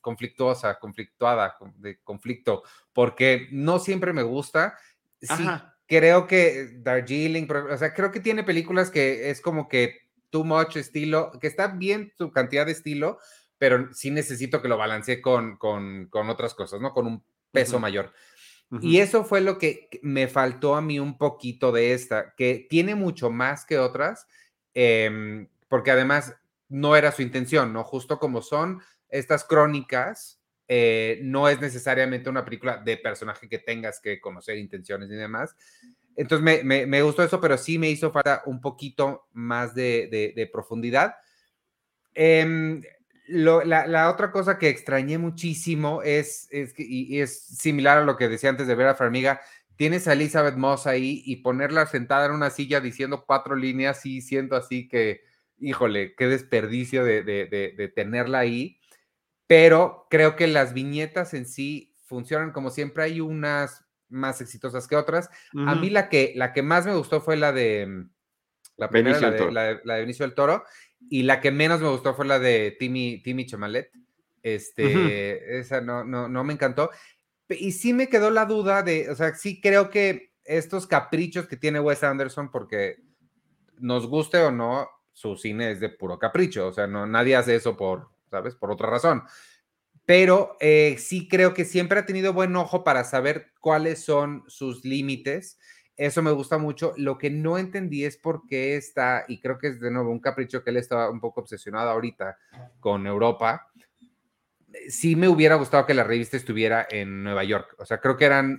conflictuosa, 0.00 0.78
conflictuada, 0.78 1.56
de 1.76 1.98
conflicto, 2.02 2.62
porque 2.92 3.48
no 3.52 3.78
siempre 3.78 4.12
me 4.12 4.22
gusta. 4.22 4.78
Sí, 5.20 5.44
creo 5.86 6.26
que 6.26 6.78
Darjeeling, 6.78 7.48
o 7.50 7.76
sea, 7.76 7.92
creo 7.92 8.10
que 8.10 8.20
tiene 8.20 8.44
películas 8.44 8.90
que 8.90 9.30
es 9.30 9.40
como 9.40 9.68
que 9.68 10.08
too 10.30 10.44
much 10.44 10.76
estilo, 10.76 11.32
que 11.40 11.46
está 11.46 11.68
bien 11.68 12.12
su 12.16 12.30
cantidad 12.30 12.66
de 12.66 12.72
estilo, 12.72 13.18
pero 13.58 13.92
sí 13.94 14.10
necesito 14.10 14.60
que 14.60 14.68
lo 14.68 14.76
balancee 14.76 15.20
con, 15.20 15.56
con, 15.56 16.08
con 16.08 16.28
otras 16.28 16.54
cosas, 16.54 16.80
¿no? 16.80 16.92
Con 16.92 17.06
un 17.06 17.24
peso 17.52 17.78
mayor. 17.78 18.12
Y 18.80 18.98
eso 18.98 19.24
fue 19.24 19.40
lo 19.40 19.58
que 19.58 19.88
me 20.02 20.26
faltó 20.26 20.74
a 20.74 20.82
mí 20.82 20.98
un 20.98 21.16
poquito 21.16 21.70
de 21.70 21.92
esta, 21.92 22.34
que 22.36 22.66
tiene 22.68 22.96
mucho 22.96 23.30
más 23.30 23.64
que 23.64 23.78
otras, 23.78 24.26
Em, 24.78 25.48
porque 25.68 25.90
además 25.90 26.36
no 26.68 26.96
era 26.96 27.10
su 27.10 27.22
intención, 27.22 27.72
¿no? 27.72 27.82
Justo 27.82 28.18
como 28.18 28.42
son 28.42 28.82
estas 29.08 29.42
crónicas, 29.42 30.38
eh, 30.68 31.18
no 31.22 31.48
es 31.48 31.58
necesariamente 31.62 32.28
una 32.28 32.44
película 32.44 32.76
de 32.76 32.98
personaje 32.98 33.48
que 33.48 33.58
tengas 33.58 34.00
que 34.00 34.20
conocer 34.20 34.58
intenciones 34.58 35.10
y 35.10 35.14
demás. 35.14 35.56
Entonces 36.14 36.62
me, 36.62 37.02
gustó 37.02 37.22
eso, 37.22 37.40
pero 37.40 37.56
sí 37.56 37.78
me 37.78 37.88
hizo 37.88 38.12
falta 38.12 38.42
un 38.44 38.60
poquito 38.60 39.28
más 39.32 39.74
de, 39.74 40.50
profundidad. 40.52 41.14
Em, 42.12 42.82
la, 43.28 44.10
otra 44.10 44.30
cosa 44.30 44.58
que 44.58 44.68
extrañé 44.68 45.16
muchísimo 45.16 46.02
es, 46.02 46.48
es 46.50 46.74
y, 46.76 47.18
es 47.18 47.46
similar 47.46 47.96
a 47.96 48.04
lo 48.04 48.18
que 48.18 48.28
decía 48.28 48.50
antes 48.50 48.66
de 48.66 48.74
ver 48.74 48.88
a 48.88 48.94
Farmiga, 48.94 49.40
tienes 49.76 50.08
a 50.08 50.14
Elizabeth 50.14 50.56
Moss 50.56 50.86
ahí 50.86 51.22
y 51.24 51.36
ponerla 51.36 51.86
sentada 51.86 52.26
en 52.26 52.32
una 52.32 52.50
silla 52.50 52.80
diciendo 52.80 53.24
cuatro 53.26 53.54
líneas 53.54 54.04
y 54.06 54.22
siento 54.22 54.56
así 54.56 54.88
que, 54.88 55.22
híjole, 55.58 56.14
qué 56.14 56.26
desperdicio 56.26 57.04
de, 57.04 57.92
tenerla 57.94 58.40
ahí. 58.40 58.80
Pero 59.46 60.06
creo 60.10 60.34
que 60.34 60.46
las 60.46 60.72
viñetas 60.72 61.34
en 61.34 61.46
sí 61.46 61.94
funcionan 62.04 62.52
como 62.52 62.70
siempre. 62.70 63.04
Hay 63.04 63.20
unas 63.20 63.84
más 64.08 64.40
exitosas 64.40 64.88
que 64.88 64.96
otras. 64.96 65.30
A 65.66 65.74
mí 65.74 65.90
la 65.90 66.08
que, 66.08 66.32
la 66.36 66.52
que 66.52 66.62
más 66.62 66.86
me 66.86 66.96
gustó 66.96 67.20
fue 67.20 67.36
la 67.36 67.52
de 67.52 67.86
mm, 67.86 68.10
la 68.76 68.90
primera, 68.90 69.20
la 69.20 69.30
de, 69.30 69.52
la, 69.52 69.64
de, 69.64 70.00
Benicio 70.00 70.26
del 70.26 70.34
Toro, 70.34 70.64
y 71.08 71.22
la 71.22 71.40
que 71.40 71.50
menos 71.50 71.80
me 71.80 71.88
gustó 71.88 72.14
fue 72.14 72.26
la 72.26 72.38
de 72.38 72.76
Timmy, 72.78 73.22
Timmy 73.22 73.46
Chamalet. 73.46 73.90
Este, 74.42 75.58
esa 75.58 75.80
no, 75.80 76.04
no, 76.04 76.28
no 76.28 76.44
me 76.44 76.52
encantó. 76.52 76.90
Y 77.48 77.72
sí 77.72 77.92
me 77.92 78.08
quedó 78.08 78.30
la 78.30 78.46
duda 78.46 78.82
de, 78.82 79.10
o 79.10 79.14
sea, 79.14 79.34
sí 79.34 79.60
creo 79.60 79.90
que 79.90 80.32
estos 80.44 80.86
caprichos 80.86 81.46
que 81.46 81.56
tiene 81.56 81.80
Wes 81.80 82.02
Anderson, 82.02 82.50
porque 82.50 82.96
nos 83.78 84.06
guste 84.06 84.38
o 84.38 84.50
no, 84.50 84.88
su 85.12 85.36
cine 85.36 85.70
es 85.72 85.80
de 85.80 85.88
puro 85.88 86.18
capricho, 86.18 86.68
o 86.68 86.72
sea, 86.72 86.86
no, 86.86 87.06
nadie 87.06 87.36
hace 87.36 87.56
eso 87.56 87.76
por, 87.76 88.10
¿sabes? 88.30 88.54
Por 88.54 88.70
otra 88.70 88.88
razón. 88.88 89.22
Pero 90.04 90.56
eh, 90.60 90.96
sí 90.98 91.26
creo 91.28 91.52
que 91.52 91.64
siempre 91.64 91.98
ha 91.98 92.06
tenido 92.06 92.32
buen 92.32 92.54
ojo 92.54 92.84
para 92.84 93.02
saber 93.02 93.52
cuáles 93.60 94.04
son 94.04 94.44
sus 94.46 94.84
límites. 94.84 95.58
Eso 95.96 96.22
me 96.22 96.30
gusta 96.30 96.58
mucho. 96.58 96.92
Lo 96.96 97.18
que 97.18 97.30
no 97.30 97.58
entendí 97.58 98.04
es 98.04 98.16
por 98.16 98.46
qué 98.46 98.76
está, 98.76 99.24
y 99.26 99.40
creo 99.40 99.58
que 99.58 99.68
es 99.68 99.80
de 99.80 99.90
nuevo 99.90 100.10
un 100.10 100.20
capricho 100.20 100.62
que 100.62 100.70
él 100.70 100.76
estaba 100.76 101.10
un 101.10 101.20
poco 101.20 101.40
obsesionado 101.40 101.90
ahorita 101.90 102.38
con 102.78 103.06
Europa, 103.06 103.66
sí 104.88 105.16
me 105.16 105.28
hubiera 105.28 105.56
gustado 105.56 105.86
que 105.86 105.94
la 105.94 106.04
revista 106.04 106.36
estuviera 106.36 106.86
en 106.90 107.22
Nueva 107.22 107.44
York. 107.44 107.74
O 107.78 107.84
sea, 107.84 107.98
creo 107.98 108.16
que 108.16 108.24
eran, 108.24 108.58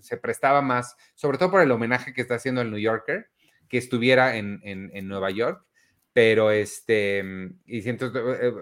se 0.00 0.16
prestaba 0.16 0.62
más, 0.62 0.96
sobre 1.14 1.38
todo 1.38 1.50
por 1.50 1.62
el 1.62 1.70
homenaje 1.70 2.12
que 2.12 2.20
está 2.20 2.36
haciendo 2.36 2.60
el 2.60 2.70
New 2.70 2.80
Yorker, 2.80 3.28
que 3.68 3.78
estuviera 3.78 4.36
en, 4.36 4.60
en, 4.62 5.08
Nueva 5.08 5.30
York. 5.30 5.64
Pero 6.12 6.50
este, 6.50 7.22
y 7.66 7.82
siento, 7.82 8.06
eh, 8.06 8.48
eh, 8.48 8.52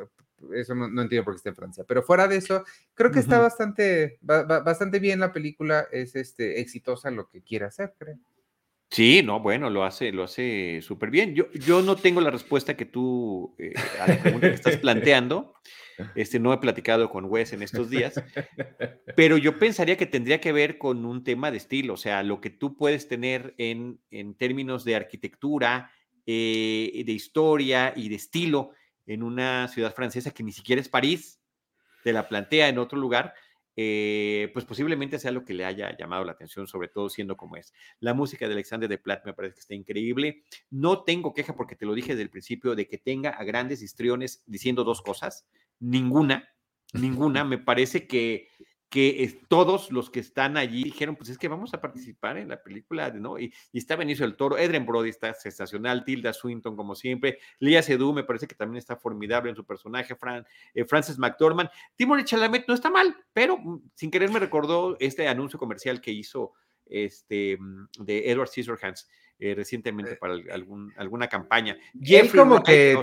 eso 0.54 0.74
no, 0.74 1.02
entiendo 1.02 1.24
por 1.24 1.34
qué 1.34 1.38
está 1.38 1.50
en 1.50 1.56
Francia. 1.56 1.84
Pero 1.86 2.02
fuera 2.02 2.26
de 2.26 2.36
eso, 2.36 2.64
creo 2.94 3.10
que 3.10 3.20
está 3.20 3.38
bastante, 3.38 4.18
bastante 4.20 4.98
bien 4.98 5.20
la 5.20 5.32
película. 5.32 5.86
Es 5.92 6.16
este, 6.16 6.60
exitosa 6.60 7.10
lo 7.10 7.28
que 7.28 7.42
quiere 7.42 7.66
hacer, 7.66 7.94
creo. 7.98 8.18
Sí, 8.90 9.22
no, 9.24 9.40
bueno, 9.40 9.70
lo 9.70 9.84
hace, 9.84 10.12
lo 10.12 10.24
hace 10.24 10.80
súper 10.80 11.10
bien. 11.10 11.34
Yo, 11.34 11.50
yo 11.52 11.82
no 11.82 11.96
tengo 11.96 12.20
la 12.20 12.30
respuesta 12.30 12.76
que 12.76 12.84
tú 12.84 13.54
eh, 13.58 13.72
a 14.00 14.06
la 14.06 14.18
pregunta 14.18 14.48
que 14.48 14.54
estás 14.54 14.76
planteando. 14.78 15.54
Este, 16.14 16.38
no 16.38 16.52
he 16.52 16.58
platicado 16.58 17.10
con 17.10 17.26
Wes 17.26 17.52
en 17.52 17.62
estos 17.62 17.90
días, 17.90 18.14
pero 19.16 19.36
yo 19.36 19.58
pensaría 19.58 19.96
que 19.96 20.06
tendría 20.06 20.40
que 20.40 20.52
ver 20.52 20.78
con 20.78 21.04
un 21.04 21.24
tema 21.24 21.50
de 21.50 21.58
estilo, 21.58 21.94
o 21.94 21.98
sea, 21.98 22.22
lo 22.22 22.40
que 22.40 22.50
tú 22.50 22.76
puedes 22.76 23.08
tener 23.08 23.54
en, 23.58 24.00
en 24.10 24.34
términos 24.34 24.84
de 24.84 24.96
arquitectura, 24.96 25.90
eh, 26.26 27.02
de 27.04 27.12
historia 27.12 27.92
y 27.94 28.08
de 28.08 28.14
estilo 28.14 28.70
en 29.06 29.22
una 29.22 29.68
ciudad 29.68 29.94
francesa 29.94 30.30
que 30.30 30.42
ni 30.42 30.52
siquiera 30.52 30.80
es 30.80 30.88
París, 30.88 31.38
te 32.02 32.14
la 32.14 32.28
plantea 32.28 32.68
en 32.68 32.78
otro 32.78 32.98
lugar, 32.98 33.34
eh, 33.76 34.50
pues 34.52 34.64
posiblemente 34.64 35.18
sea 35.18 35.32
lo 35.32 35.44
que 35.44 35.52
le 35.52 35.64
haya 35.64 35.96
llamado 35.96 36.24
la 36.24 36.32
atención, 36.32 36.66
sobre 36.66 36.88
todo 36.88 37.10
siendo 37.10 37.36
como 37.36 37.56
es. 37.56 37.74
La 38.00 38.14
música 38.14 38.46
de 38.46 38.54
Alexander 38.54 38.88
de 38.88 38.98
Plat 38.98 39.24
me 39.26 39.34
parece 39.34 39.54
que 39.54 39.60
está 39.60 39.74
increíble. 39.74 40.44
No 40.70 41.02
tengo 41.02 41.34
queja 41.34 41.54
porque 41.54 41.76
te 41.76 41.84
lo 41.84 41.94
dije 41.94 42.12
desde 42.12 42.22
el 42.22 42.30
principio 42.30 42.74
de 42.74 42.86
que 42.86 42.98
tenga 42.98 43.30
a 43.30 43.44
grandes 43.44 43.82
histriones 43.82 44.42
diciendo 44.46 44.84
dos 44.84 45.02
cosas. 45.02 45.46
Ninguna, 45.80 46.48
ninguna. 46.92 47.44
Me 47.44 47.58
parece 47.58 48.06
que 48.06 48.48
que 48.94 49.40
todos 49.48 49.90
los 49.90 50.08
que 50.08 50.20
están 50.20 50.56
allí 50.56 50.84
dijeron, 50.84 51.16
pues 51.16 51.28
es 51.28 51.36
que 51.36 51.48
vamos 51.48 51.74
a 51.74 51.80
participar 51.80 52.38
en 52.38 52.48
la 52.48 52.62
película, 52.62 53.10
¿no? 53.10 53.40
Y, 53.40 53.52
está 53.72 53.96
Benicio 53.96 54.24
del 54.24 54.36
Toro, 54.36 54.56
Edren 54.56 54.86
Brody 54.86 55.10
está 55.10 55.34
sensacional, 55.34 56.04
Tilda 56.04 56.32
Swinton 56.32 56.76
como 56.76 56.94
siempre, 56.94 57.40
Lía 57.58 57.82
Seydoux 57.82 58.14
me 58.14 58.22
parece 58.22 58.46
que 58.46 58.54
también 58.54 58.78
está 58.78 58.94
formidable 58.94 59.50
en 59.50 59.56
su 59.56 59.66
personaje, 59.66 60.14
Fran, 60.14 60.46
eh, 60.74 60.84
Frances 60.84 61.18
McDormand, 61.18 61.70
Timothy 61.96 62.22
Chalamet 62.22 62.68
no 62.68 62.74
está 62.74 62.88
mal, 62.88 63.16
pero 63.32 63.58
mm, 63.58 63.82
sin 63.96 64.12
querer 64.12 64.30
me 64.30 64.38
recordó 64.38 64.96
este 65.00 65.26
anuncio 65.26 65.58
comercial 65.58 66.00
que 66.00 66.12
hizo 66.12 66.52
este, 66.86 67.56
mm, 67.58 67.88
de 67.98 68.30
Edward 68.30 68.48
Scissorhands 68.48 69.08
eh, 69.40 69.56
recientemente 69.56 70.12
eh, 70.12 70.18
para 70.20 70.34
algún, 70.52 70.92
alguna 70.96 71.26
campaña. 71.26 71.76
Jeffrey 72.00 72.38
como 72.38 72.62
que... 72.62 72.96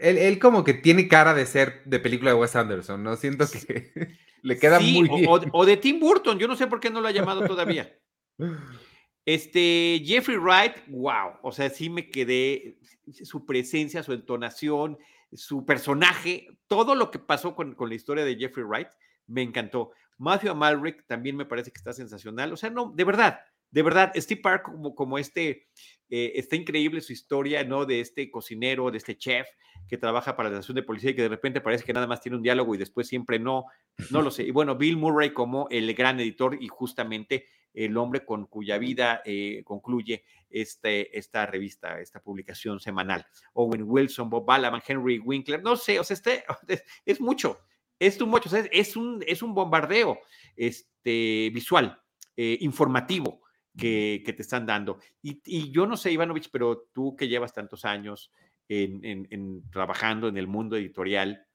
él, 0.00 0.38
como 0.38 0.64
que 0.64 0.74
tiene 0.74 1.08
cara 1.08 1.34
de 1.34 1.46
ser 1.46 1.82
de 1.84 1.98
película 2.00 2.30
de 2.30 2.36
Wes 2.36 2.56
Anderson, 2.56 3.02
¿no? 3.02 3.16
Siento 3.16 3.46
que... 3.50 4.16
Le 4.42 4.56
queda 4.56 4.78
muy 4.78 5.08
bien. 5.08 5.28
O, 5.52 5.66
de 5.66 5.76
Tim 5.76 5.98
Burton, 5.98 6.38
yo 6.38 6.46
no 6.46 6.54
sé 6.54 6.68
por 6.68 6.78
qué 6.78 6.90
no 6.90 7.00
lo 7.00 7.08
ha 7.08 7.12
llamado 7.12 7.46
todavía. 7.46 7.96
Este, 9.24 10.02
Jeffrey 10.06 10.38
Wright, 10.38 10.72
wow, 10.86 11.34
o 11.42 11.52
sea, 11.52 11.68
sí 11.68 11.90
me 11.90 12.08
quedé, 12.08 12.78
su 13.24 13.44
presencia, 13.44 14.02
su 14.02 14.14
entonación, 14.14 14.96
su 15.34 15.66
personaje, 15.66 16.48
todo 16.66 16.94
lo 16.94 17.10
que 17.10 17.18
pasó 17.18 17.54
con, 17.54 17.74
con 17.74 17.90
la 17.90 17.94
historia 17.94 18.24
de 18.24 18.36
Jeffrey 18.36 18.64
Wright, 18.64 18.88
me 19.26 19.42
encantó. 19.42 19.90
Matthew 20.16 20.52
Amalric 20.52 21.06
también 21.06 21.36
me 21.36 21.44
parece 21.44 21.70
que 21.70 21.76
está 21.76 21.92
sensacional, 21.92 22.54
o 22.54 22.56
sea, 22.56 22.70
no, 22.70 22.90
de 22.96 23.04
verdad, 23.04 23.40
de 23.70 23.82
verdad, 23.82 24.12
Steve 24.16 24.40
Park 24.40 24.70
como, 24.94 25.18
este, 25.18 25.68
eh, 26.08 26.32
está 26.36 26.56
increíble 26.56 27.00
su 27.00 27.12
historia, 27.12 27.64
¿no? 27.64 27.84
De 27.84 28.00
este 28.00 28.30
cocinero, 28.30 28.90
de 28.90 28.98
este 28.98 29.16
chef 29.16 29.46
que 29.88 29.98
trabaja 29.98 30.36
para 30.36 30.48
la 30.48 30.56
estación 30.56 30.76
de 30.76 30.82
policía 30.82 31.10
y 31.10 31.14
que 31.14 31.22
de 31.22 31.28
repente 31.28 31.60
parece 31.60 31.84
que 31.84 31.92
nada 31.92 32.06
más 32.06 32.20
tiene 32.20 32.36
un 32.36 32.42
diálogo 32.42 32.74
y 32.74 32.78
después 32.78 33.08
siempre 33.08 33.38
no, 33.38 33.66
no 34.10 34.22
lo 34.22 34.30
sé. 34.30 34.44
Y 34.44 34.50
bueno, 34.50 34.76
Bill 34.76 34.96
Murray 34.96 35.32
como 35.32 35.66
el 35.70 35.92
gran 35.94 36.18
editor 36.20 36.56
y 36.60 36.68
justamente 36.68 37.46
el 37.74 37.96
hombre 37.96 38.24
con 38.24 38.46
cuya 38.46 38.78
vida 38.78 39.22
eh, 39.24 39.62
concluye 39.64 40.24
este, 40.50 41.16
esta 41.16 41.46
revista, 41.46 42.00
esta 42.00 42.20
publicación 42.20 42.80
semanal. 42.80 43.26
Owen 43.52 43.82
Wilson, 43.84 44.30
Bob 44.30 44.46
Balaban, 44.46 44.82
Henry 44.86 45.18
Winkler, 45.18 45.62
no 45.62 45.76
sé, 45.76 46.00
o 46.00 46.04
sea, 46.04 46.14
este, 46.14 46.44
es, 47.06 47.20
mucho, 47.20 47.58
es 47.98 48.20
mucho, 48.20 48.50
es, 48.56 48.96
un, 48.96 49.22
es 49.26 49.42
un 49.42 49.54
bombardeo 49.54 50.18
este, 50.56 51.50
visual, 51.52 52.02
eh, 52.36 52.58
informativo 52.60 53.42
que, 53.78 54.22
te 54.24 54.42
están 54.42 54.66
dando. 54.66 54.98
Y, 55.22 55.70
yo 55.70 55.86
no 55.86 55.96
sé, 55.96 56.12
Ivanovich, 56.12 56.50
pero 56.50 56.88
tú 56.92 57.16
que 57.16 57.28
llevas 57.28 57.54
tantos 57.54 57.84
años 57.84 58.32
en, 58.68 59.62
trabajando 59.70 60.28
en 60.28 60.36
el 60.36 60.46
mundo 60.46 60.76
editorial, 60.76 61.46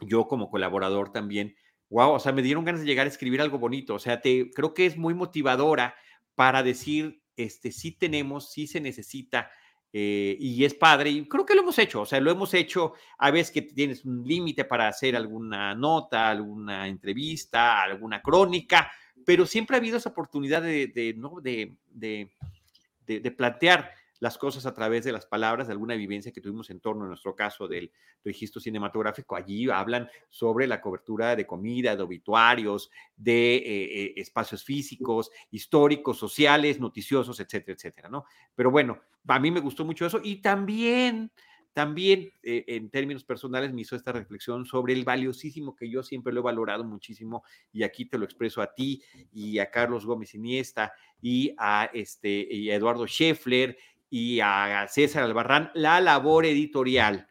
yo 0.00 0.28
como 0.28 0.50
colaborador 0.50 1.10
también, 1.10 1.56
wow, 1.90 2.12
o 2.12 2.20
sea, 2.20 2.32
me 2.32 2.42
dieron 2.42 2.64
ganas 2.64 2.82
de 2.82 2.86
llegar 2.86 3.06
a 3.06 3.10
escribir 3.10 3.40
algo 3.40 3.58
bonito. 3.58 3.94
O 3.94 3.98
sea, 3.98 4.20
te, 4.20 4.50
creo 4.50 4.74
que 4.74 4.86
es 4.86 4.96
muy 4.96 5.14
motivadora 5.14 5.96
para 6.34 6.62
decir, 6.62 7.22
este, 7.34 7.72
sí 7.72 7.92
tenemos, 7.92 8.52
sí 8.52 8.66
se 8.66 8.80
necesita. 8.80 9.50
Eh, 9.90 10.36
y 10.38 10.64
es 10.66 10.74
padre, 10.74 11.08
y 11.08 11.26
creo 11.26 11.46
que 11.46 11.54
lo 11.54 11.62
hemos 11.62 11.78
hecho, 11.78 12.02
o 12.02 12.06
sea, 12.06 12.20
lo 12.20 12.30
hemos 12.30 12.52
hecho 12.52 12.92
a 13.16 13.30
veces 13.30 13.50
que 13.50 13.62
tienes 13.62 14.04
un 14.04 14.22
límite 14.22 14.66
para 14.66 14.86
hacer 14.86 15.16
alguna 15.16 15.74
nota, 15.74 16.28
alguna 16.28 16.86
entrevista, 16.86 17.82
alguna 17.82 18.20
crónica, 18.20 18.92
pero 19.24 19.46
siempre 19.46 19.76
ha 19.76 19.78
habido 19.78 19.96
esa 19.96 20.10
oportunidad 20.10 20.62
de, 20.62 21.14
¿no? 21.16 21.40
de, 21.40 21.76
de, 21.90 23.30
plantear 23.36 23.92
las 24.20 24.36
cosas 24.36 24.66
a 24.66 24.74
través 24.74 25.04
de 25.04 25.12
las 25.12 25.26
palabras, 25.26 25.68
de 25.68 25.72
alguna 25.72 25.94
vivencia 25.94 26.32
que 26.32 26.40
tuvimos 26.40 26.70
en 26.70 26.80
torno, 26.80 27.04
en 27.04 27.08
nuestro 27.08 27.36
caso, 27.36 27.68
del 27.68 27.92
registro 28.24 28.60
cinematográfico. 28.60 29.36
Allí 29.36 29.70
hablan 29.70 30.08
sobre 30.28 30.66
la 30.66 30.80
cobertura 30.80 31.36
de 31.36 31.46
comida, 31.46 31.94
de 31.94 32.02
obituarios, 32.02 32.90
de 33.16 33.56
eh, 33.56 34.04
eh, 34.04 34.14
espacios 34.16 34.64
físicos, 34.64 35.30
históricos, 35.50 36.18
sociales, 36.18 36.80
noticiosos, 36.80 37.38
etcétera, 37.38 37.76
etcétera, 37.76 38.08
¿no? 38.08 38.24
Pero 38.56 38.70
bueno, 38.72 39.00
a 39.28 39.38
mí 39.38 39.50
me 39.50 39.60
gustó 39.60 39.84
mucho 39.84 40.06
eso 40.06 40.20
y 40.22 40.36
también 40.36 41.30
también, 41.78 42.32
eh, 42.42 42.64
en 42.66 42.90
términos 42.90 43.22
personales, 43.22 43.72
me 43.72 43.82
hizo 43.82 43.94
esta 43.94 44.10
reflexión 44.10 44.66
sobre 44.66 44.94
el 44.94 45.04
valiosísimo 45.04 45.76
que 45.76 45.88
yo 45.88 46.02
siempre 46.02 46.32
lo 46.32 46.40
he 46.40 46.42
valorado 46.42 46.82
muchísimo, 46.82 47.44
y 47.72 47.84
aquí 47.84 48.04
te 48.04 48.18
lo 48.18 48.24
expreso 48.24 48.60
a 48.60 48.74
ti 48.74 49.00
y 49.32 49.60
a 49.60 49.70
Carlos 49.70 50.04
Gómez 50.04 50.34
Iniesta 50.34 50.92
y 51.22 51.54
a, 51.56 51.88
este, 51.94 52.48
y 52.50 52.68
a 52.72 52.74
Eduardo 52.74 53.06
Scheffler 53.06 53.78
y 54.10 54.40
a 54.40 54.88
César 54.88 55.22
Albarrán, 55.22 55.70
la 55.74 56.00
labor 56.00 56.46
editorial 56.46 57.28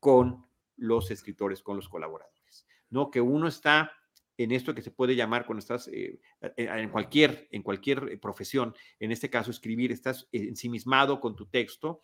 con 0.00 0.44
los 0.76 1.12
escritores, 1.12 1.62
con 1.62 1.76
los 1.76 1.88
colaboradores, 1.88 2.66
¿no? 2.90 3.12
Que 3.12 3.20
uno 3.20 3.46
está 3.46 3.92
en 4.38 4.50
esto 4.50 4.74
que 4.74 4.82
se 4.82 4.90
puede 4.90 5.14
llamar 5.14 5.46
cuando 5.46 5.60
estás 5.60 5.86
eh, 5.86 6.18
en 6.56 6.88
cualquier, 6.88 7.46
en 7.52 7.62
cualquier 7.62 8.18
profesión, 8.18 8.74
en 8.98 9.12
este 9.12 9.30
caso 9.30 9.52
escribir, 9.52 9.92
estás 9.92 10.26
ensimismado 10.32 11.20
con 11.20 11.36
tu 11.36 11.46
texto 11.46 12.00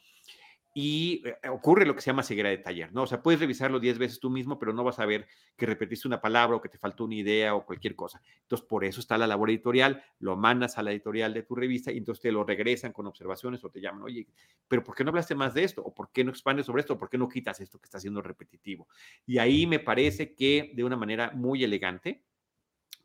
y 0.80 1.24
eh, 1.26 1.48
ocurre 1.48 1.84
lo 1.84 1.96
que 1.96 2.00
se 2.00 2.06
llama 2.06 2.22
ceguera 2.22 2.50
de 2.50 2.58
taller, 2.58 2.92
¿no? 2.92 3.02
O 3.02 3.06
sea, 3.08 3.20
puedes 3.20 3.40
revisarlo 3.40 3.80
10 3.80 3.98
veces 3.98 4.20
tú 4.20 4.30
mismo, 4.30 4.60
pero 4.60 4.72
no 4.72 4.84
vas 4.84 5.00
a 5.00 5.06
ver 5.06 5.26
que 5.56 5.66
repetiste 5.66 6.06
una 6.06 6.20
palabra 6.20 6.56
o 6.56 6.60
que 6.60 6.68
te 6.68 6.78
faltó 6.78 7.02
una 7.02 7.16
idea 7.16 7.56
o 7.56 7.66
cualquier 7.66 7.96
cosa. 7.96 8.22
Entonces, 8.42 8.64
por 8.64 8.84
eso 8.84 9.00
está 9.00 9.18
la 9.18 9.26
labor 9.26 9.50
editorial, 9.50 10.04
lo 10.20 10.36
mandas 10.36 10.78
a 10.78 10.84
la 10.84 10.92
editorial 10.92 11.34
de 11.34 11.42
tu 11.42 11.56
revista 11.56 11.90
y 11.90 11.98
entonces 11.98 12.22
te 12.22 12.30
lo 12.30 12.44
regresan 12.44 12.92
con 12.92 13.08
observaciones 13.08 13.64
o 13.64 13.70
te 13.70 13.80
llaman, 13.80 14.04
oye, 14.04 14.28
pero 14.68 14.84
¿por 14.84 14.94
qué 14.94 15.02
no 15.02 15.08
hablaste 15.08 15.34
más 15.34 15.52
de 15.52 15.64
esto? 15.64 15.82
¿O 15.82 15.92
por 15.92 16.12
qué 16.12 16.22
no 16.22 16.30
expandes 16.30 16.66
sobre 16.66 16.82
esto? 16.82 16.92
¿O 16.92 16.98
por 16.98 17.10
qué 17.10 17.18
no 17.18 17.28
quitas 17.28 17.58
esto 17.58 17.80
que 17.80 17.86
está 17.86 17.98
siendo 17.98 18.22
repetitivo? 18.22 18.86
Y 19.26 19.38
ahí 19.38 19.66
me 19.66 19.80
parece 19.80 20.36
que 20.36 20.70
de 20.76 20.84
una 20.84 20.96
manera 20.96 21.32
muy 21.32 21.64
elegante 21.64 22.22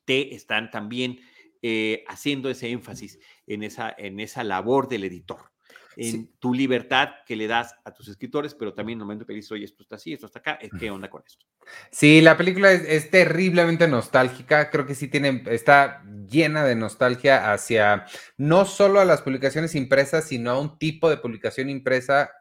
te 0.05 0.35
están 0.35 0.69
también 0.69 1.21
eh, 1.63 2.03
haciendo 2.07 2.51
ese 2.51 2.69
énfasis 2.69 3.17
en 3.47 3.63
esa, 3.63 3.95
en 3.97 4.19
esa 4.19 4.43
labor 4.43 4.87
del 4.87 5.05
editor 5.05 5.52
en 5.95 6.27
tu 6.39 6.53
libertad 6.53 7.09
que 7.25 7.35
le 7.35 7.47
das 7.47 7.75
a 7.83 7.93
tus 7.93 8.07
escritores, 8.07 8.55
pero 8.55 8.73
también 8.73 8.97
en 8.97 9.01
el 9.01 9.05
momento 9.05 9.25
que 9.25 9.33
dices, 9.33 9.51
oye, 9.51 9.65
esto 9.65 9.83
está 9.83 9.95
así, 9.95 10.13
esto 10.13 10.25
está 10.25 10.39
acá, 10.39 10.59
eh, 10.61 10.69
¿qué 10.79 10.89
onda 10.91 11.09
con 11.09 11.23
esto? 11.25 11.45
Sí, 11.91 12.21
la 12.21 12.37
película 12.37 12.71
es, 12.71 13.09
terriblemente 13.09 13.87
nostálgica, 13.87 14.69
creo 14.69 14.85
que 14.85 14.95
sí 14.95 15.07
tiene, 15.07 15.43
está 15.47 16.03
llena 16.27 16.63
de 16.63 16.75
nostalgia 16.75 17.51
hacia 17.53 18.05
no 18.37 18.65
solo 18.65 18.99
a 18.99 19.05
las 19.05 19.21
publicaciones 19.21 19.75
impresas, 19.75 20.27
sino 20.27 20.51
a 20.51 20.59
un 20.59 20.77
tipo 20.77 21.09
de 21.09 21.17
publicación 21.17 21.69
impresa 21.69 22.31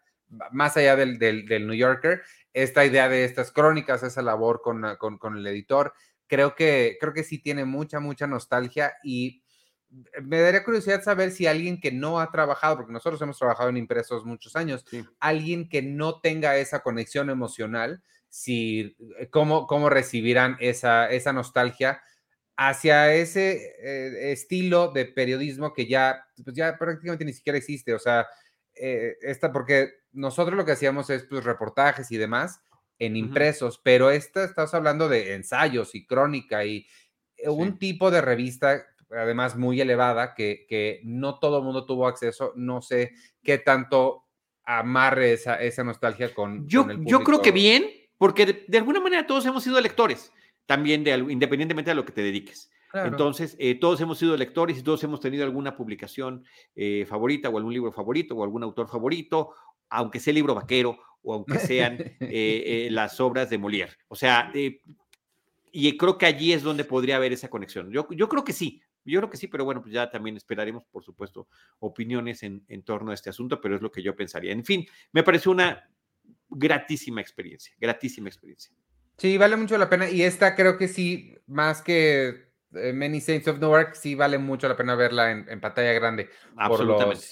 más 0.50 0.76
allá 0.76 0.96
del, 0.96 1.18
del, 1.18 1.66
New 1.66 1.76
Yorker, 1.76 2.22
esta 2.55 2.84
idea 2.84 3.09
de 3.09 3.24
estas 3.24 3.53
crónicas, 3.53 4.03
esa 4.03 4.22
labor 4.22 4.62
con, 4.62 4.82
con, 4.98 5.18
con 5.18 5.36
el 5.36 5.46
editor, 5.46 5.92
creo 6.26 6.55
que, 6.55 6.96
creo 6.98 7.12
que 7.12 7.24
sí 7.24 7.38
tiene 7.38 7.66
mucha, 7.66 8.00
mucha 8.00 8.26
nostalgia 8.26 8.94
y 9.03 9.41
me 10.22 10.40
daría 10.40 10.64
curiosidad 10.64 11.03
saber 11.03 11.30
si 11.30 11.47
alguien 11.47 11.80
que 11.80 11.93
no 11.93 12.20
ha 12.20 12.30
trabajado, 12.30 12.76
porque 12.76 12.93
nosotros 12.93 13.20
hemos 13.22 13.38
trabajado 13.38 13.68
en 13.68 13.76
impresos 13.76 14.24
muchos 14.24 14.57
años, 14.57 14.84
alguien 15.20 15.68
que 15.68 15.82
no 15.82 16.20
tenga 16.20 16.57
esa 16.57 16.82
conexión 16.82 17.30
emocional, 17.30 18.03
si, 18.28 18.97
eh, 19.18 19.28
cómo, 19.30 19.66
cómo 19.66 19.90
recibirán 19.90 20.57
esa, 20.61 21.11
esa 21.11 21.32
nostalgia 21.32 22.03
hacia 22.57 23.14
ese 23.14 23.74
eh, 23.82 24.32
estilo 24.32 24.90
de 24.93 25.07
periodismo 25.07 25.74
que 25.74 25.86
ya, 25.86 26.26
pues 26.43 26.57
ya 26.57 26.78
prácticamente 26.78 27.24
ni 27.24 27.32
siquiera 27.32 27.59
existe. 27.59 27.93
O 27.93 27.99
sea, 27.99 28.26
eh, 28.74 29.16
esta, 29.20 29.53
porque 29.53 29.90
nosotros 30.12 30.57
lo 30.57 30.64
que 30.64 30.72
hacíamos 30.72 31.11
es 31.11 31.24
pues, 31.24 31.45
reportajes 31.45 32.11
y 32.11 32.16
demás 32.16 32.61
en 32.99 33.16
impresos, 33.16 33.80
pero 33.82 34.11
esta 34.11 34.45
estás 34.45 34.74
hablando 34.74 35.09
de 35.09 35.34
ensayos 35.34 35.95
y 35.95 36.07
crónica 36.07 36.64
y 36.64 36.86
un 37.45 37.78
tipo 37.78 38.12
de 38.12 38.20
revista 38.20 38.86
además 39.17 39.57
muy 39.57 39.81
elevada, 39.81 40.35
que, 40.35 40.67
que 40.69 41.01
no 41.05 41.39
todo 41.39 41.59
el 41.59 41.65
mundo 41.65 41.87
tuvo 41.87 42.07
acceso. 42.07 42.53
No 42.57 42.81
sé 42.83 43.13
qué 43.43 43.59
tanto 43.59 44.25
amarre 44.65 45.33
esa, 45.33 45.57
esa 45.57 45.85
nostalgia 45.85 46.33
con, 46.35 46.67
yo, 46.69 46.87
el 46.89 47.05
Yo 47.05 47.21
creo 47.21 47.43
que 47.43 47.53
bien, 47.53 47.85
porque 48.19 48.65
de, 48.67 48.79
alguna 48.79 49.01
manera 49.01 49.27
todos 49.27 49.45
hemos 49.47 49.65
sido 49.65 49.81
lectores, 49.81 50.33
también 50.67 51.05
de, 51.05 51.13
independientemente 51.29 51.91
de 51.91 51.95
lo 51.95 52.05
que 52.05 52.13
te 52.13 52.23
dediques. 52.23 52.71
Entonces, 52.95 53.57
eh, 53.59 53.75
todos 53.75 54.03
hemos 54.03 54.19
sido 54.19 54.37
lectores 54.37 54.79
y 54.79 54.83
todos 54.83 55.03
hemos 55.03 55.19
tenido 55.19 55.45
alguna 55.45 55.75
publicación 55.75 56.45
eh, 56.77 57.07
favorita 57.09 57.49
o 57.49 57.57
algún 57.57 57.73
libro 57.73 57.91
favorito 57.91 58.37
o 58.37 58.45
algún 58.45 58.63
autor 58.63 58.87
favorito, 58.87 59.55
aunque 59.89 60.21
sea 60.21 60.35
libro 60.35 60.55
vaquero 60.55 60.99
o 61.23 61.33
aunque 61.33 61.59
sean 61.59 61.97
eh, 62.21 62.89
las 62.91 63.19
obras 63.19 63.49
de 63.49 63.59
Molière. 63.59 63.97
O 64.09 64.15
sea, 64.15 64.53
y 65.73 65.97
creo 65.97 66.19
que 66.19 66.27
allí 66.27 66.53
es 66.53 66.63
donde 66.63 66.85
podría 66.85 67.17
haber 67.17 67.33
esa 67.33 67.49
conexión. 67.49 67.91
Yo, 67.91 68.07
yo 68.11 68.29
creo 68.29 68.45
que 68.45 68.53
sí, 68.53 68.83
yo 69.05 69.20
creo 69.20 69.30
que 69.30 69.36
sí, 69.36 69.48
pero 69.48 69.64
bueno, 69.64 69.82
pues 69.82 69.92
ya 69.92 70.11
también 70.11 70.36
esperaremos, 70.36 70.84
por 70.84 71.05
supuesto, 71.05 71.48
opiniones 71.80 72.42
en, 72.42 72.64
en 72.68 72.82
torno 72.82 73.11
a 73.11 73.14
este 73.14 73.30
asunto, 73.30 73.61
pero 73.61 73.76
es 73.76 73.82
lo 73.82 73.90
que 73.90 74.03
yo 74.03 74.14
pensaría. 74.14 74.53
En 74.53 74.64
fin, 74.64 74.86
me 75.12 75.22
pareció 75.22 75.50
una 75.50 75.88
gratísima 76.48 77.20
experiencia, 77.20 77.74
gratísima 77.78 78.28
experiencia. 78.28 78.72
Sí, 79.16 79.38
vale 79.38 79.57
mucho 79.57 79.78
la 79.78 79.88
pena. 79.88 80.09
Y 80.09 80.22
esta 80.22 80.55
creo 80.55 80.76
que 80.76 80.88
sí, 80.88 81.36
más 81.46 81.82
que 81.82 82.53
eh, 82.74 82.92
Many 82.92 83.20
Saints 83.20 83.48
of 83.48 83.59
Newark, 83.59 83.94
sí 83.94 84.14
vale 84.14 84.38
mucho 84.38 84.68
la 84.68 84.76
pena 84.76 84.94
verla 84.94 85.30
en, 85.30 85.61
pantalla 85.61 85.92
grande. 85.92 86.30
Absolutamente. 86.57 87.26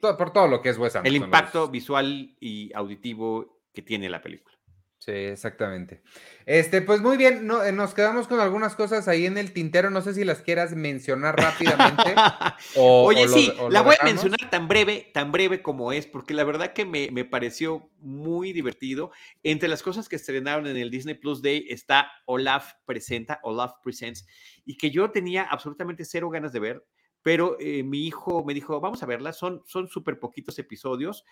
Por, 0.00 0.16
por 0.16 0.32
todo 0.32 0.46
lo 0.46 0.62
que 0.62 0.68
es 0.68 0.78
Wes 0.78 0.94
El 1.02 1.16
impacto 1.16 1.68
visual 1.68 2.36
y 2.40 2.72
auditivo 2.74 3.60
que 3.72 3.82
tiene 3.82 4.08
la 4.08 4.22
película. 4.22 4.56
Sí, 5.00 5.12
exactamente. 5.12 6.02
Este, 6.44 6.82
pues 6.82 7.00
muy 7.00 7.16
bien, 7.16 7.46
no, 7.46 7.64
eh, 7.64 7.72
nos 7.72 7.94
quedamos 7.94 8.28
con 8.28 8.38
algunas 8.38 8.76
cosas 8.76 9.08
ahí 9.08 9.24
en 9.24 9.38
el 9.38 9.54
tintero. 9.54 9.88
No 9.88 10.02
sé 10.02 10.12
si 10.12 10.24
las 10.24 10.42
quieras 10.42 10.76
mencionar 10.76 11.38
rápidamente. 11.38 12.14
Oye, 12.76 13.26
sí, 13.26 13.50
la 13.70 13.80
voy 13.80 13.96
a 13.98 14.04
mencionar 14.04 14.50
tan 14.50 14.68
breve, 14.68 15.10
tan 15.14 15.32
breve 15.32 15.62
como 15.62 15.92
es, 15.92 16.06
porque 16.06 16.34
la 16.34 16.44
verdad 16.44 16.74
que 16.74 16.84
me, 16.84 17.10
me, 17.12 17.24
pareció 17.24 17.88
muy 18.00 18.52
divertido. 18.52 19.10
Entre 19.42 19.70
las 19.70 19.82
cosas 19.82 20.06
que 20.06 20.16
estrenaron 20.16 20.66
en 20.66 20.76
el 20.76 20.90
Disney 20.90 21.14
Plus 21.14 21.40
Day 21.40 21.64
está 21.70 22.12
Olaf 22.26 22.74
Presenta, 22.84 23.40
Olaf 23.42 23.72
Presents, 23.82 24.26
y 24.66 24.76
que 24.76 24.90
yo 24.90 25.10
tenía 25.10 25.44
absolutamente 25.44 26.04
cero 26.04 26.28
ganas 26.28 26.52
de 26.52 26.60
ver, 26.60 26.86
pero 27.22 27.56
eh, 27.58 27.82
mi 27.84 28.06
hijo 28.06 28.44
me 28.44 28.52
dijo, 28.52 28.78
vamos 28.82 29.02
a 29.02 29.06
verla, 29.06 29.32
son 29.32 29.62
súper 29.64 30.20
poquitos 30.20 30.58
episodios. 30.58 31.24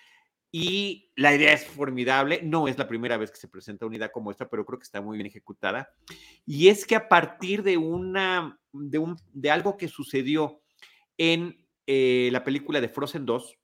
Y 0.50 1.10
la 1.14 1.34
idea 1.34 1.52
es 1.52 1.66
formidable. 1.66 2.40
No 2.42 2.68
es 2.68 2.78
la 2.78 2.88
primera 2.88 3.16
vez 3.16 3.30
que 3.30 3.36
se 3.36 3.48
presenta 3.48 3.86
una 3.86 3.96
idea 3.96 4.12
como 4.12 4.30
esta, 4.30 4.48
pero 4.48 4.64
creo 4.64 4.78
que 4.78 4.84
está 4.84 5.00
muy 5.00 5.18
bien 5.18 5.26
ejecutada. 5.26 5.90
Y 6.46 6.68
es 6.68 6.86
que 6.86 6.96
a 6.96 7.08
partir 7.08 7.62
de 7.62 7.76
una, 7.76 8.58
de, 8.72 9.50
algo 9.50 9.76
que 9.76 9.88
sucedió 9.88 10.60
en 11.18 11.66
eh, 11.86 12.30
la 12.32 12.44
película 12.44 12.80
de 12.80 12.88
Frozen 12.88 13.26
2, 13.26 13.58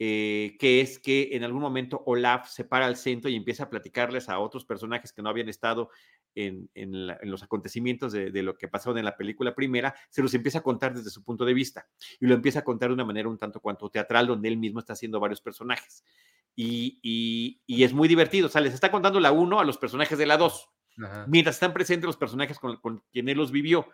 eh, 0.00 0.56
que 0.58 0.80
es 0.80 0.98
que 0.98 1.30
en 1.32 1.44
algún 1.44 1.62
momento 1.62 2.02
Olaf 2.06 2.48
se 2.48 2.64
para 2.64 2.86
al 2.86 2.96
centro 2.96 3.30
y 3.30 3.36
empieza 3.36 3.64
a 3.64 3.70
platicarles 3.70 4.28
a 4.28 4.40
otros 4.40 4.64
personajes 4.64 5.12
que 5.12 5.22
no 5.22 5.28
habían 5.28 5.48
estado 5.48 5.90
en, 6.34 6.68
los 7.22 7.42
acontecimientos 7.42 8.12
de, 8.12 8.42
lo 8.42 8.56
que 8.56 8.68
pasaron 8.68 8.98
en 8.98 9.04
la 9.04 9.16
película 9.16 9.54
primera, 9.54 9.94
se 10.10 10.22
los 10.22 10.34
empieza 10.34 10.58
a 10.58 10.62
contar 10.62 10.94
desde 10.94 11.10
su 11.10 11.22
punto 11.22 11.44
de 11.44 11.54
vista 11.54 11.86
y 12.20 12.26
lo 12.26 12.34
empieza 12.34 12.60
a 12.60 12.64
contar 12.64 12.88
de 12.88 12.94
una 12.94 13.04
manera 13.04 13.28
un 13.28 13.38
tanto 13.38 13.60
cuanto 13.60 13.90
teatral, 13.90 14.26
donde 14.26 14.48
él 14.48 14.56
mismo 14.56 14.80
está 14.80 14.94
haciendo 14.94 15.20
varios 15.20 15.40
personajes. 15.40 16.04
Y, 16.56 17.60
es 17.66 17.92
muy 17.92 18.08
divertido, 18.08 18.46
o 18.46 18.50
sea, 18.50 18.60
les 18.60 18.74
está 18.74 18.90
contando 18.90 19.20
la 19.20 19.32
uno 19.32 19.60
a 19.60 19.64
los 19.64 19.78
personajes 19.78 20.18
de 20.18 20.26
la 20.26 20.36
dos, 20.36 20.70
mientras 21.26 21.56
están 21.56 21.72
presentes 21.72 22.06
los 22.06 22.16
personajes 22.16 22.58
con, 22.58 22.76
con 22.76 23.02
quien 23.12 23.28
él 23.28 23.38
los 23.38 23.50
vivió. 23.50 23.88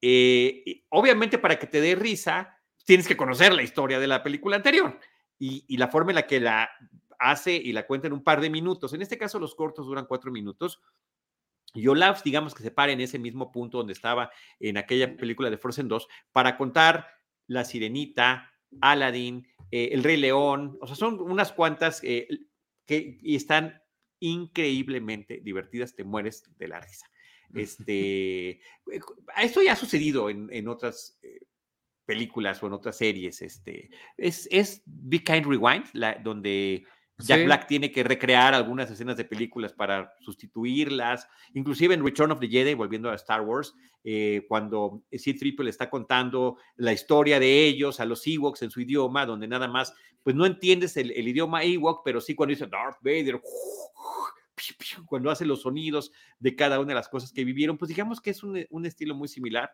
Eh, 0.00 0.84
obviamente 0.90 1.38
para 1.38 1.58
que 1.58 1.66
te 1.66 1.80
dé 1.80 1.94
risa, 1.94 2.56
tienes 2.84 3.08
que 3.08 3.16
conocer 3.16 3.52
la 3.52 3.62
historia 3.62 3.98
de 3.98 4.06
la 4.06 4.22
película 4.22 4.56
anterior 4.56 4.98
y, 5.38 5.64
y, 5.66 5.76
la 5.76 5.88
forma 5.88 6.12
en 6.12 6.16
la 6.16 6.26
que 6.26 6.40
la 6.40 6.70
hace 7.18 7.54
y 7.54 7.72
la 7.72 7.86
cuenta 7.86 8.06
en 8.06 8.12
un 8.12 8.22
par 8.22 8.40
de 8.40 8.50
minutos. 8.50 8.92
En 8.92 9.02
este 9.02 9.18
caso, 9.18 9.38
los 9.38 9.54
cortos 9.54 9.86
duran 9.86 10.06
cuatro 10.06 10.30
minutos. 10.30 10.80
Y 11.74 11.86
Olaf, 11.86 12.22
digamos 12.22 12.54
que 12.54 12.62
se 12.62 12.70
para 12.70 12.92
en 12.92 13.00
ese 13.00 13.18
mismo 13.18 13.52
punto 13.52 13.78
donde 13.78 13.92
estaba 13.92 14.30
en 14.58 14.78
aquella 14.78 15.16
película 15.16 15.50
de 15.50 15.58
Frozen 15.58 15.88
2 15.88 16.08
para 16.32 16.56
contar 16.56 17.06
La 17.46 17.64
Sirenita, 17.64 18.52
Aladdin, 18.80 19.46
eh, 19.70 19.90
El 19.92 20.02
Rey 20.02 20.16
León, 20.16 20.78
o 20.80 20.86
sea, 20.86 20.96
son 20.96 21.20
unas 21.20 21.52
cuantas 21.52 22.00
eh, 22.02 22.26
que 22.86 23.18
y 23.22 23.36
están 23.36 23.82
increíblemente 24.20 25.40
divertidas, 25.42 25.94
te 25.94 26.04
mueres 26.04 26.44
de 26.58 26.68
la 26.68 26.80
risa. 26.80 27.06
Este, 27.54 28.50
eh, 28.50 28.60
esto 29.40 29.62
ya 29.62 29.72
ha 29.72 29.76
sucedido 29.76 30.28
en, 30.28 30.50
en 30.52 30.68
otras 30.68 31.18
películas 32.04 32.62
o 32.62 32.66
en 32.66 32.74
otras 32.74 32.98
series. 32.98 33.40
Este, 33.40 33.88
es, 34.18 34.46
es 34.50 34.82
Big 34.84 35.24
Kind 35.24 35.46
Rewind, 35.46 35.86
la, 35.94 36.14
donde 36.16 36.84
Jack 37.18 37.44
Black 37.44 37.66
tiene 37.66 37.90
que 37.90 38.04
recrear 38.04 38.54
algunas 38.54 38.90
escenas 38.90 39.16
de 39.16 39.24
películas 39.24 39.72
para 39.72 40.14
sustituirlas, 40.20 41.26
inclusive 41.52 41.94
en 41.94 42.04
Return 42.04 42.30
of 42.30 42.38
the 42.38 42.48
Jedi, 42.48 42.74
volviendo 42.74 43.10
a 43.10 43.14
Star 43.16 43.40
Wars, 43.40 43.74
eh, 44.04 44.44
cuando 44.48 45.02
C. 45.10 45.34
Triple 45.34 45.68
está 45.68 45.90
contando 45.90 46.58
la 46.76 46.92
historia 46.92 47.40
de 47.40 47.64
ellos 47.64 47.98
a 47.98 48.04
los 48.04 48.24
Ewoks 48.26 48.62
en 48.62 48.70
su 48.70 48.80
idioma, 48.80 49.26
donde 49.26 49.48
nada 49.48 49.66
más, 49.66 49.92
pues 50.22 50.36
no 50.36 50.46
entiendes 50.46 50.96
el, 50.96 51.10
idioma 51.10 51.64
Ewok, 51.64 52.02
pero 52.04 52.20
sí 52.20 52.36
cuando 52.36 52.52
dice 52.52 52.68
Darth 52.68 52.98
Vader, 53.02 53.40
cuando 55.06 55.30
hace 55.30 55.44
los 55.44 55.62
sonidos 55.62 56.12
de 56.38 56.54
cada 56.54 56.78
una 56.78 56.88
de 56.88 56.94
las 56.94 57.08
cosas 57.08 57.32
que 57.32 57.44
vivieron, 57.44 57.76
pues 57.78 57.88
digamos 57.88 58.20
que 58.20 58.30
es 58.30 58.44
un, 58.44 58.64
un 58.70 58.86
estilo 58.86 59.16
muy 59.16 59.26
similar. 59.26 59.72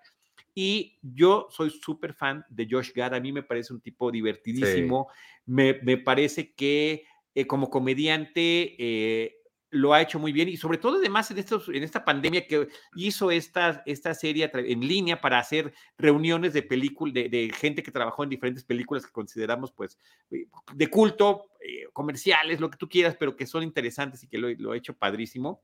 Y 0.55 0.99
yo 1.03 1.49
soy 1.51 1.70
súper 1.70 2.14
fan 2.14 2.45
de 2.49 2.66
Josh 2.70 2.92
Gad, 2.95 3.14
a 3.14 3.20
mí 3.20 3.32
me 3.32 3.42
parece 3.42 3.72
un 3.72 3.80
tipo 3.80 4.11
divertidísimo, 4.11 5.09
me, 5.47 5.80
me 5.82 5.99
parece 5.99 6.55
que 6.55 7.05
eh, 7.35 7.47
como 7.47 7.70
comediante 7.70 8.76
eh, 8.78 9.37
lo 9.70 9.93
ha 9.93 10.01
hecho 10.01 10.20
muy 10.20 10.30
bien 10.30 10.49
y 10.49 10.57
sobre 10.57 10.78
todo 10.78 10.99
además 10.99 11.30
en, 11.32 11.39
estos, 11.39 11.68
en 11.68 11.82
esta 11.82 12.05
pandemia 12.05 12.47
que 12.47 12.68
hizo 12.95 13.32
esta, 13.32 13.82
esta 13.87 14.14
serie 14.14 14.49
en 14.55 14.87
línea 14.87 15.20
para 15.20 15.41
hacer 15.41 15.74
reuniones 15.99 16.53
de 16.53 16.62
películas, 16.62 17.14
de, 17.14 17.53
gente 17.57 17.82
que 17.82 17.91
trabajó 17.91 18.22
en 18.22 18.30
diferentes 18.30 18.62
películas 18.62 19.05
que 19.05 19.12
consideramos 19.12 19.72
pues 19.72 19.99
eh, 20.30 20.47
de 20.72 20.87
culto, 20.89 21.51
comerciales, 21.93 22.61
lo 22.61 22.70
que 22.70 22.76
tú 22.76 22.89
quieras, 22.89 23.16
pero 23.18 23.37
que 23.37 23.47
son 23.47 23.62
interesantes 23.62 24.22
y 24.22 24.28
que 24.28 24.39
lo, 24.39 24.49
lo 24.51 24.72
ha 24.72 24.76
hecho 24.76 24.95
padrísimo. 24.95 25.62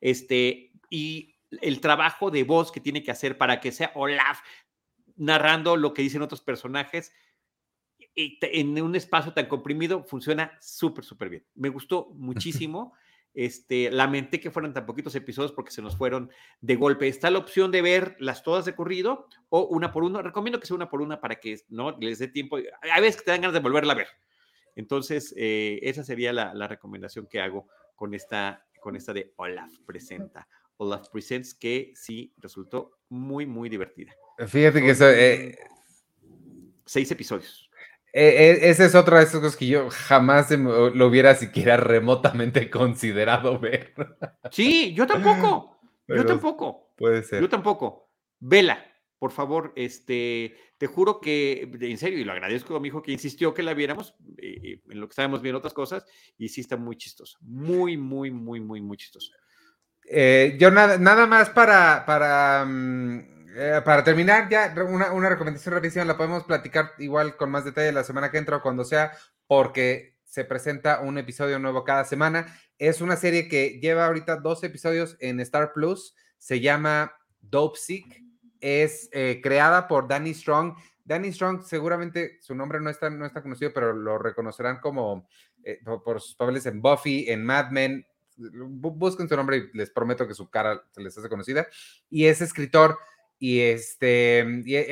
Este, 0.00 0.70
y 0.90 1.36
el 1.60 1.80
trabajo 1.80 2.30
de 2.30 2.44
voz 2.44 2.70
que 2.70 2.80
tiene 2.80 3.02
que 3.02 3.10
hacer 3.10 3.38
para 3.38 3.60
que 3.60 3.72
sea 3.72 3.92
Olaf 3.94 4.40
narrando 5.16 5.76
lo 5.76 5.94
que 5.94 6.02
dicen 6.02 6.22
otros 6.22 6.40
personajes, 6.40 7.12
en 8.14 8.80
un 8.82 8.94
espacio 8.94 9.32
tan 9.32 9.46
comprimido 9.46 10.04
funciona 10.04 10.56
súper, 10.60 11.04
súper 11.04 11.28
bien. 11.28 11.46
Me 11.54 11.68
gustó 11.68 12.10
muchísimo. 12.14 12.94
Este, 13.34 13.90
lamenté 13.90 14.40
que 14.40 14.50
fueran 14.50 14.74
tan 14.74 14.84
poquitos 14.84 15.14
episodios 15.14 15.52
porque 15.52 15.70
se 15.70 15.80
nos 15.80 15.96
fueron 15.96 16.30
de 16.60 16.76
golpe. 16.76 17.08
Está 17.08 17.30
la 17.30 17.38
opción 17.38 17.70
de 17.70 17.80
ver 17.80 18.16
las 18.18 18.42
todas 18.42 18.66
de 18.66 18.74
corrido 18.74 19.26
o 19.48 19.62
una 19.66 19.90
por 19.90 20.04
una. 20.04 20.20
Recomiendo 20.20 20.60
que 20.60 20.66
sea 20.66 20.76
una 20.76 20.90
por 20.90 21.00
una 21.00 21.20
para 21.20 21.36
que 21.36 21.58
no 21.68 21.96
les 21.98 22.18
dé 22.18 22.28
tiempo. 22.28 22.56
Hay 22.56 23.00
veces 23.00 23.16
que 23.16 23.24
te 23.24 23.30
dan 23.30 23.40
ganas 23.40 23.54
de 23.54 23.60
volverla 23.60 23.94
a 23.94 23.96
ver. 23.96 24.08
Entonces, 24.76 25.34
eh, 25.36 25.80
esa 25.82 26.04
sería 26.04 26.32
la, 26.32 26.54
la, 26.54 26.66
recomendación 26.66 27.26
que 27.26 27.40
hago 27.40 27.68
con 27.94 28.14
esta, 28.14 28.66
con 28.80 28.96
esta 28.96 29.12
de 29.12 29.32
Olaf 29.36 29.72
Presenta. 29.86 30.48
Olaf 30.78 31.08
Presents, 31.08 31.54
que 31.54 31.92
sí 31.94 32.32
resultó 32.38 32.98
muy, 33.08 33.46
muy 33.46 33.68
divertida. 33.68 34.12
Fíjate 34.46 34.80
que 34.80 34.90
eso, 34.90 35.08
eh, 35.10 35.58
seis 36.84 37.10
episodios. 37.10 37.70
Eh, 38.14 38.60
eh, 38.62 38.70
esa 38.70 38.84
es 38.84 38.94
otra 38.94 39.18
de 39.18 39.24
esas 39.24 39.40
cosas 39.40 39.56
que 39.56 39.66
yo 39.66 39.88
jamás 39.90 40.50
lo 40.50 41.06
hubiera 41.06 41.34
siquiera 41.34 41.78
remotamente 41.78 42.68
considerado 42.70 43.58
ver. 43.58 43.94
Sí, 44.50 44.92
yo 44.94 45.06
tampoco. 45.06 45.80
yo 46.08 46.26
tampoco. 46.26 46.92
Puede 46.96 47.22
ser. 47.22 47.40
Yo 47.40 47.48
tampoco. 47.48 48.10
Vela, 48.38 48.84
por 49.18 49.30
favor, 49.30 49.72
este, 49.76 50.56
te 50.76 50.86
juro 50.86 51.20
que, 51.20 51.70
en 51.80 51.96
serio, 51.96 52.18
y 52.18 52.24
lo 52.24 52.32
agradezco 52.32 52.76
a 52.76 52.80
mi 52.80 52.88
hijo 52.88 53.02
que 53.02 53.12
insistió 53.12 53.54
que 53.54 53.62
la 53.62 53.72
viéramos, 53.72 54.14
eh, 54.36 54.82
en 54.90 55.00
lo 55.00 55.06
que 55.06 55.12
estábamos 55.12 55.40
viendo 55.40 55.58
otras 55.58 55.72
cosas, 55.72 56.04
y 56.36 56.48
sí 56.48 56.60
está 56.60 56.76
muy 56.76 56.96
chistoso. 56.96 57.38
Muy, 57.40 57.96
muy, 57.96 58.30
muy, 58.30 58.60
muy, 58.60 58.82
muy 58.82 58.96
chistoso. 58.98 59.32
yo 60.04 60.70
nada, 60.70 60.98
nada 60.98 61.26
más 61.26 61.48
para, 61.48 62.04
para 62.04 62.66
mm, 62.66 63.41
eh, 63.54 63.82
para 63.84 64.02
terminar, 64.02 64.48
ya 64.48 64.74
una, 64.88 65.28
recomendación 65.28 65.74
rapidísima, 65.74 66.04
la 66.04 66.16
podemos 66.16 66.44
platicar 66.44 66.92
igual 66.98 67.36
con 67.36 67.50
más 67.50 67.64
detalle 67.64 67.92
la 67.92 68.04
semana 68.04 68.30
que 68.30 68.38
entra 68.38 68.56
o 68.56 68.62
cuando 68.62 68.84
sea, 68.84 69.12
porque 69.46 70.16
se 70.24 70.44
presenta 70.44 71.00
un 71.00 71.18
episodio 71.18 71.58
nuevo 71.58 71.84
cada 71.84 72.04
semana. 72.04 72.46
Es 72.78 73.00
una 73.00 73.16
serie 73.16 73.48
que 73.48 73.78
lleva 73.80 74.06
ahorita 74.06 74.36
dos 74.36 74.64
episodios 74.64 75.16
en 75.20 75.40
Star 75.40 75.72
Plus, 75.74 76.16
se 76.38 76.60
llama 76.60 77.14
Dope 77.40 77.78
Sick, 77.78 78.22
es 78.60 79.10
eh, 79.12 79.40
creada 79.42 79.86
por 79.86 80.08
Danny 80.08 80.32
Strong. 80.32 80.74
Danny 81.04 81.32
Strong, 81.32 81.64
seguramente 81.64 82.38
su 82.40 82.54
nombre 82.54 82.80
no 82.80 82.88
está, 82.88 83.10
no 83.10 83.26
está 83.26 83.42
conocido, 83.42 83.72
pero 83.74 83.92
lo 83.92 84.16
reconocerán 84.18 84.80
como 84.80 85.28
eh, 85.64 85.80
por, 85.84 86.20
sus 86.20 86.34
papeles 86.36 86.64
en 86.66 86.80
Buffy, 86.80 87.26
en 87.28 87.44
Mad 87.44 87.70
Men. 87.70 88.06
Busquen 88.36 89.28
su 89.28 89.36
nombre 89.36 89.56
y 89.58 89.76
les 89.76 89.90
prometo 89.90 90.26
que 90.26 90.34
su 90.34 90.48
cara 90.48 90.82
se 90.92 91.02
les 91.02 91.18
hace 91.18 91.28
conocida. 91.28 91.66
Y 92.08 92.26
es 92.26 92.40
escritor 92.40 92.98
y 93.44 93.58
este 93.58 94.38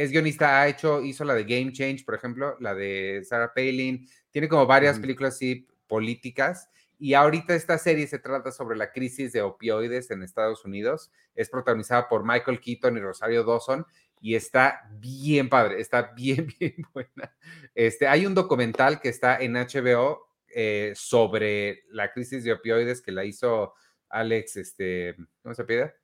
es 0.00 0.10
guionista, 0.10 0.60
ha 0.60 0.66
hecho, 0.66 1.00
hizo 1.02 1.24
la 1.24 1.34
de 1.34 1.44
Game 1.44 1.70
Change, 1.70 2.04
por 2.04 2.16
ejemplo, 2.16 2.56
la 2.58 2.74
de 2.74 3.22
Sarah 3.22 3.52
Palin, 3.54 4.08
tiene 4.32 4.48
como 4.48 4.66
varias 4.66 4.98
películas 4.98 5.34
así 5.34 5.68
políticas 5.86 6.68
Y 6.98 7.14
ahorita 7.14 7.54
esta 7.54 7.78
serie 7.78 8.08
se 8.08 8.18
trata 8.18 8.50
sobre 8.50 8.76
la 8.76 8.90
crisis 8.90 9.32
de 9.32 9.42
opioides 9.42 10.10
en 10.10 10.24
Estados 10.24 10.64
Unidos. 10.64 11.12
Es 11.36 11.48
protagonizada 11.48 12.08
por 12.08 12.24
Michael 12.24 12.58
Keaton 12.58 12.96
y 12.96 13.00
Rosario 13.00 13.44
Dawson 13.44 13.86
y 14.20 14.34
está 14.34 14.80
bien 14.98 15.48
padre, 15.48 15.80
está 15.80 16.10
bien, 16.16 16.52
bien 16.58 16.84
buena. 16.92 17.32
Este, 17.72 18.08
hay 18.08 18.26
un 18.26 18.34
documental 18.34 19.00
que 19.00 19.10
está 19.10 19.36
en 19.38 19.52
HBO 19.52 20.26
eh, 20.48 20.92
sobre 20.96 21.84
la 21.90 22.10
crisis 22.10 22.42
de 22.42 22.54
opioides 22.54 23.00
que 23.00 23.12
la 23.12 23.24
hizo 23.24 23.74
Alex, 24.08 24.56
este, 24.56 25.14
¿cómo 25.40 25.54
se 25.54 25.64
pide? 25.64 25.94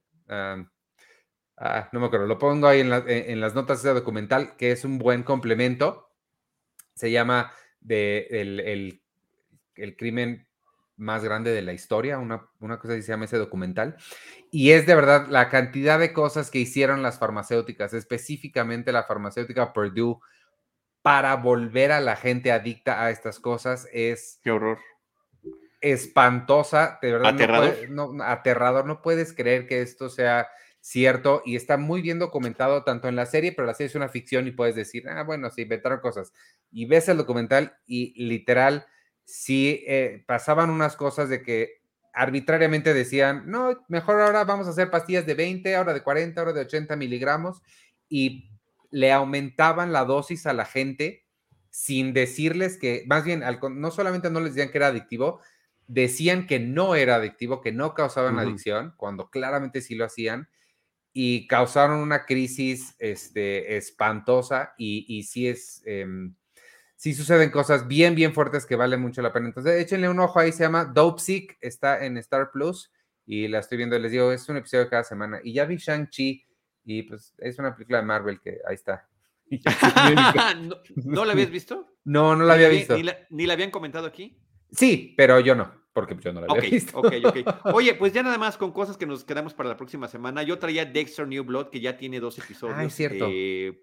Ah, 1.58 1.88
no 1.92 2.00
me 2.00 2.06
acuerdo, 2.06 2.26
lo 2.26 2.38
pongo 2.38 2.66
ahí 2.66 2.80
en, 2.80 2.92
en, 2.92 3.40
las 3.40 3.54
notas 3.54 3.82
de 3.82 3.90
ese 3.90 3.98
documental, 3.98 4.56
que 4.56 4.72
es 4.72 4.84
un 4.84 4.98
buen 4.98 5.22
complemento. 5.22 6.10
Se 6.94 7.10
llama 7.10 7.52
de 7.80 8.26
el, 8.30 8.60
el, 8.60 9.02
el 9.74 9.96
crimen 9.96 10.46
más 10.96 11.22
grande 11.22 11.50
de 11.50 11.62
la 11.62 11.72
historia, 11.72 12.18
una, 12.18 12.48
una 12.60 12.78
cosa 12.78 12.94
que 12.94 13.02
se 13.02 13.12
llama 13.12 13.26
ese 13.26 13.36
documental. 13.36 13.96
Y 14.50 14.70
es 14.70 14.86
de 14.86 14.94
verdad 14.94 15.26
la 15.28 15.50
cantidad 15.50 15.98
de 15.98 16.12
cosas 16.12 16.50
que 16.50 16.58
hicieron 16.58 17.02
las 17.02 17.18
farmacéuticas, 17.18 17.92
específicamente 17.92 18.92
la 18.92 19.04
farmacéutica 19.04 19.72
Purdue, 19.72 20.18
para 21.02 21.36
volver 21.36 21.92
a 21.92 22.00
la 22.00 22.16
gente 22.16 22.50
adicta 22.50 23.04
a 23.04 23.10
estas 23.10 23.38
cosas 23.38 23.88
es... 23.92 24.40
Qué 24.42 24.50
horror. 24.50 24.78
Espantosa, 25.80 26.98
de 27.02 27.12
verdad. 27.12 27.34
Aterrador. 27.34 27.76
No, 27.90 28.12
no, 28.12 28.24
aterrador, 28.24 28.86
no 28.86 29.02
puedes 29.02 29.32
creer 29.32 29.68
que 29.68 29.82
esto 29.82 30.08
sea 30.08 30.48
cierto 30.86 31.42
y 31.44 31.56
está 31.56 31.76
muy 31.76 32.00
bien 32.00 32.20
documentado 32.20 32.84
tanto 32.84 33.08
en 33.08 33.16
la 33.16 33.26
serie, 33.26 33.50
pero 33.50 33.66
la 33.66 33.74
serie 33.74 33.88
es 33.88 33.96
una 33.96 34.08
ficción 34.08 34.46
y 34.46 34.52
puedes 34.52 34.76
decir, 34.76 35.08
ah, 35.08 35.24
bueno, 35.24 35.50
se 35.50 35.62
inventaron 35.62 35.98
cosas. 35.98 36.32
Y 36.70 36.86
ves 36.86 37.08
el 37.08 37.16
documental 37.16 37.76
y 37.86 38.14
literal 38.24 38.86
sí 39.24 39.82
eh, 39.88 40.22
pasaban 40.28 40.70
unas 40.70 40.94
cosas 40.94 41.28
de 41.28 41.42
que 41.42 41.82
arbitrariamente 42.14 42.94
decían, 42.94 43.50
no, 43.50 43.84
mejor 43.88 44.20
ahora 44.20 44.44
vamos 44.44 44.68
a 44.68 44.70
hacer 44.70 44.88
pastillas 44.88 45.26
de 45.26 45.34
20, 45.34 45.74
ahora 45.74 45.92
de 45.92 46.04
40, 46.04 46.40
ahora 46.40 46.52
de 46.52 46.60
80 46.60 46.94
miligramos, 46.94 47.62
y 48.08 48.52
le 48.92 49.12
aumentaban 49.12 49.92
la 49.92 50.04
dosis 50.04 50.46
a 50.46 50.52
la 50.52 50.66
gente 50.66 51.26
sin 51.68 52.12
decirles 52.12 52.78
que, 52.78 53.02
más 53.08 53.24
bien, 53.24 53.42
no 53.72 53.90
solamente 53.90 54.30
no 54.30 54.38
les 54.38 54.54
decían 54.54 54.70
que 54.70 54.78
era 54.78 54.86
adictivo, 54.86 55.40
decían 55.88 56.46
que 56.46 56.60
no 56.60 56.94
era 56.94 57.16
adictivo, 57.16 57.60
que 57.60 57.72
no 57.72 57.92
causaban 57.92 58.38
adicción, 58.38 58.94
cuando 58.96 59.30
claramente 59.30 59.82
sí 59.82 59.96
lo 59.96 60.04
hacían, 60.04 60.48
y 61.18 61.46
causaron 61.46 62.00
una 62.00 62.26
crisis 62.26 62.94
este, 62.98 63.78
espantosa, 63.78 64.74
y, 64.76 65.06
y 65.08 65.22
sí 65.22 65.48
es... 65.48 65.82
Em, 65.86 66.34
sí 66.96 67.14
suceden 67.14 67.50
cosas 67.50 67.88
bien, 67.88 68.14
bien 68.14 68.34
fuertes 68.34 68.66
que 68.66 68.76
valen 68.76 69.00
mucho 69.00 69.22
la 69.22 69.32
pena. 69.32 69.46
Entonces, 69.46 69.80
échenle 69.80 70.08
un 70.08 70.18
ojo 70.18 70.40
ahí, 70.40 70.52
se 70.52 70.64
llama 70.64 70.84
Dope 70.84 71.20
Sick, 71.20 71.56
está 71.60 72.04
en 72.04 72.16
Star 72.18 72.50
Plus 72.50 72.90
y 73.24 73.48
la 73.48 73.60
estoy 73.60 73.78
viendo, 73.78 73.98
les 73.98 74.12
digo, 74.12 74.30
es 74.30 74.46
un 74.48 74.56
episodio 74.56 74.88
cada 74.88 75.04
semana. 75.04 75.40
Y 75.42 75.52
ya 75.52 75.64
vi 75.64 75.76
Shang-Chi 75.76 76.46
y 76.84 77.02
pues 77.02 77.34
es 77.38 77.58
una 77.58 77.74
película 77.74 77.98
de 77.98 78.04
Marvel 78.04 78.40
que 78.40 78.58
ahí 78.68 78.74
está. 78.74 79.08
¿No, 81.04 81.24
la 81.24 81.32
habías 81.32 81.50
visto? 81.50 81.94
No, 82.04 82.36
no 82.36 82.44
la 82.44 82.54
había 82.54 82.68
visto. 82.68 82.96
¿Ni 83.30 83.46
la, 83.46 83.52
habían 83.52 83.70
comentado 83.70 84.06
aquí? 84.06 84.38
Sí, 84.70 85.14
pero 85.16 85.40
yo 85.40 85.54
no, 85.54 85.72
porque 85.96 86.14
yo 86.20 86.30
no 86.30 86.42
la 86.42 86.46
había 86.50 86.70
visto. 86.70 86.98
Ok, 86.98 87.14
ok. 87.24 87.36
Oye, 87.74 87.94
pues 87.94 88.12
ya 88.12 88.22
nada 88.22 88.36
más 88.36 88.58
con 88.58 88.70
cosas 88.70 88.98
que 88.98 89.06
nos 89.06 89.24
quedamos 89.24 89.54
para 89.54 89.70
la 89.70 89.78
próxima 89.78 90.08
semana. 90.08 90.42
Yo 90.42 90.58
traía 90.58 90.84
Dexter 90.84 91.26
New 91.26 91.42
Blood, 91.42 91.70
que 91.70 91.80
ya 91.80 91.96
tiene 91.96 92.20
dos 92.20 92.38
episodios. 92.38 92.76
Ah, 92.76 92.84
es 92.84 92.94
cierto. 92.94 93.26
Eh, 93.30 93.82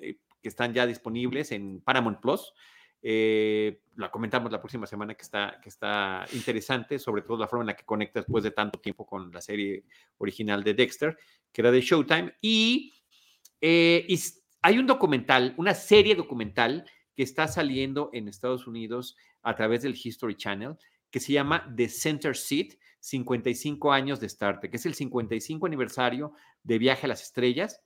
eh, 0.00 0.16
que 0.40 0.48
están 0.48 0.72
ya 0.72 0.86
disponibles 0.86 1.52
en 1.52 1.82
Paramount 1.82 2.20
Plus. 2.20 2.54
Eh, 3.02 3.82
la 3.96 4.10
comentamos 4.10 4.50
la 4.50 4.62
próxima 4.62 4.86
semana 4.86 5.14
que 5.14 5.24
está, 5.24 5.60
que 5.62 5.68
está 5.68 6.24
interesante, 6.32 6.98
sobre 6.98 7.20
todo 7.20 7.36
la 7.36 7.48
forma 7.48 7.64
en 7.64 7.66
la 7.66 7.76
que 7.76 7.84
conecta 7.84 8.20
después 8.20 8.42
de 8.44 8.52
tanto 8.52 8.80
tiempo 8.80 9.04
con 9.04 9.30
la 9.30 9.42
serie 9.42 9.84
original 10.16 10.64
de 10.64 10.72
Dexter, 10.72 11.18
que 11.52 11.60
era 11.60 11.70
de 11.70 11.82
Showtime. 11.82 12.32
Y, 12.40 12.94
eh, 13.60 14.06
y 14.08 14.18
hay 14.62 14.78
un 14.78 14.86
documental, 14.86 15.52
una 15.58 15.74
serie 15.74 16.14
documental 16.14 16.86
que 17.14 17.24
está 17.24 17.46
saliendo 17.46 18.08
en 18.14 18.28
Estados 18.28 18.66
Unidos 18.66 19.18
a 19.42 19.54
través 19.54 19.82
del 19.82 19.98
History 20.02 20.36
Channel, 20.36 20.78
que 21.12 21.20
se 21.20 21.32
llama 21.32 21.72
The 21.76 21.88
Center 21.88 22.36
Seat, 22.36 22.78
55 22.98 23.92
años 23.92 24.18
de 24.18 24.26
Star 24.26 24.58
Trek, 24.58 24.72
que 24.72 24.78
es 24.78 24.86
el 24.86 24.94
55 24.94 25.66
aniversario 25.66 26.32
de 26.64 26.78
Viaje 26.78 27.06
a 27.06 27.08
las 27.08 27.22
Estrellas. 27.22 27.82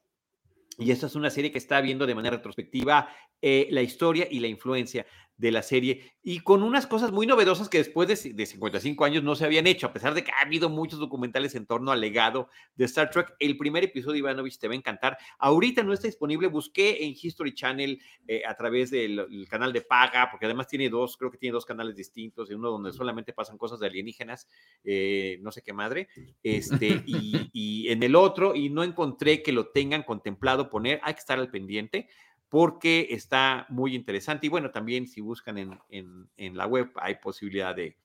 Y 0.78 0.90
esta 0.90 1.06
es 1.06 1.14
una 1.16 1.30
serie 1.30 1.50
que 1.50 1.58
está 1.58 1.80
viendo 1.80 2.06
de 2.06 2.14
manera 2.14 2.36
retrospectiva 2.36 3.08
eh, 3.42 3.66
la 3.70 3.82
historia 3.82 4.28
y 4.30 4.40
la 4.40 4.46
influencia 4.46 5.06
de 5.38 5.50
la 5.50 5.62
serie 5.62 6.12
y 6.22 6.40
con 6.40 6.62
unas 6.62 6.86
cosas 6.86 7.12
muy 7.12 7.26
novedosas 7.26 7.68
que 7.68 7.78
después 7.78 8.08
de, 8.08 8.32
de, 8.32 8.46
55 8.46 9.04
años 9.04 9.22
no 9.22 9.36
se 9.36 9.44
habían 9.44 9.66
hecho, 9.66 9.86
a 9.86 9.92
pesar 9.92 10.14
de 10.14 10.24
que 10.24 10.32
ha 10.32 10.44
habido 10.44 10.68
muchos 10.68 10.98
documentales 10.98 11.54
en 11.54 11.66
torno 11.66 11.92
al 11.92 12.00
legado 12.00 12.48
de 12.74 12.86
Star 12.86 13.10
Trek. 13.10 13.34
El 13.38 13.56
primer 13.56 13.84
episodio, 13.84 14.18
Ivanovich, 14.18 14.58
te 14.58 14.66
va 14.66 14.74
a 14.74 14.76
encantar. 14.76 15.18
Ahorita 15.38 15.82
no 15.82 15.92
está 15.92 16.08
disponible, 16.08 16.48
busqué 16.48 17.04
en 17.04 17.14
History 17.20 17.54
Channel 17.54 18.00
eh, 18.26 18.42
a 18.46 18.56
través 18.56 18.90
del 18.90 19.46
canal 19.48 19.72
de 19.72 19.82
paga, 19.82 20.28
porque 20.30 20.46
además 20.46 20.66
tiene 20.66 20.88
dos, 20.88 21.16
creo 21.16 21.30
que 21.30 21.38
tiene 21.38 21.52
dos 21.52 21.66
canales 21.66 21.94
distintos, 21.94 22.50
uno 22.50 22.70
donde 22.70 22.92
solamente 22.92 23.32
pasan 23.32 23.58
cosas 23.58 23.78
de 23.78 23.86
alienígenas, 23.86 24.48
eh, 24.84 25.38
no 25.42 25.52
sé 25.52 25.62
qué 25.62 25.72
madre, 25.72 26.08
este, 26.42 27.02
y, 27.06 27.50
y 27.52 27.88
en 27.88 28.02
el 28.02 28.16
otro, 28.16 28.54
y 28.54 28.70
no 28.70 28.82
encontré 28.82 29.42
que 29.42 29.52
lo 29.52 29.68
tengan 29.68 30.02
contemplado 30.02 30.70
poner, 30.70 31.00
hay 31.02 31.14
que 31.14 31.20
estar 31.20 31.38
al 31.38 31.50
pendiente 31.50 32.08
porque 32.56 33.08
está 33.10 33.66
muy 33.68 33.94
interesante. 33.94 34.46
Y 34.46 34.48
bueno, 34.48 34.70
también 34.70 35.06
si 35.06 35.20
buscan 35.20 35.58
en, 35.58 36.56
la 36.56 36.66
web 36.66 36.90
hay 36.94 37.16
posibilidad 37.16 37.76
de, 37.76 37.98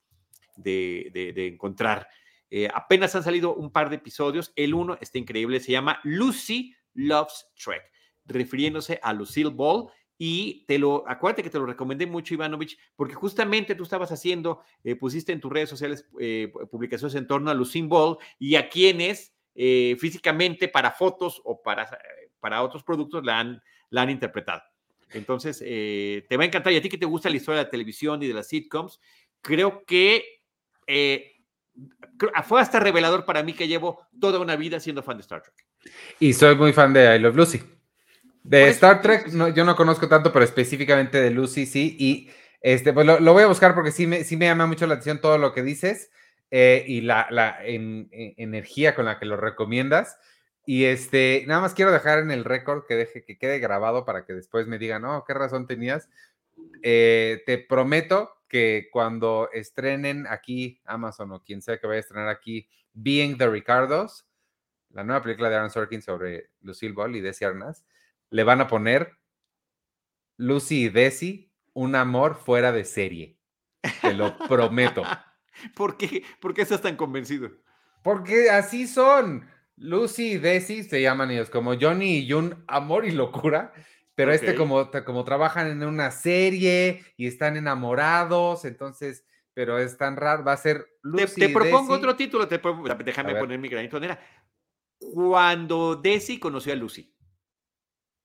de, 0.57 1.47
encontrar. 1.47 2.09
Eh, 2.49 2.67
apenas 2.73 3.15
han 3.15 3.23
salido 3.23 3.55
un 3.55 3.71
par 3.71 3.89
de 3.89 3.95
episodios. 3.95 4.51
El 4.57 4.73
uno 4.73 4.97
está 4.99 5.19
increíble, 5.19 5.61
se 5.61 5.71
llama 5.71 6.01
Lucy 6.03 6.75
Loves 6.95 7.47
Trek, 7.55 7.81
refiriéndose 8.25 8.99
a 9.01 9.13
Lucille 9.13 9.51
Ball. 9.51 9.87
Y 10.17 10.65
te 10.65 10.77
lo, 10.77 11.05
acuérdate 11.07 11.43
que 11.43 11.49
te 11.49 11.57
lo 11.57 11.65
recomendé 11.65 12.05
mucho, 12.05 12.33
Ivanovich, 12.33 12.77
porque 12.97 13.13
justamente 13.13 13.73
tú 13.73 13.83
estabas 13.83 14.11
haciendo, 14.11 14.63
eh, 14.83 14.97
pusiste 14.97 15.31
en 15.31 15.39
tus 15.39 15.53
redes 15.53 15.69
sociales 15.69 16.09
eh, 16.19 16.51
publicaciones 16.69 17.15
en 17.15 17.25
torno 17.25 17.51
a 17.51 17.53
Lucille 17.53 17.87
Ball 17.87 18.17
y 18.37 18.55
a 18.55 18.67
quienes 18.67 19.33
físicamente 19.53 20.67
para 20.67 20.91
fotos 20.91 21.41
o 21.45 21.61
para, 21.61 21.89
para 22.41 22.63
otros 22.63 22.83
productos 22.83 23.23
la 23.23 23.39
han 23.39 23.61
la 23.91 24.01
han 24.01 24.09
interpretado. 24.09 24.63
Entonces, 25.11 25.61
eh, 25.63 26.25
te 26.27 26.37
va 26.37 26.43
a 26.43 26.47
encantar. 26.47 26.73
Y 26.73 26.77
a 26.77 26.81
ti 26.81 26.89
que 26.89 26.97
te 26.97 27.05
gusta 27.05 27.29
la 27.29 27.35
historia 27.35 27.59
de 27.59 27.65
la 27.65 27.69
televisión 27.69 28.23
y 28.23 28.27
de 28.27 28.33
las 28.33 28.47
sitcoms, 28.47 28.99
creo 29.41 29.85
que 29.85 30.23
eh, 30.87 31.33
fue 32.45 32.61
hasta 32.61 32.79
revelador 32.79 33.25
para 33.25 33.43
mí 33.43 33.53
que 33.53 33.67
llevo 33.67 34.07
toda 34.19 34.39
una 34.39 34.55
vida 34.55 34.79
siendo 34.79 35.03
fan 35.03 35.17
de 35.17 35.21
Star 35.21 35.41
Trek. 35.41 35.55
Y 36.19 36.33
soy 36.33 36.55
muy 36.55 36.73
fan 36.73 36.93
de 36.93 37.15
I 37.15 37.19
Love 37.19 37.35
Lucy. 37.35 37.61
De 38.43 38.69
Star 38.69 39.01
Trek 39.01 39.27
no, 39.27 39.49
yo 39.49 39.63
no 39.63 39.75
conozco 39.75 40.07
tanto, 40.07 40.31
pero 40.33 40.45
específicamente 40.45 41.21
de 41.21 41.29
Lucy 41.29 41.65
sí. 41.65 41.95
Y 41.99 42.29
este, 42.61 42.93
pues 42.93 43.05
lo, 43.05 43.33
voy 43.33 43.43
a 43.43 43.47
buscar 43.47 43.73
porque 43.73 43.91
sí 43.91 44.07
me, 44.07 44.23
sí 44.23 44.37
me 44.37 44.45
llama 44.45 44.65
mucho 44.65 44.87
la 44.87 44.95
atención 44.95 45.19
todo 45.19 45.37
lo 45.37 45.53
que 45.53 45.63
dices 45.63 46.11
eh, 46.49 46.83
y 46.87 47.01
la, 47.01 47.27
la 47.29 47.57
energía 47.63 48.95
con 48.95 49.05
la 49.05 49.19
que 49.19 49.25
lo 49.25 49.37
recomiendas. 49.37 50.17
Y 50.65 50.85
este, 50.85 51.43
nada 51.47 51.61
más 51.61 51.73
quiero 51.73 51.91
dejar 51.91 52.19
en 52.19 52.31
el 52.31 52.43
récord 52.43 52.85
que 52.85 52.95
deje 52.95 53.23
que 53.23 53.37
quede 53.37 53.59
grabado 53.59 54.05
para 54.05 54.25
que 54.25 54.33
después 54.33 54.67
me 54.67 54.77
digan, 54.77 55.01
no, 55.01 55.23
qué 55.25 55.33
razón 55.33 55.65
tenías. 55.67 56.09
Eh, 56.83 57.41
te 57.45 57.57
prometo 57.57 58.41
que 58.47 58.89
cuando 58.91 59.49
estrenen 59.53 60.27
aquí 60.27 60.81
Amazon 60.85 61.31
o 61.31 61.43
quien 61.43 61.61
sea 61.61 61.79
que 61.79 61.87
vaya 61.87 61.97
a 61.97 62.01
estrenar 62.01 62.27
aquí 62.27 62.67
Being 62.93 63.37
the 63.37 63.49
Ricardos, 63.49 64.27
la 64.89 65.03
nueva 65.03 65.23
película 65.23 65.49
de 65.49 65.55
Aaron 65.55 65.71
Sorkin 65.71 66.01
sobre 66.01 66.49
Lucille 66.61 66.93
Ball 66.93 67.15
y 67.15 67.21
Desi 67.21 67.45
Arnaz, 67.45 67.85
le 68.29 68.43
van 68.43 68.61
a 68.61 68.67
poner 68.67 69.17
Lucy 70.37 70.85
y 70.85 70.89
Desi, 70.89 71.51
un 71.73 71.95
amor 71.95 72.35
fuera 72.35 72.71
de 72.71 72.83
serie. 72.83 73.37
Te 74.01 74.13
lo 74.13 74.37
prometo. 74.37 75.03
¿Por 75.75 75.97
qué? 75.97 76.23
¿Por 76.39 76.53
qué 76.53 76.63
estás 76.63 76.81
tan 76.81 76.95
convencido? 76.95 77.51
Porque 78.03 78.49
así 78.49 78.87
son. 78.87 79.47
Lucy 79.81 80.33
y 80.33 80.37
Desi 80.37 80.83
se 80.83 81.01
llaman 81.01 81.31
ellos, 81.31 81.49
como 81.49 81.75
Johnny 81.75 82.17
y 82.17 82.31
Jun, 82.31 82.63
amor 82.67 83.05
y 83.05 83.11
locura. 83.11 83.73
Pero 84.13 84.31
este, 84.31 84.55
como, 84.55 84.91
como 85.05 85.23
trabajan 85.23 85.67
en 85.67 85.83
una 85.83 86.11
serie 86.11 87.03
y 87.17 87.25
están 87.25 87.57
enamorados, 87.57 88.65
entonces, 88.65 89.25
pero 89.53 89.79
es 89.79 89.97
tan 89.97 90.15
raro, 90.15 90.43
va 90.43 90.53
a 90.53 90.57
ser 90.57 90.85
Lucy. 91.01 91.41
Te, 91.41 91.47
te 91.47 91.53
propongo 91.53 91.93
otro 91.93 92.15
título, 92.15 92.47
te, 92.47 92.61
déjame 93.03 93.35
poner 93.35 93.57
mi 93.57 93.69
granito 93.69 93.99
de 93.99 94.15
Cuando 94.99 95.95
Desi 95.95 96.39
conoció 96.39 96.73
a 96.73 96.75
Lucy. 96.75 97.15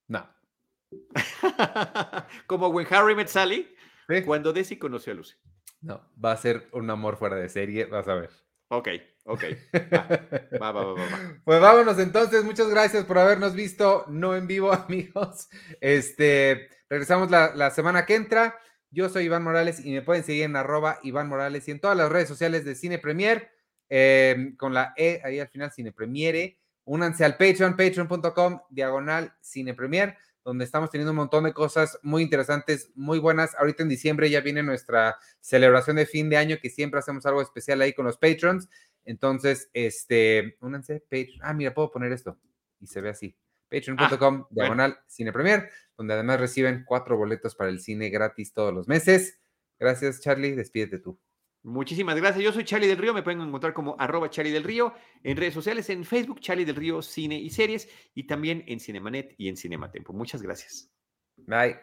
No. 0.08 0.28
como 2.46 2.68
when 2.68 2.86
Harry 2.90 3.14
met 3.14 3.28
Sally, 3.28 3.74
cuando 4.26 4.52
Desi 4.52 4.76
conoció 4.76 5.14
a 5.14 5.16
Lucy. 5.16 5.36
No, 5.80 6.02
va 6.22 6.32
a 6.32 6.36
ser 6.36 6.68
un 6.72 6.90
amor 6.90 7.16
fuera 7.16 7.36
de 7.36 7.48
serie, 7.48 7.86
vas 7.86 8.08
a 8.08 8.14
ver. 8.14 8.45
Ok, 8.68 8.88
ok. 9.24 9.44
Va, 10.60 10.72
va, 10.72 10.84
va, 10.84 10.94
pues 11.44 11.60
vámonos 11.60 11.98
entonces. 11.98 12.42
Muchas 12.42 12.68
gracias 12.68 13.04
por 13.04 13.18
habernos 13.18 13.54
visto, 13.54 14.04
no 14.08 14.34
en 14.34 14.46
vivo, 14.46 14.72
amigos. 14.72 15.48
Este, 15.80 16.68
regresamos 16.88 17.30
la, 17.30 17.70
semana 17.70 18.06
que 18.06 18.16
entra. 18.16 18.58
Yo 18.90 19.08
soy 19.08 19.24
Iván 19.24 19.44
Morales 19.44 19.84
y 19.84 19.92
me 19.92 20.02
pueden 20.02 20.24
seguir 20.24 20.44
en 20.44 20.56
arroba 20.56 20.98
Iván 21.02 21.28
Morales 21.28 21.68
y 21.68 21.70
en 21.70 21.80
todas 21.80 21.96
las 21.96 22.10
redes 22.10 22.28
sociales 22.28 22.64
de 22.64 22.74
Cine 22.74 22.98
Premier, 22.98 23.50
em, 23.88 24.56
con 24.56 24.74
la 24.74 24.94
E 24.96 25.20
ahí 25.24 25.38
al 25.38 25.48
final, 25.48 25.70
Cine 25.72 25.92
Premiere. 25.92 26.58
Únanse 26.84 27.24
al 27.24 27.36
Patreon, 27.36 27.76
patreon.com, 27.76 28.60
diagonal 28.70 29.34
Cine 29.40 29.74
Premier, 29.74 30.16
donde 30.46 30.64
estamos 30.64 30.90
teniendo 30.90 31.10
un 31.10 31.16
montón 31.16 31.42
de 31.42 31.52
cosas 31.52 31.98
muy 32.02 32.22
interesantes, 32.22 32.92
muy 32.94 33.18
buenas. 33.18 33.56
Ahorita 33.56 33.82
en 33.82 33.88
diciembre 33.88 34.30
ya 34.30 34.40
viene 34.40 34.62
nuestra 34.62 35.18
celebración 35.40 35.96
de 35.96 36.06
fin 36.06 36.30
de 36.30 36.36
año, 36.36 36.58
que 36.62 36.70
siempre 36.70 37.00
hacemos 37.00 37.26
algo 37.26 37.42
especial 37.42 37.80
ahí 37.82 37.92
con 37.92 38.06
los 38.06 38.16
patrons. 38.16 38.68
Entonces, 39.04 39.68
este, 39.72 40.56
únanse, 40.60 41.00
Patreon. 41.00 41.40
Ah, 41.42 41.52
mira, 41.52 41.74
puedo 41.74 41.90
poner 41.90 42.12
esto 42.12 42.38
y 42.80 42.86
se 42.86 43.00
ve 43.00 43.08
así. 43.08 43.36
Patreon.com, 43.68 44.42
Ah, 44.42 44.48
diagonal 44.50 44.96
Cine 45.08 45.32
Premier, 45.32 45.68
donde 45.98 46.14
además 46.14 46.38
reciben 46.38 46.84
cuatro 46.86 47.16
boletos 47.16 47.56
para 47.56 47.68
el 47.68 47.80
cine 47.80 48.08
gratis 48.10 48.52
todos 48.52 48.72
los 48.72 48.86
meses. 48.86 49.40
Gracias, 49.80 50.20
Charlie. 50.20 50.54
Despídete 50.54 51.00
tú. 51.00 51.18
Muchísimas 51.66 52.14
gracias. 52.14 52.44
Yo 52.44 52.52
soy 52.52 52.62
Charlie 52.62 52.86
del 52.86 52.96
Río. 52.96 53.12
Me 53.12 53.24
pueden 53.24 53.40
encontrar 53.40 53.74
como 53.74 53.96
arroba 53.98 54.30
Charlie 54.30 54.52
del 54.52 54.62
Río 54.62 54.94
en 55.24 55.36
redes 55.36 55.52
sociales, 55.52 55.90
en 55.90 56.04
Facebook, 56.04 56.38
Charlie 56.38 56.64
del 56.64 56.76
Río 56.76 57.02
Cine 57.02 57.36
y 57.40 57.50
Series, 57.50 57.88
y 58.14 58.24
también 58.24 58.62
en 58.68 58.78
Cinemanet 58.78 59.34
y 59.36 59.48
en 59.48 59.56
Cinematempo. 59.56 60.12
Muchas 60.12 60.42
gracias. 60.42 60.88
Bye. 61.38 61.76